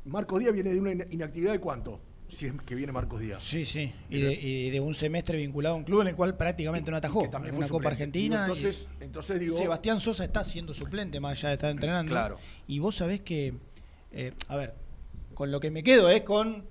[0.05, 3.43] Marcos Díaz viene de una ina- inactividad de cuánto, si es que viene Marcos Díaz.
[3.43, 3.93] Sí, sí.
[4.11, 6.97] Y de, y de un semestre vinculado a un club en el cual prácticamente no
[6.99, 7.23] atajó.
[7.23, 7.89] que también en fue una Copa.
[7.91, 8.45] Argentina.
[8.47, 12.13] Digo, y- entonces- entonces digo- Sebastián Sosa está siendo suplente más allá de estar entrenando.
[12.13, 12.39] Claro.
[12.67, 13.55] Y vos sabés que.
[14.13, 14.75] eh, a ver,
[15.35, 16.65] con lo que me quedo es con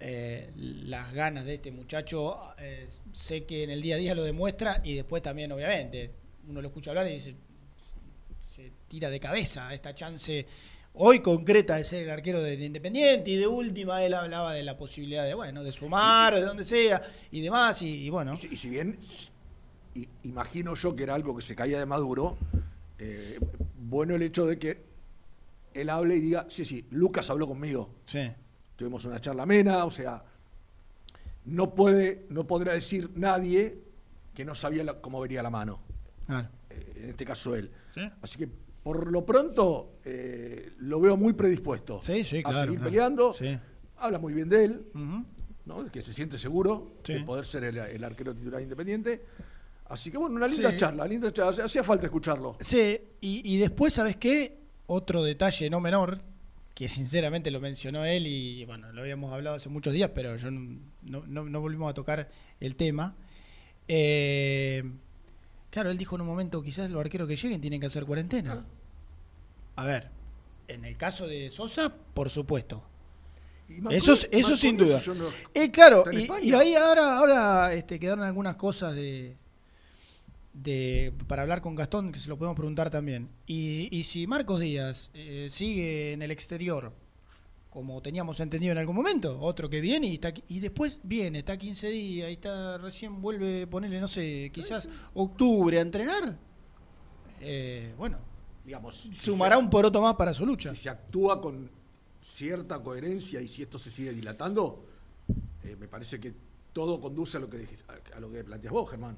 [0.00, 2.38] eh, las ganas de este muchacho.
[2.58, 6.10] eh, sé que en el día a día lo demuestra y después también, obviamente,
[6.48, 7.34] uno lo escucha hablar y dice.
[8.54, 10.46] Se tira de cabeza esta chance
[10.94, 14.62] hoy concreta de ser el arquero de, de Independiente y de última él hablaba de
[14.62, 18.36] la posibilidad de bueno de sumar de donde sea y demás y, y bueno Y
[18.36, 18.98] si, y si bien
[20.22, 22.36] imagino yo que era algo que se caía de Maduro,
[22.98, 23.38] eh,
[23.78, 24.84] bueno el hecho de que
[25.72, 27.90] él hable y diga, sí, sí, Lucas habló conmigo.
[28.06, 28.30] Sí.
[28.76, 30.22] Tuvimos una charla amena, o sea,
[31.46, 33.78] no puede, no podrá decir nadie
[34.34, 35.80] que no sabía la- cómo vería la mano.
[36.26, 36.48] Claro.
[36.70, 37.70] Eh, en este caso él.
[37.94, 38.00] Sí.
[38.22, 38.48] Así que
[38.84, 42.90] por lo pronto eh, lo veo muy predispuesto Sí, sí, a claro, seguir claro.
[42.90, 43.32] peleando.
[43.32, 43.58] Sí.
[43.96, 44.86] Habla muy bien de él.
[45.66, 45.90] ¿no?
[45.90, 49.22] que se siente seguro de poder ser el, el arquero titular independiente.
[49.86, 51.64] Así que bueno, una linda charla, linda charla.
[51.64, 52.56] Hacía falta escucharlo.
[52.60, 54.58] Sí, y, y después, ¿sabes qué?
[54.86, 56.20] Otro detalle no menor,
[56.74, 60.50] que sinceramente lo mencionó él y bueno, lo habíamos hablado hace muchos días, pero yo
[60.50, 60.84] no-
[61.26, 62.28] no volvimos a tocar
[62.60, 63.16] el tema.
[63.88, 64.82] Eh,
[65.74, 68.64] claro, él dijo en un momento, quizás los arqueros que lleguen tienen que hacer cuarentena.
[69.74, 70.08] A ver,
[70.68, 72.80] en el caso de Sosa, por supuesto.
[73.90, 75.02] Eso, es- eso sin duda.
[75.06, 79.36] no- Eh, claro, ¿Está en y, ahí ahora, ahora este, quedaron algunas cosas de,
[80.52, 83.28] de para hablar con Gastón, que se lo podemos preguntar también.
[83.46, 86.92] Y, y si Marcos Díaz eh, sigue en el exterior,
[87.74, 91.56] como teníamos entendido en algún momento, otro que viene y, está, y después viene, está
[91.58, 96.38] 15 días, y está recién vuelve, ponerle, no sé, quizás octubre a entrenar,
[97.40, 98.18] eh, bueno,
[98.64, 100.70] digamos, si sumará se- un poroto más para su lucha.
[100.70, 101.68] Si se actúa con
[102.22, 104.86] cierta coherencia y si esto se sigue dilatando,
[105.64, 106.32] eh, me parece que
[106.72, 109.16] todo conduce a lo que dijiste- a, a lo que planteas vos, Germán.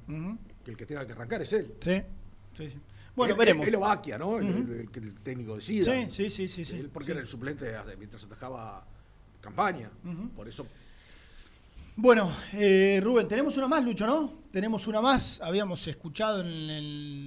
[0.65, 1.75] Que el que tenga que arrancar es él.
[1.81, 2.01] Sí,
[2.55, 2.79] sí, sí.
[3.17, 3.67] Bueno, Él- veremos.
[3.67, 3.73] Él,
[4.19, 4.39] ¿no?
[4.39, 4.73] El- Ujú.
[4.73, 5.85] el, el que el técnico decida.
[5.85, 6.77] Sí, sí, sí, sí, sí.
[6.77, 7.13] Él porque Sí.
[7.13, 8.87] era el suplente de- mientras atajaba
[9.41, 9.91] campaña.
[10.37, 10.67] Por eso
[11.99, 14.31] Bueno, eh, Rubén, tenemos una más, Lucho, ¿no?
[14.51, 15.41] Tenemos una más.
[15.41, 16.71] Habíamos escuchado en el,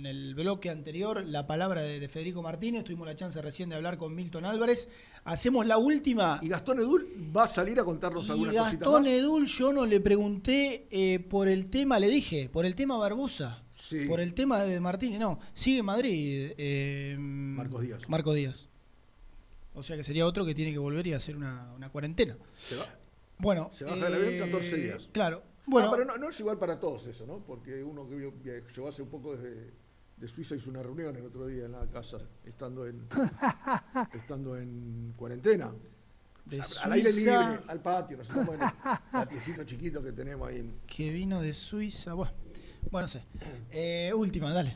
[0.01, 2.83] en el bloque anterior la palabra de, de Federico Martínez.
[2.83, 4.87] Tuvimos la chance recién de hablar con Milton Álvarez.
[5.23, 6.39] Hacemos la última.
[6.43, 9.11] ¿Y Gastón Edul va a salir a contarnos alguna cosita Gastón más?
[9.11, 13.63] Edul, yo no le pregunté eh, por el tema, le dije, por el tema Barbosa.
[13.89, 14.05] Sí.
[14.05, 15.19] Por el tema de Martínez.
[15.19, 16.51] No, sigue Madrid.
[16.57, 18.07] eh, Marcos Díaz.
[18.07, 18.69] Marcos Díaz.
[19.73, 22.37] O sea que sería otro que tiene que volver y hacer una, una cuarentena.
[22.59, 22.85] Se va.
[23.39, 25.09] Bueno, Se baja del avión eh, 14 días.
[25.11, 25.41] Claro.
[25.65, 27.39] Bueno, Ah, pero no, no es igual para todos eso, ¿no?
[27.39, 29.71] Porque uno que llegó hace un poco desde
[30.17, 33.07] de Suiza hizo una reunión el otro día en la casa, estando en,
[34.13, 35.71] estando en cuarentena.
[36.45, 38.59] De O sea, al aire libre, al patio, nos en el
[39.11, 42.13] patiecito chiquito que tenemos ahí en, que vino de Suiza.
[42.15, 42.33] Bueno,
[42.91, 43.21] bueno no sé.
[43.71, 44.75] Eh, última, dale.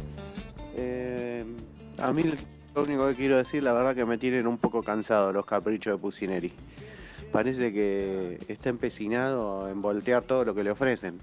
[0.75, 1.45] Eh,
[1.97, 2.23] a mí
[2.73, 5.93] lo único que quiero decir, la verdad que me tienen un poco cansado los caprichos
[5.93, 6.53] de Pusineri.
[7.31, 11.19] Parece que está empecinado en voltear todo lo que le ofrecen.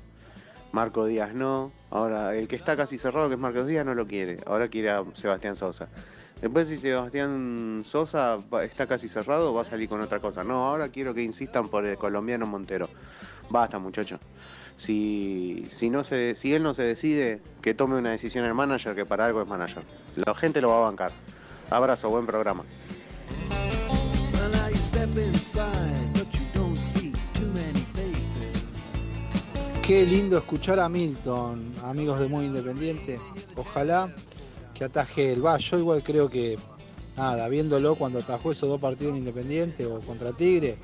[0.72, 4.06] Marco Díaz no, ahora el que está casi cerrado, que es Marcos Díaz, no lo
[4.06, 5.88] quiere, ahora quiere a Sebastián Sosa.
[6.40, 10.44] Después si Sebastián Sosa está casi cerrado, va a salir con otra cosa.
[10.44, 12.88] No, ahora quiero que insistan por el colombiano Montero.
[13.50, 14.20] Basta muchachos.
[14.78, 18.94] Si, si, no se, si él no se decide, que tome una decisión el manager,
[18.94, 19.82] que para algo es manager.
[20.14, 21.12] La gente lo va a bancar.
[21.68, 22.64] Abrazo, buen programa.
[29.82, 33.18] Qué lindo escuchar a Milton, amigos de Muy Independiente.
[33.56, 34.14] Ojalá
[34.74, 35.58] que ataje el va.
[35.58, 36.58] Yo igual creo que,
[37.16, 40.78] nada, viéndolo cuando atajó esos dos partidos en Independiente o contra Tigre,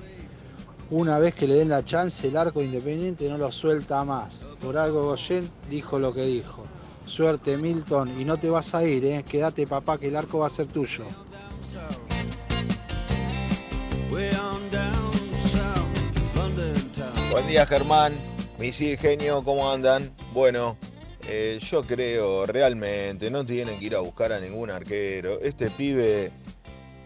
[0.91, 4.47] una vez que le den la chance, el arco de Independiente no lo suelta más.
[4.61, 6.65] Por algo Goyen dijo lo que dijo.
[7.07, 9.25] Suerte Milton y no te vas a ir, ¿eh?
[9.29, 11.05] quédate papá que el arco va a ser tuyo.
[17.31, 18.15] Buen día Germán,
[18.59, 20.15] misil genio, ¿cómo andan?
[20.33, 20.77] Bueno,
[21.27, 25.41] eh, yo creo realmente no tienen que ir a buscar a ningún arquero.
[25.41, 26.31] Este pibe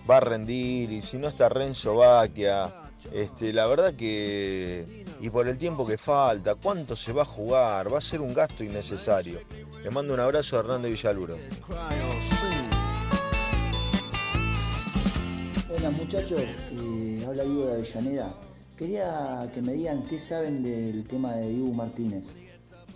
[0.09, 5.48] va a rendir y si no está Renzo Baquia, este, la verdad que y por
[5.48, 9.40] el tiempo que falta, cuánto se va a jugar, va a ser un gasto innecesario.
[9.82, 11.36] Le mando un abrazo a Hernández Villaluro.
[15.68, 16.42] Buenas muchachos,
[17.26, 18.34] habla Ivo de Avellaneda.
[18.76, 22.34] Quería que me digan qué saben del tema de Dibu Martínez,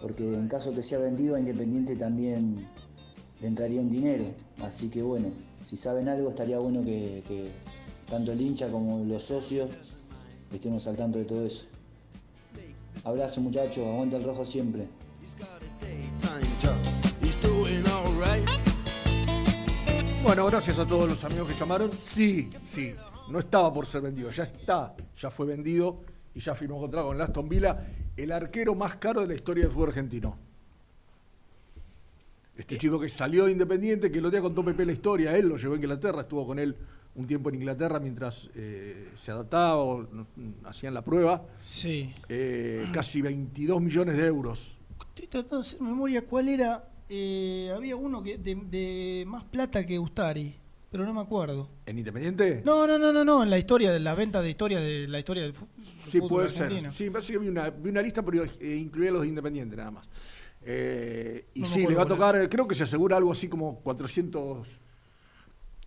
[0.00, 2.68] porque en caso que sea vendido a Independiente también
[3.40, 4.26] le entraría un dinero.
[4.60, 5.32] Así que bueno,
[5.64, 7.50] si saben algo estaría bueno que
[8.12, 9.70] tanto el hincha como los socios
[10.52, 11.66] estemos al tanto de todo eso.
[13.04, 14.86] Abrazo muchachos, aguanta el rojo siempre.
[20.22, 21.90] Bueno, gracias a todos los amigos que llamaron.
[22.02, 22.94] Sí, sí,
[23.30, 26.02] no estaba por ser vendido, ya está, ya fue vendido
[26.34, 29.64] y ya firmó contrato con el Aston Villa, el arquero más caro de la historia
[29.64, 30.36] del fútbol argentino.
[32.58, 35.48] Este chico que salió de Independiente, que el otro día contó Pepe la historia, él
[35.48, 36.76] lo llevó a Inglaterra, estuvo con él
[37.14, 40.26] un tiempo en Inglaterra mientras eh, se adaptaba o no,
[40.64, 41.44] hacían la prueba.
[41.64, 42.14] Sí.
[42.28, 44.74] Eh, casi 22 millones de euros.
[45.08, 46.88] Estoy tratando de hacer memoria cuál era.
[47.08, 50.54] eh, había uno que de, de más plata que Ustari,
[50.90, 51.68] pero no me acuerdo.
[51.84, 52.62] ¿En Independiente?
[52.64, 55.18] No, no, no, no, no, en la historia de la venta de historia de la
[55.18, 56.90] historia del del Sí, fútbol puede argentino.
[56.90, 57.06] ser.
[57.06, 60.08] Sí, parece que vi una, vi una lista, pero incluía los de Independiente nada más.
[61.54, 64.66] Y No sí, le va a tocar, creo que se asegura algo así como 400,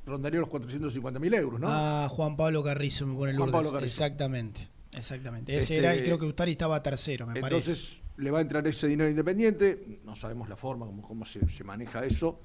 [0.06, 1.68] rondaría los 450 mil euros, ¿no?
[1.70, 3.66] Ah, Juan Pablo Carrizo me pone el Juan Lourdes.
[3.68, 4.04] Pablo Carrizo.
[4.04, 4.70] Exactamente.
[4.92, 5.52] Exactamente.
[5.54, 7.72] Ese Este, era, y creo que Ustari estaba tercero, me parece.
[7.72, 11.48] Entonces le va a entrar ese dinero independiente, no sabemos la forma, cómo, cómo se,
[11.50, 12.40] se maneja eso.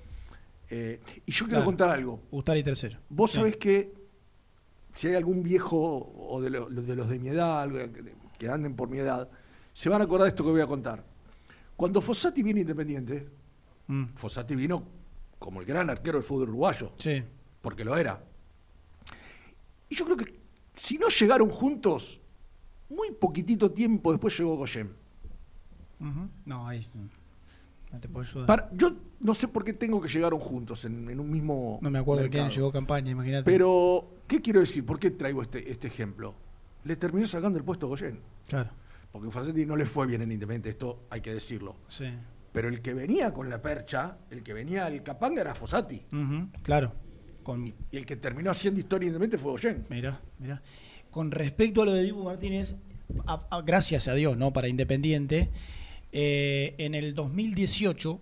[0.69, 1.65] Eh, y yo quiero Claro.
[1.67, 2.23] contar algo.
[2.31, 2.99] Ustari tercero.
[3.09, 3.37] Vos Sí.
[3.39, 3.93] sabés que
[4.93, 5.79] si hay algún viejo
[6.29, 7.69] o de, lo- de los de mi edad,
[8.39, 9.29] que anden por mi edad,
[9.73, 11.05] se van a acordar de esto que voy a contar.
[11.77, 13.29] Cuando Fossati viene independiente,
[13.87, 14.15] Mm.
[14.15, 14.85] Fossati vino
[15.39, 16.93] como el gran arquero del fútbol uruguayo.
[16.97, 17.23] Sí.
[17.63, 18.23] Porque lo era.
[19.89, 20.39] Y yo creo que
[20.75, 22.21] si no llegaron juntos,
[22.89, 24.91] muy poquitito tiempo después llegó Goyen.
[26.01, 26.29] Ujú.
[26.47, 26.87] No, ahí
[27.93, 28.47] no, te puedo ayudar.
[28.47, 31.79] Para- yo no sé por qué tengo que llegaron juntos en, en un mismo.
[31.83, 33.45] no me acuerdo de quién llegó campaña, imagínate.
[33.45, 34.87] Pero, ¿qué quiero decir?
[34.87, 36.35] ¿Por qué traigo este, este ejemplo?
[36.85, 38.21] Le terminó sacando el puesto a Goyen.
[38.49, 38.71] Claro.
[39.13, 41.75] Porque Facetti no le fue bien en Independiente, esto hay que decirlo.
[41.89, 42.07] Sí.
[42.53, 46.01] Pero el que venía con la percha, el que venía al Capanga era Fossati.
[46.63, 46.93] Claro.
[47.51, 49.85] Con, Y el que terminó haciendo historia independiente fue Goyen.
[49.89, 50.63] Mira, mira.
[51.11, 52.77] Con respecto a lo de Dibu Martínez,
[53.27, 54.53] a- a- gracias a Dios, ¿no?
[54.53, 55.49] Para Independiente,
[56.13, 58.21] eh, en el 2018,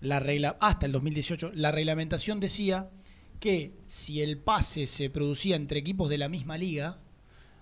[0.00, 2.90] la regla, hasta el 2018, la reglamentación decía
[3.38, 6.98] que si el pase se producía entre equipos de la misma liga,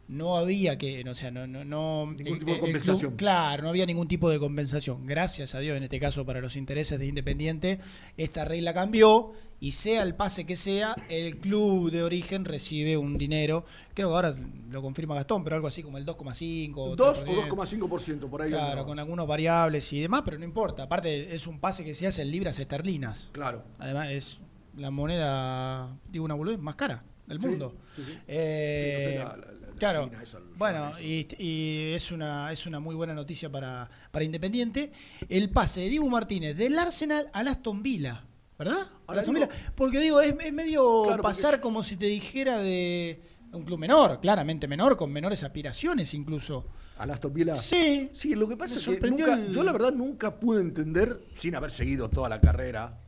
[0.08, 3.16] no había que, o sea, no, no, no Ningún el- tipo de club- compensación.
[3.16, 5.06] claro, no había ningún tipo de compensación.
[5.06, 7.78] Gracias a Dios, en este caso para los intereses de Independiente,
[8.16, 13.18] esta regla cambió y sea el pase que sea, el club de origen recibe un
[13.18, 13.64] dinero,
[13.94, 14.32] creo que ahora
[14.70, 17.48] lo confirma Gastón, pero algo así como el 2,5 2 o 3%.
[17.48, 18.48] 2,5% por ahí.
[18.48, 18.86] Claro, andaba.
[18.86, 20.84] con algunos variables y demás, pero no importa.
[20.84, 23.28] Aparte, es un pase que se hace en libras esterlinas.
[23.32, 23.62] Claro.
[23.78, 24.40] Además, es
[24.76, 27.74] la moneda, digo una boludez, más cara del mundo.
[27.96, 28.18] sí, sí.
[28.28, 30.04] Eh, Sí, no sé, la- la- la claro.
[30.08, 34.24] China, esa, los bueno, y, y es una es una muy buena noticia para, para
[34.24, 34.90] Independiente.
[35.28, 38.24] El pase de Dibu Martínez del Arsenal al Aston Villa,
[38.64, 38.86] ¿verdad?
[39.08, 39.72] Aston digo- Villa.
[39.74, 43.22] Porque digo, es, es medio Claro, porque- pasar como si te dijera de
[43.52, 46.66] un club menor, claramente menor, con menores aspiraciones incluso.
[46.98, 47.54] ¿Al Aston Villa?
[47.54, 48.10] Sí.
[48.12, 51.24] Sí, lo que pasa es que sorprendió nunca- el- yo la verdad nunca pude entender,
[51.32, 53.00] sin haber seguido toda la carrera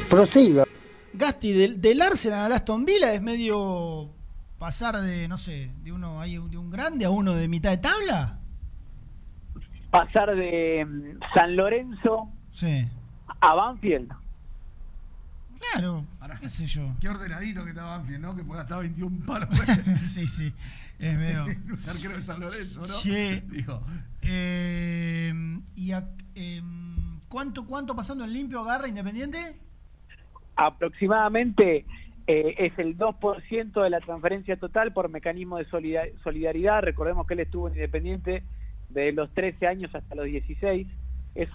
[0.09, 0.63] Prosiga.
[1.11, 4.13] Gasti, del, del Arsenal al Aston Villa es medio
[4.59, 7.79] pasar de, no sé, de uno ahí, de un grande a uno de mitad de
[7.79, 8.39] tabla.
[9.89, 12.87] Pasar de mm, San Lorenzo Sí.
[13.41, 14.11] A Banfield.
[15.73, 16.05] Claro,
[16.39, 16.93] qué sé yo.
[16.99, 18.35] Qué ordenadito que estaba Banfield, ¿no?
[18.35, 19.49] Que puede gastar 21 palos.
[20.03, 20.53] sí, sí.
[20.97, 21.43] Es medio.
[21.87, 22.97] Arquero de San Lorenzo, ¿no?
[23.51, 23.81] Digo,
[24.21, 25.33] eh,
[25.75, 29.55] ¿Y a- em, cuánto, cuánto pasando en limpio agarra Independiente?
[30.55, 31.85] Aproximadamente
[32.27, 36.81] eh, es el 2% de la transferencia total por mecanismo de solida- solidaridad.
[36.83, 38.43] Recordemos que él estuvo en Independiente
[38.89, 40.87] de los 13 años hasta los 16.
[41.33, 41.49] Es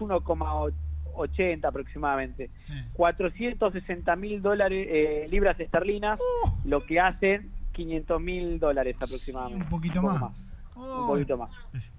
[1.16, 2.51] 1,80 aproximadamente.
[2.94, 6.18] 460 mil dólares, eh, libras esterlinas,
[6.64, 9.64] lo que hacen 500 mil dólares aproximadamente.
[9.64, 10.22] Un poquito más.
[10.74, 11.51] Un poquito más.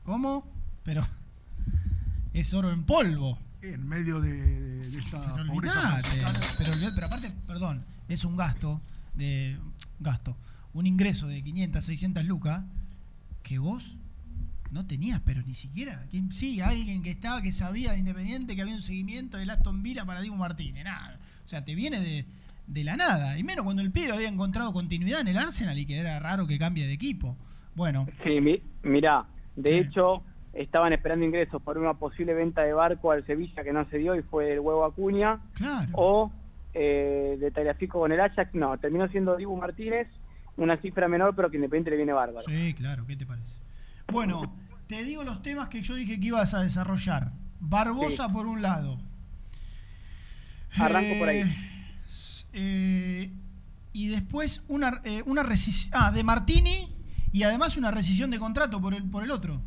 [0.04, 0.46] ¿Cómo?
[0.84, 1.02] Pero
[2.34, 3.38] es oro en polvo.
[3.62, 6.08] en medio de, de esta Pero pobreza olvidate.
[6.22, 6.56] franciscana.
[6.58, 8.80] Pero, olvidate, pero aparte, perdón, es un gasto
[9.16, 9.58] de
[10.00, 10.38] gasto,
[10.74, 12.64] un ingreso de 500, 600 lucas
[13.42, 13.98] que vos
[14.72, 16.06] no tenías, pero ni siquiera.
[16.10, 19.82] ¿Quién- Sí, alguien que estaba, que sabía de Independiente que había un seguimiento del Aston
[19.84, 20.84] Villa para Diego Martínez.
[20.84, 21.18] Nada.
[21.46, 22.26] O sea, te viene de,
[22.68, 23.38] de la nada.
[23.38, 26.46] Y menos cuando el pibe había encontrado continuidad en el Arsenal y que era raro
[26.48, 27.38] que cambie de equipo.
[27.76, 29.26] Bueno, Sí, mi, mirá,
[29.56, 30.24] de hecho
[30.54, 34.16] estaban esperando ingresos por una posible venta de barco al Sevilla que no se dio
[34.16, 35.40] y fue el huevo Acuña.
[35.54, 35.90] Claro.
[35.94, 36.32] O
[36.74, 40.08] eh, de Tagliafico con el Ajax, no, terminó siendo Dibu Martínez,
[40.58, 42.46] una cifra menor pero que Independiente le viene bárbaro.
[42.48, 43.54] Sí, claro, ¿qué te parece?
[44.12, 44.54] Bueno,
[44.88, 47.32] te digo los temas que yo dije que ibas a desarrollar.
[47.60, 48.34] Barbosa Sí.
[48.34, 49.00] por un lado.
[50.80, 51.42] Arranco por ahí.
[51.42, 51.54] Eh,
[52.54, 53.32] eh,
[53.94, 55.92] y después una, eh, una rescisión.
[55.96, 56.96] Ah, de Martini
[57.32, 59.60] y además una rescisión de contrato por el, por el otro.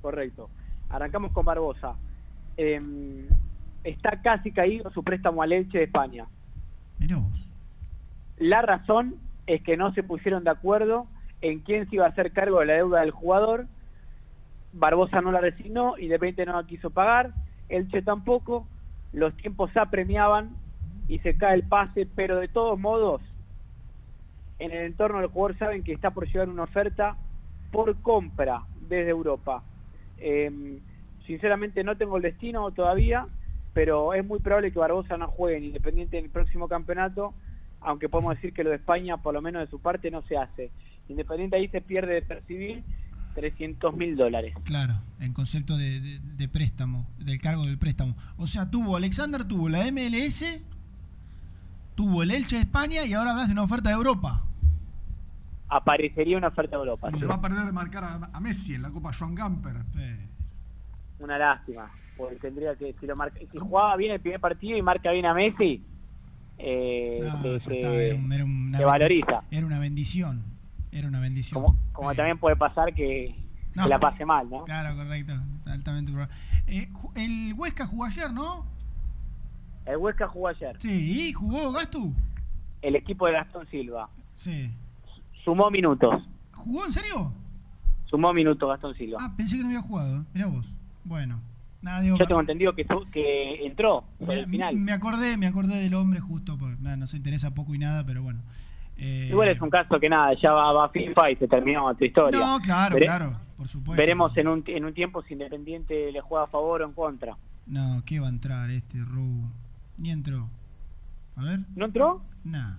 [0.00, 0.48] Correcto.
[0.88, 1.94] Arrancamos con Barbosa.
[2.56, 3.28] Eh,
[3.84, 6.26] está casi caído su préstamo al Elche de España.
[6.98, 7.46] Mirá vos.
[8.38, 9.16] La razón
[9.46, 11.06] es que no se pusieron de acuerdo
[11.42, 13.66] en quién se iba a hacer cargo de la deuda del jugador.
[14.72, 17.32] Barbosa no la resignó, Independiente no la quiso pagar,
[17.68, 18.66] Elche tampoco,
[19.12, 20.50] los tiempos apremiaban
[21.08, 23.20] y se cae el pase, pero de todos modos,
[24.58, 27.16] en el entorno del jugador saben que está por llegar una oferta
[27.72, 29.62] por compra desde Europa.
[30.18, 30.78] Eh,
[31.26, 33.26] sinceramente no tengo el destino todavía,
[33.72, 37.34] pero es muy probable que Barbosa no juegue en Independiente en el próximo campeonato,
[37.80, 40.36] aunque podemos decir que lo de España, por lo menos de su parte, no se
[40.36, 40.70] hace.
[41.10, 42.82] Independiente ahí se pierde de percibir
[43.34, 44.54] 300 mil dólares.
[44.64, 48.14] Claro, en concepto de, de- de préstamo, del cargo del préstamo.
[48.36, 50.44] O sea, tuvo Alexander, tuvo la MLS,
[51.94, 54.44] tuvo el Elche de España y ahora hablas de una oferta de Europa.
[55.68, 57.10] Aparecería una oferta de Europa.
[57.16, 59.76] Se va a perder de marcar a, a Messi en la Copa Joan Gamper.
[61.20, 61.90] Una lástima.
[62.16, 65.26] Porque tendría que, si, lo marca- si jugaba bien el primer partido y marca bien
[65.26, 65.82] a Messi,
[66.58, 69.42] eh, No, se, ya se- está, era, un- era una se bendi- valoriza.
[69.50, 70.42] Era una bendición.
[70.92, 71.62] Era una bendición.
[71.62, 73.34] Como, como también puede pasar que,
[73.74, 73.84] No.
[73.84, 74.64] que la pase mal, ¿no?
[74.64, 75.34] Claro, correcto.
[75.66, 76.34] Altamente probable.
[76.66, 78.66] Eh, el Huesca jugó ayer, ¿no?
[79.86, 80.76] El Huesca jugó ayer.
[80.78, 82.14] Sí, ¿y jugó Gastu?
[82.82, 84.08] El equipo de Gastón Silva.
[84.36, 84.70] Sí.
[85.44, 86.22] Sumó minutos.
[86.52, 87.32] ¿Jugó en serio?
[88.06, 89.18] Sumó minutos Gastón Silva.
[89.20, 90.24] Ah, pensé que no había jugado.
[90.34, 90.66] Mirá vos.
[91.04, 91.40] Bueno.
[91.82, 94.76] Nada, digo, Yo tengo entendido que, que entró me, el final.
[94.76, 98.22] me acordé, me acordé del hombre justo, porque nada, nos interesa poco y nada, pero
[98.22, 98.40] bueno.
[99.00, 101.94] Eh, Igual es un caso que nada, ya va, va a FIFA y se terminó
[101.94, 102.38] tu historia.
[102.38, 103.98] No, claro, Vere- claro, por supuesto.
[104.00, 107.36] Veremos en un, en un tiempo si Independiente le juega a favor o en contra.
[107.66, 109.42] No, ¿qué va a entrar este Ru?
[109.98, 110.48] Ni entró.
[111.36, 111.60] A ver.
[111.74, 112.22] ¿No entró?
[112.44, 112.74] Nah.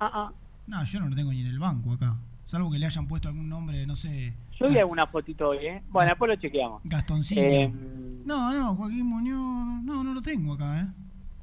[0.00, 0.32] Ah, ah.
[0.66, 2.16] No, yo no lo tengo ni en el banco acá.
[2.46, 4.34] Salvo que le hayan puesto algún nombre, no sé.
[4.58, 5.82] Yo le hago una fotito hoy, ¿eh?
[5.90, 6.80] Bueno, después lo chequeamos.
[6.84, 7.40] Gastoncillo.
[7.42, 7.72] Eh,
[8.24, 9.82] No, no, Joaquín Muñoz.
[9.84, 10.86] No, no lo tengo acá, ¿eh?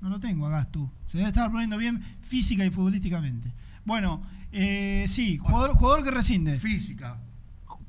[0.02, 0.90] No lo tengo acá, tú.
[1.08, 3.52] Se debe estar poniendo bien física y futbolísticamente.
[3.86, 6.56] Bueno, eh, sí, jugador, jugador que rescinde.
[6.56, 7.18] Física.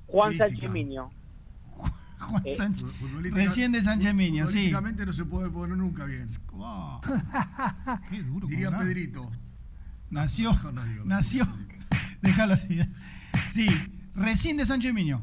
[0.06, 0.48] Juan Física.
[0.48, 1.10] Sánchez Miño.
[2.18, 2.86] Juan Eh, Sánchez.
[3.32, 4.70] Recién de Sánchez Miño, sí.
[4.70, 6.26] No se puede poner nunca bien.
[6.52, 7.00] Wow.
[8.10, 8.46] Qué duro.
[8.46, 8.78] Diría habla.
[8.80, 9.30] Pedrito.
[10.10, 10.52] Nació.
[10.62, 11.46] No, no digo, nació.
[12.22, 12.78] Déjalo así.
[13.50, 13.66] Sí,
[14.14, 15.22] recién de Sánchez Miño.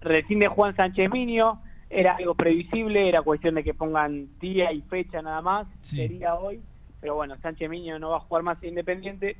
[0.00, 1.60] Recién de Juan Sánchez Miño.
[1.88, 5.66] Era algo previsible, era cuestión de que pongan día y fecha nada más.
[5.82, 5.96] Sí.
[5.96, 6.60] Sería hoy.
[7.00, 9.36] Pero bueno, Sánchez Miño no va a jugar más en Independiente.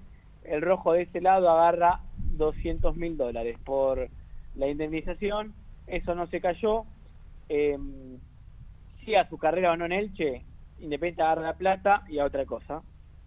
[0.49, 2.01] El rojo de ese lado agarra
[2.37, 4.09] 200 mil dólares por
[4.55, 5.55] la indemnización.
[5.87, 6.85] Eso no se cayó.
[7.49, 7.77] Eh,
[9.05, 10.43] siga su carrera o no en Elche,
[10.79, 12.83] Independiente agarra la plata y a otra cosa.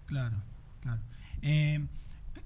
[0.06, 0.36] Claro,
[0.82, 1.02] claro.
[1.42, 1.80] Eh,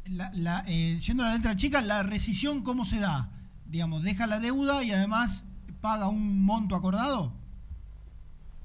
[0.05, 3.29] la, la, eh, yendo a la letra chica, la rescisión, ¿cómo se da?
[3.65, 5.45] Digamos, deja la deuda y además
[5.81, 7.33] paga un monto acordado.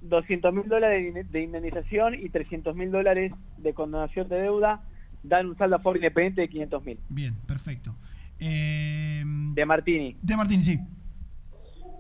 [0.03, 4.81] 200 mil dólares de- de indemnización y 300 mil dólares de condonación de deuda
[5.23, 6.99] dan un saldo a favor independiente de 500 mil.
[7.09, 7.95] Bien, perfecto.
[8.40, 9.23] Eh,
[9.55, 10.16] De Martini.
[10.23, 10.78] de Martín, sí.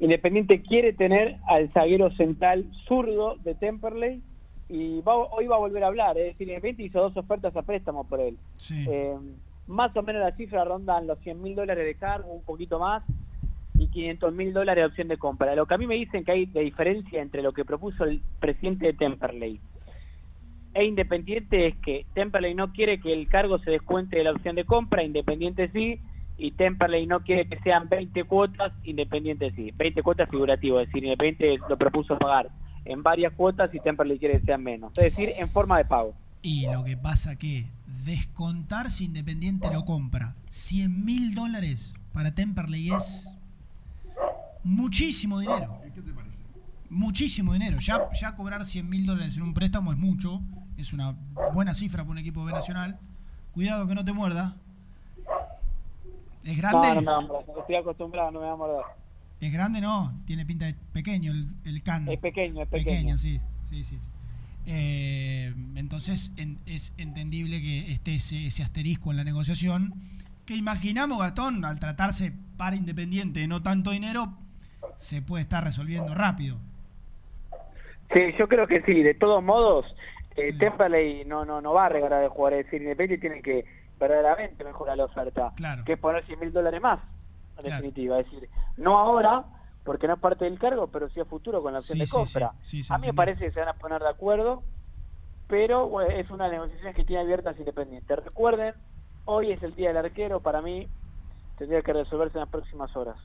[0.00, 4.22] Independiente quiere tener al zaguero central zurdo de Temperley
[4.68, 6.16] y va- hoy va a volver a hablar.
[6.18, 8.36] Es decir, Independiente hizo dos ofertas a préstamo por él.
[8.56, 8.84] Sí.
[8.88, 9.16] Eh,
[9.66, 13.02] más o menos la cifra rondan los 100 mil dólares de cargo, un poquito más,
[13.74, 15.54] y 500 mil dólares de opción de compra.
[15.56, 18.22] Lo que a mí me dicen que hay de diferencia entre lo que propuso el
[18.40, 19.60] presidente de Temperley
[20.74, 24.56] e Independiente es que Temperley no quiere que el cargo se descuente de la opción
[24.56, 26.00] de compra, Independiente sí,
[26.36, 29.72] y Temperley no quiere que sean 20 cuotas, Independiente sí.
[29.76, 32.50] 20 cuotas figurativo, es decir, Independiente lo propuso pagar
[32.84, 36.14] en varias cuotas y Temperley quiere que sean menos, es decir, en forma de pago.
[36.42, 37.66] Y lo que pasa que
[38.04, 43.28] descontar si Independiente lo compra 100 mil dólares para Temperley es
[44.62, 45.80] muchísimo dinero.
[45.94, 46.27] ¿Qué te parece?
[46.90, 47.78] Muchísimo dinero.
[47.80, 50.40] Ya, ya cobrar 100 mil dólares en un préstamo es mucho.
[50.76, 51.14] Es una
[51.52, 52.98] buena cifra para un equipo B Nacional.
[53.52, 54.56] Cuidado que no te muerda.
[56.44, 56.94] ¿Es grande?
[57.02, 58.82] No, no morder, estoy acostumbrado, no me va a morder.
[59.40, 59.80] ¿Es grande?
[59.80, 60.14] No.
[60.24, 62.08] Tiene pinta de pequeño el, el can.
[62.08, 63.18] Es pequeño, es pequeño.
[63.18, 63.40] sí.
[63.68, 63.98] sí, sí, sí.
[64.66, 69.94] Eh, entonces en- es entendible que esté ese, ese asterisco en la negociación.
[70.46, 74.32] Que imaginamos, Gastón, al tratarse para Independiente de no tanto dinero,
[74.98, 76.58] se puede estar resolviendo rápido.
[78.12, 79.86] Sí, yo creo que sí, de todos modos,
[80.36, 83.64] eh, Temperley no, no, no va a regalar de jugar, es decir, Independiente tiene que
[83.98, 85.84] verdaderamente mejorar la oferta, Claro.
[85.84, 87.76] que es poner 100 mil dólares más, en Claro.
[87.76, 89.44] definitiva, es decir, no ahora,
[89.84, 92.08] porque no es parte del cargo, pero sí a futuro con la opción Sí, de
[92.10, 92.52] compra.
[92.62, 94.62] sí, sí, se a mí me parece que se van a poner de acuerdo,
[95.48, 98.14] pero bueno, es una negociación que tiene abiertas Independiente.
[98.16, 98.74] Recuerden,
[99.24, 100.88] hoy es el día del arquero, para mí
[101.58, 103.16] tendría que resolverse en las próximas horas.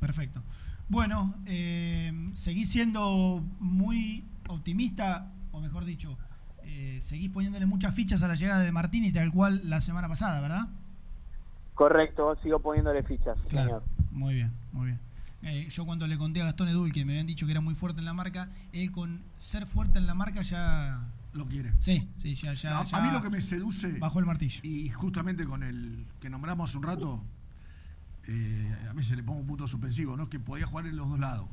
[0.00, 0.42] Perfecto.
[0.88, 6.16] Bueno, eh, seguís siendo muy optimista, o mejor dicho,
[6.64, 10.40] eh, seguís poniéndole muchas fichas a la llegada de Martini, tal cual la semana pasada,
[10.40, 10.68] ¿verdad?
[11.74, 13.66] Correcto, sigo poniéndole fichas, Claro.
[13.66, 13.84] señor.
[14.10, 15.00] Muy bien, muy bien.
[15.42, 17.74] Eh, yo cuando le conté a Gastón Edul que me habían dicho que era muy
[17.74, 21.00] fuerte en la marca, él con ser fuerte en la marca ya...
[21.34, 21.72] Lo quiere.
[21.78, 23.92] Sí, sí, ya, ya, a, ya a mí lo que me seduce.
[23.98, 24.60] Bajó el martillo.
[24.64, 27.22] Y justamente con el que nombramos hace un rato,
[28.28, 30.28] eh, a mí se le pongo un punto suspensivo, ¿no?
[30.28, 31.48] Que podía jugar en los dos lados.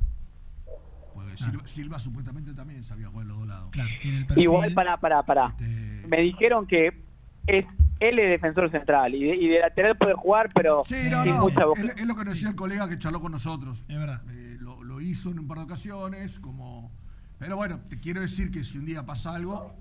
[1.14, 3.70] Porque Silva, Silva supuestamente también sabía jugar en los dos lados.
[3.72, 4.42] Claro, tiene el perfil.
[4.44, 5.46] Igual para, para, para.
[5.48, 5.64] Este,
[6.08, 7.02] Me dijeron que
[7.46, 7.64] es
[7.98, 11.34] él es defensor central y de, y de lateral puede jugar, pero Sí, no, sin
[11.34, 13.82] no, mucha es, es lo que nos decía el colega que charló con nosotros.
[13.88, 14.20] Es verdad.
[14.28, 16.92] Eh, lo, lo hizo en un par de ocasiones, como...
[17.38, 19.74] Pero bueno, te quiero decir que si un día pasa algo,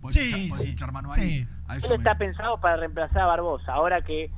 [0.00, 0.70] podés, Sí, echar, podés sí.
[0.72, 1.40] echar mano ahí.
[1.42, 1.48] Sí.
[1.66, 3.72] A eso Él está me- pensado para reemplazar a Barbosa.
[3.74, 4.30] Ahora que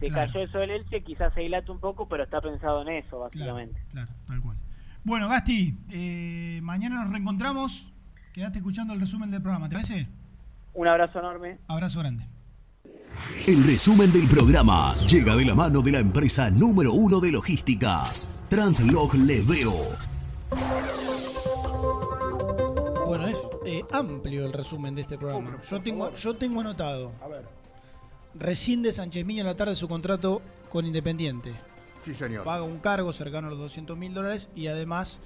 [0.00, 0.32] se Claro.
[0.32, 3.20] cayó eso del Elche, quizás se dilata un poco, pero está pensado en eso, Claro,
[3.24, 3.80] básicamente.
[3.90, 4.56] claro, tal cual.
[5.04, 7.92] Bueno, Gasti, eh, mañana nos reencontramos.
[8.32, 10.08] Quedaste escuchando el resumen del programa, ¿te parece?
[10.74, 11.58] Un abrazo enorme.
[11.68, 12.26] Abrazo grande.
[13.46, 18.02] El resumen del programa llega de la mano de la empresa número uno de logística,
[18.48, 19.74] Translog Leveo.
[23.06, 23.36] Bueno, es
[23.66, 25.58] eh, amplio el resumen de este programa.
[25.68, 27.12] Yo tengo, yo tengo anotado.
[27.22, 27.59] A ver.
[28.34, 31.52] Rescinde Sánchez Miño en la tarde su contrato con Independiente.
[32.02, 32.44] Sí, señor.
[32.44, 35.18] Paga un cargo cercano a los 200 mil dólares y además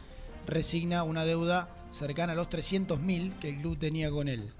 [0.46, 4.52] resigna una deuda cercana a los 300 mil que el club tenía con él.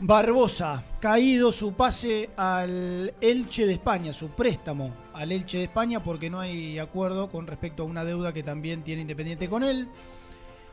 [0.00, 6.28] Barbosa, caído su pase al Elche de España, su préstamo al Elche de España porque
[6.28, 9.88] no hay acuerdo con respecto a una deuda que también tiene Independiente con él.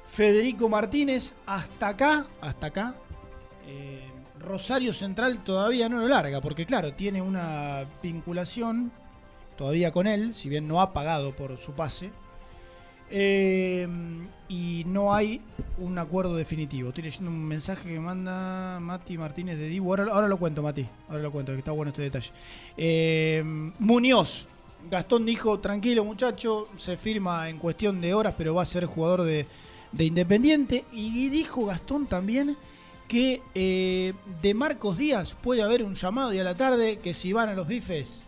[0.08, 2.96] Federico Martínez, hasta acá, hasta acá,
[3.68, 4.11] eh,
[4.42, 8.92] Rosario Central todavía no lo larga, porque claro, tiene una vinculación
[9.58, 12.12] todavía con él, si bien no ha pagado por su pase.
[13.14, 13.88] Eh,
[14.48, 15.42] y no hay
[15.78, 16.90] un acuerdo definitivo.
[16.90, 19.90] Estoy leyendo un mensaje que manda Mati Martínez de Dibu.
[19.90, 20.88] Ahora, ahora lo cuento, Mati.
[21.10, 22.32] Ahora lo cuento, que está bueno este detalle.
[22.78, 23.44] Eh,
[23.80, 24.48] Muñoz.
[24.90, 29.24] Gastón dijo, tranquilo muchacho, se firma en cuestión de horas, pero va a ser jugador
[29.24, 29.46] de,
[29.92, 30.86] de Independiente.
[30.92, 32.58] Y dijo Gastón también
[33.12, 37.34] que eh, de Marcos Díaz puede haber un llamado y a la tarde que si
[37.34, 38.22] van a los bifes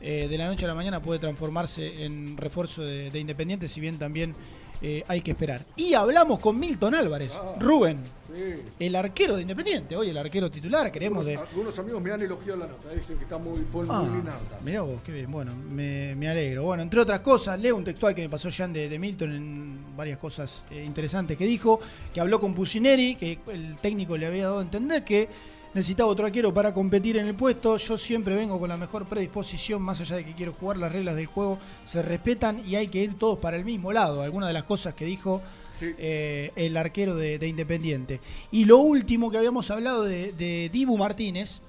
[0.00, 3.80] eh, de la noche a la mañana puede transformarse en refuerzo de, de Independiente, si
[3.80, 4.34] bien también
[4.82, 5.64] eh, hay que esperar.
[5.76, 8.60] Y hablamos con Milton Álvarez, Rubén, Sí.
[8.80, 11.32] el arquero de Independiente, hoy el arquero titular, queremos de...
[11.36, 14.02] Algunos, algunos amigos me han elogiado la nota, dicen que está muy, fue muy Ah,
[14.02, 14.60] linda nota.
[14.62, 16.64] mirá vos, qué bien, bueno, me, me alegro.
[16.64, 19.96] Bueno, entre otras cosas, leo un textual que me pasó Jan de, de Milton en
[19.96, 21.80] varias cosas eh, interesantes que dijo,
[22.12, 25.28] que habló con Pusineri, que el técnico le había dado a entender que
[25.76, 27.76] necesitaba otro arquero para competir en el puesto.
[27.76, 31.14] Yo siempre vengo con la mejor predisposición, más allá de que quiero jugar, las reglas
[31.16, 34.22] del juego se respetan y hay que ir todos para el mismo lado.
[34.22, 35.42] Algunas de las cosas que dijo
[35.82, 38.22] eh, el arquero de, de Independiente.
[38.52, 41.60] Y lo último que habíamos hablado de, de Dibu Martínez,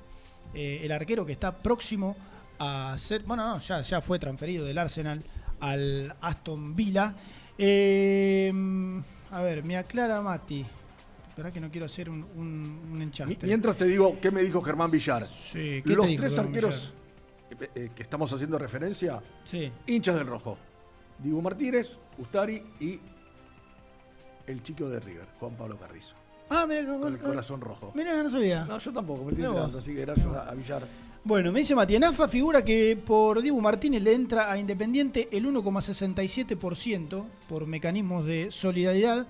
[0.54, 2.16] eh, el arquero que está próximo
[2.60, 5.22] a ser, bueno, no, ya, ya fue transferido del Arsenal
[5.60, 7.14] al Aston Villa.
[7.58, 8.54] Eh,
[9.32, 10.66] a ver, me aclara Mati.
[11.38, 13.38] Espera que no quiero hacer un, un, un enchaste.
[13.46, 15.28] Mientras te digo, ¿qué me dijo Germán Villar?
[15.28, 16.94] Sí, ¿qué Los te dijo tres Germán arqueros
[17.52, 19.72] eh, eh, que estamos haciendo referencia, Sí.
[19.86, 20.58] hinchas del rojo.
[21.20, 23.00] Dibu Martínez, Ustari y
[24.48, 26.16] el chico de River, Juan Pablo Carrizo.
[26.50, 27.92] Ah, mira, Con el corazón rojo.
[27.94, 28.66] Mira, no sabía.
[28.66, 30.88] No, yo tampoco, me estoy enterando, así que gracias a, a Villar.
[31.24, 35.30] Bueno, me dice Mati, en AFA figura que por Dibu Martínez le entra a Independiente
[35.32, 39.28] el 1,67% por mecanismos de solidaridad,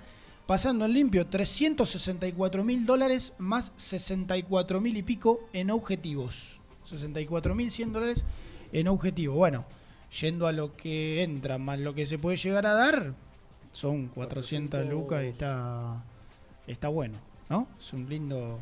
[0.48, 6.60] pasando en limpio 364 mil dólares más 64 mil y pico en objetivos.
[6.86, 8.24] 64 mil 100 dólares
[8.72, 9.36] en objetivo.
[9.36, 9.66] Bueno,
[10.22, 13.14] yendo a lo que entra más lo que se puede llegar a dar,
[13.74, 16.02] son 400 lucas y está,
[16.66, 17.20] está bueno,
[17.50, 17.68] ¿no?
[17.80, 18.60] Es un lindo...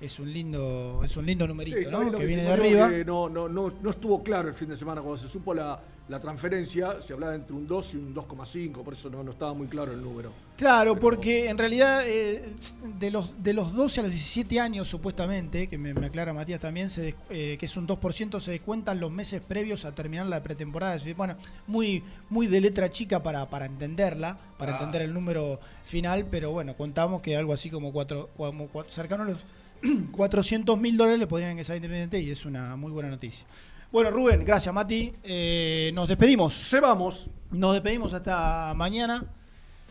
[0.00, 2.12] Es un lindo, es un lindo numerito, Sí, ¿no?
[2.12, 2.90] Que viene de arriba.
[2.90, 5.80] que no, no, no, no estuvo claro el fin de semana cuando se supo la,
[6.06, 9.54] la transferencia, se hablaba entre un 2 y un 2,5, por eso no, no estaba
[9.54, 10.32] muy claro el número.
[10.58, 12.52] Claro, porque en realidad eh,
[12.98, 16.60] de, los, de los 12 a los 17 años, supuestamente, que me, me aclara Matías
[16.60, 20.26] también, se des- eh, que es un 2%, se descuentan los meses previos a terminar
[20.26, 20.98] la pretemporada.
[21.16, 21.36] Bueno,
[21.66, 24.74] muy, muy de letra chica para, para entenderla, para Ah.
[24.76, 29.22] entender el número final, pero bueno, contamos que algo así como, cuatro, como cua- cercano
[29.22, 29.38] a los
[30.12, 33.46] 400 mil dólares le podrían ingresar a Independiente y es una muy buena noticia.
[33.94, 35.12] Bueno, Rubén, gracias, Mati.
[35.22, 36.52] Eh, nos despedimos.
[36.52, 37.28] Se vamos.
[37.52, 39.24] Nos despedimos hasta mañana.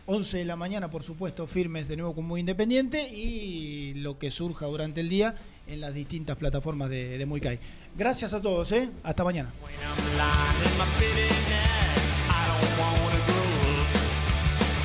[0.04, 4.30] 11 de la mañana, por supuesto, firmes de nuevo con Muy Independiente y lo que
[4.30, 5.36] surja durante el día
[5.66, 7.58] en las distintas plataformas de, de Muy Kai.
[7.96, 8.90] Gracias a todos, ¿eh?
[9.04, 9.54] Hasta mañana.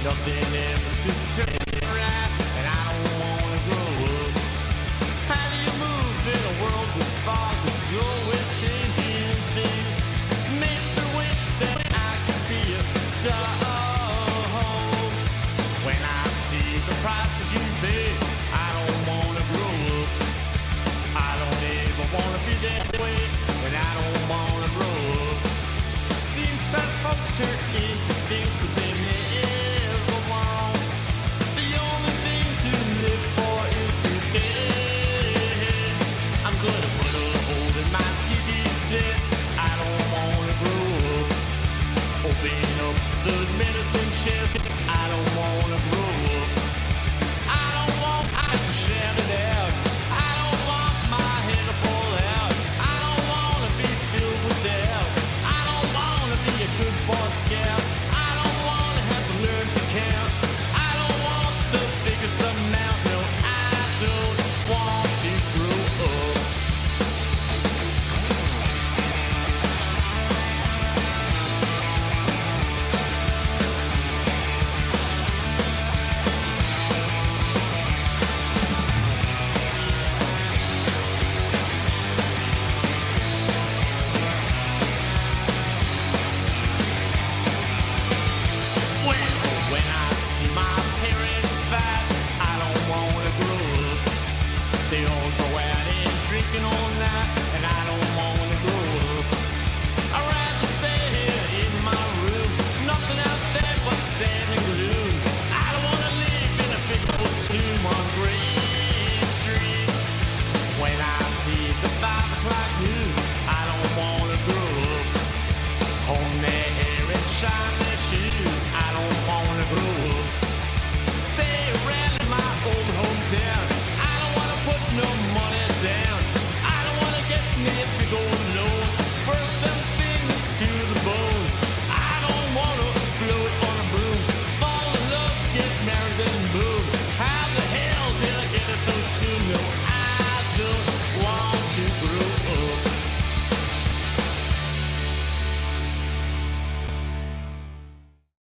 [0.02, 1.44] Nothing ever seems to
[1.94, 2.19] right,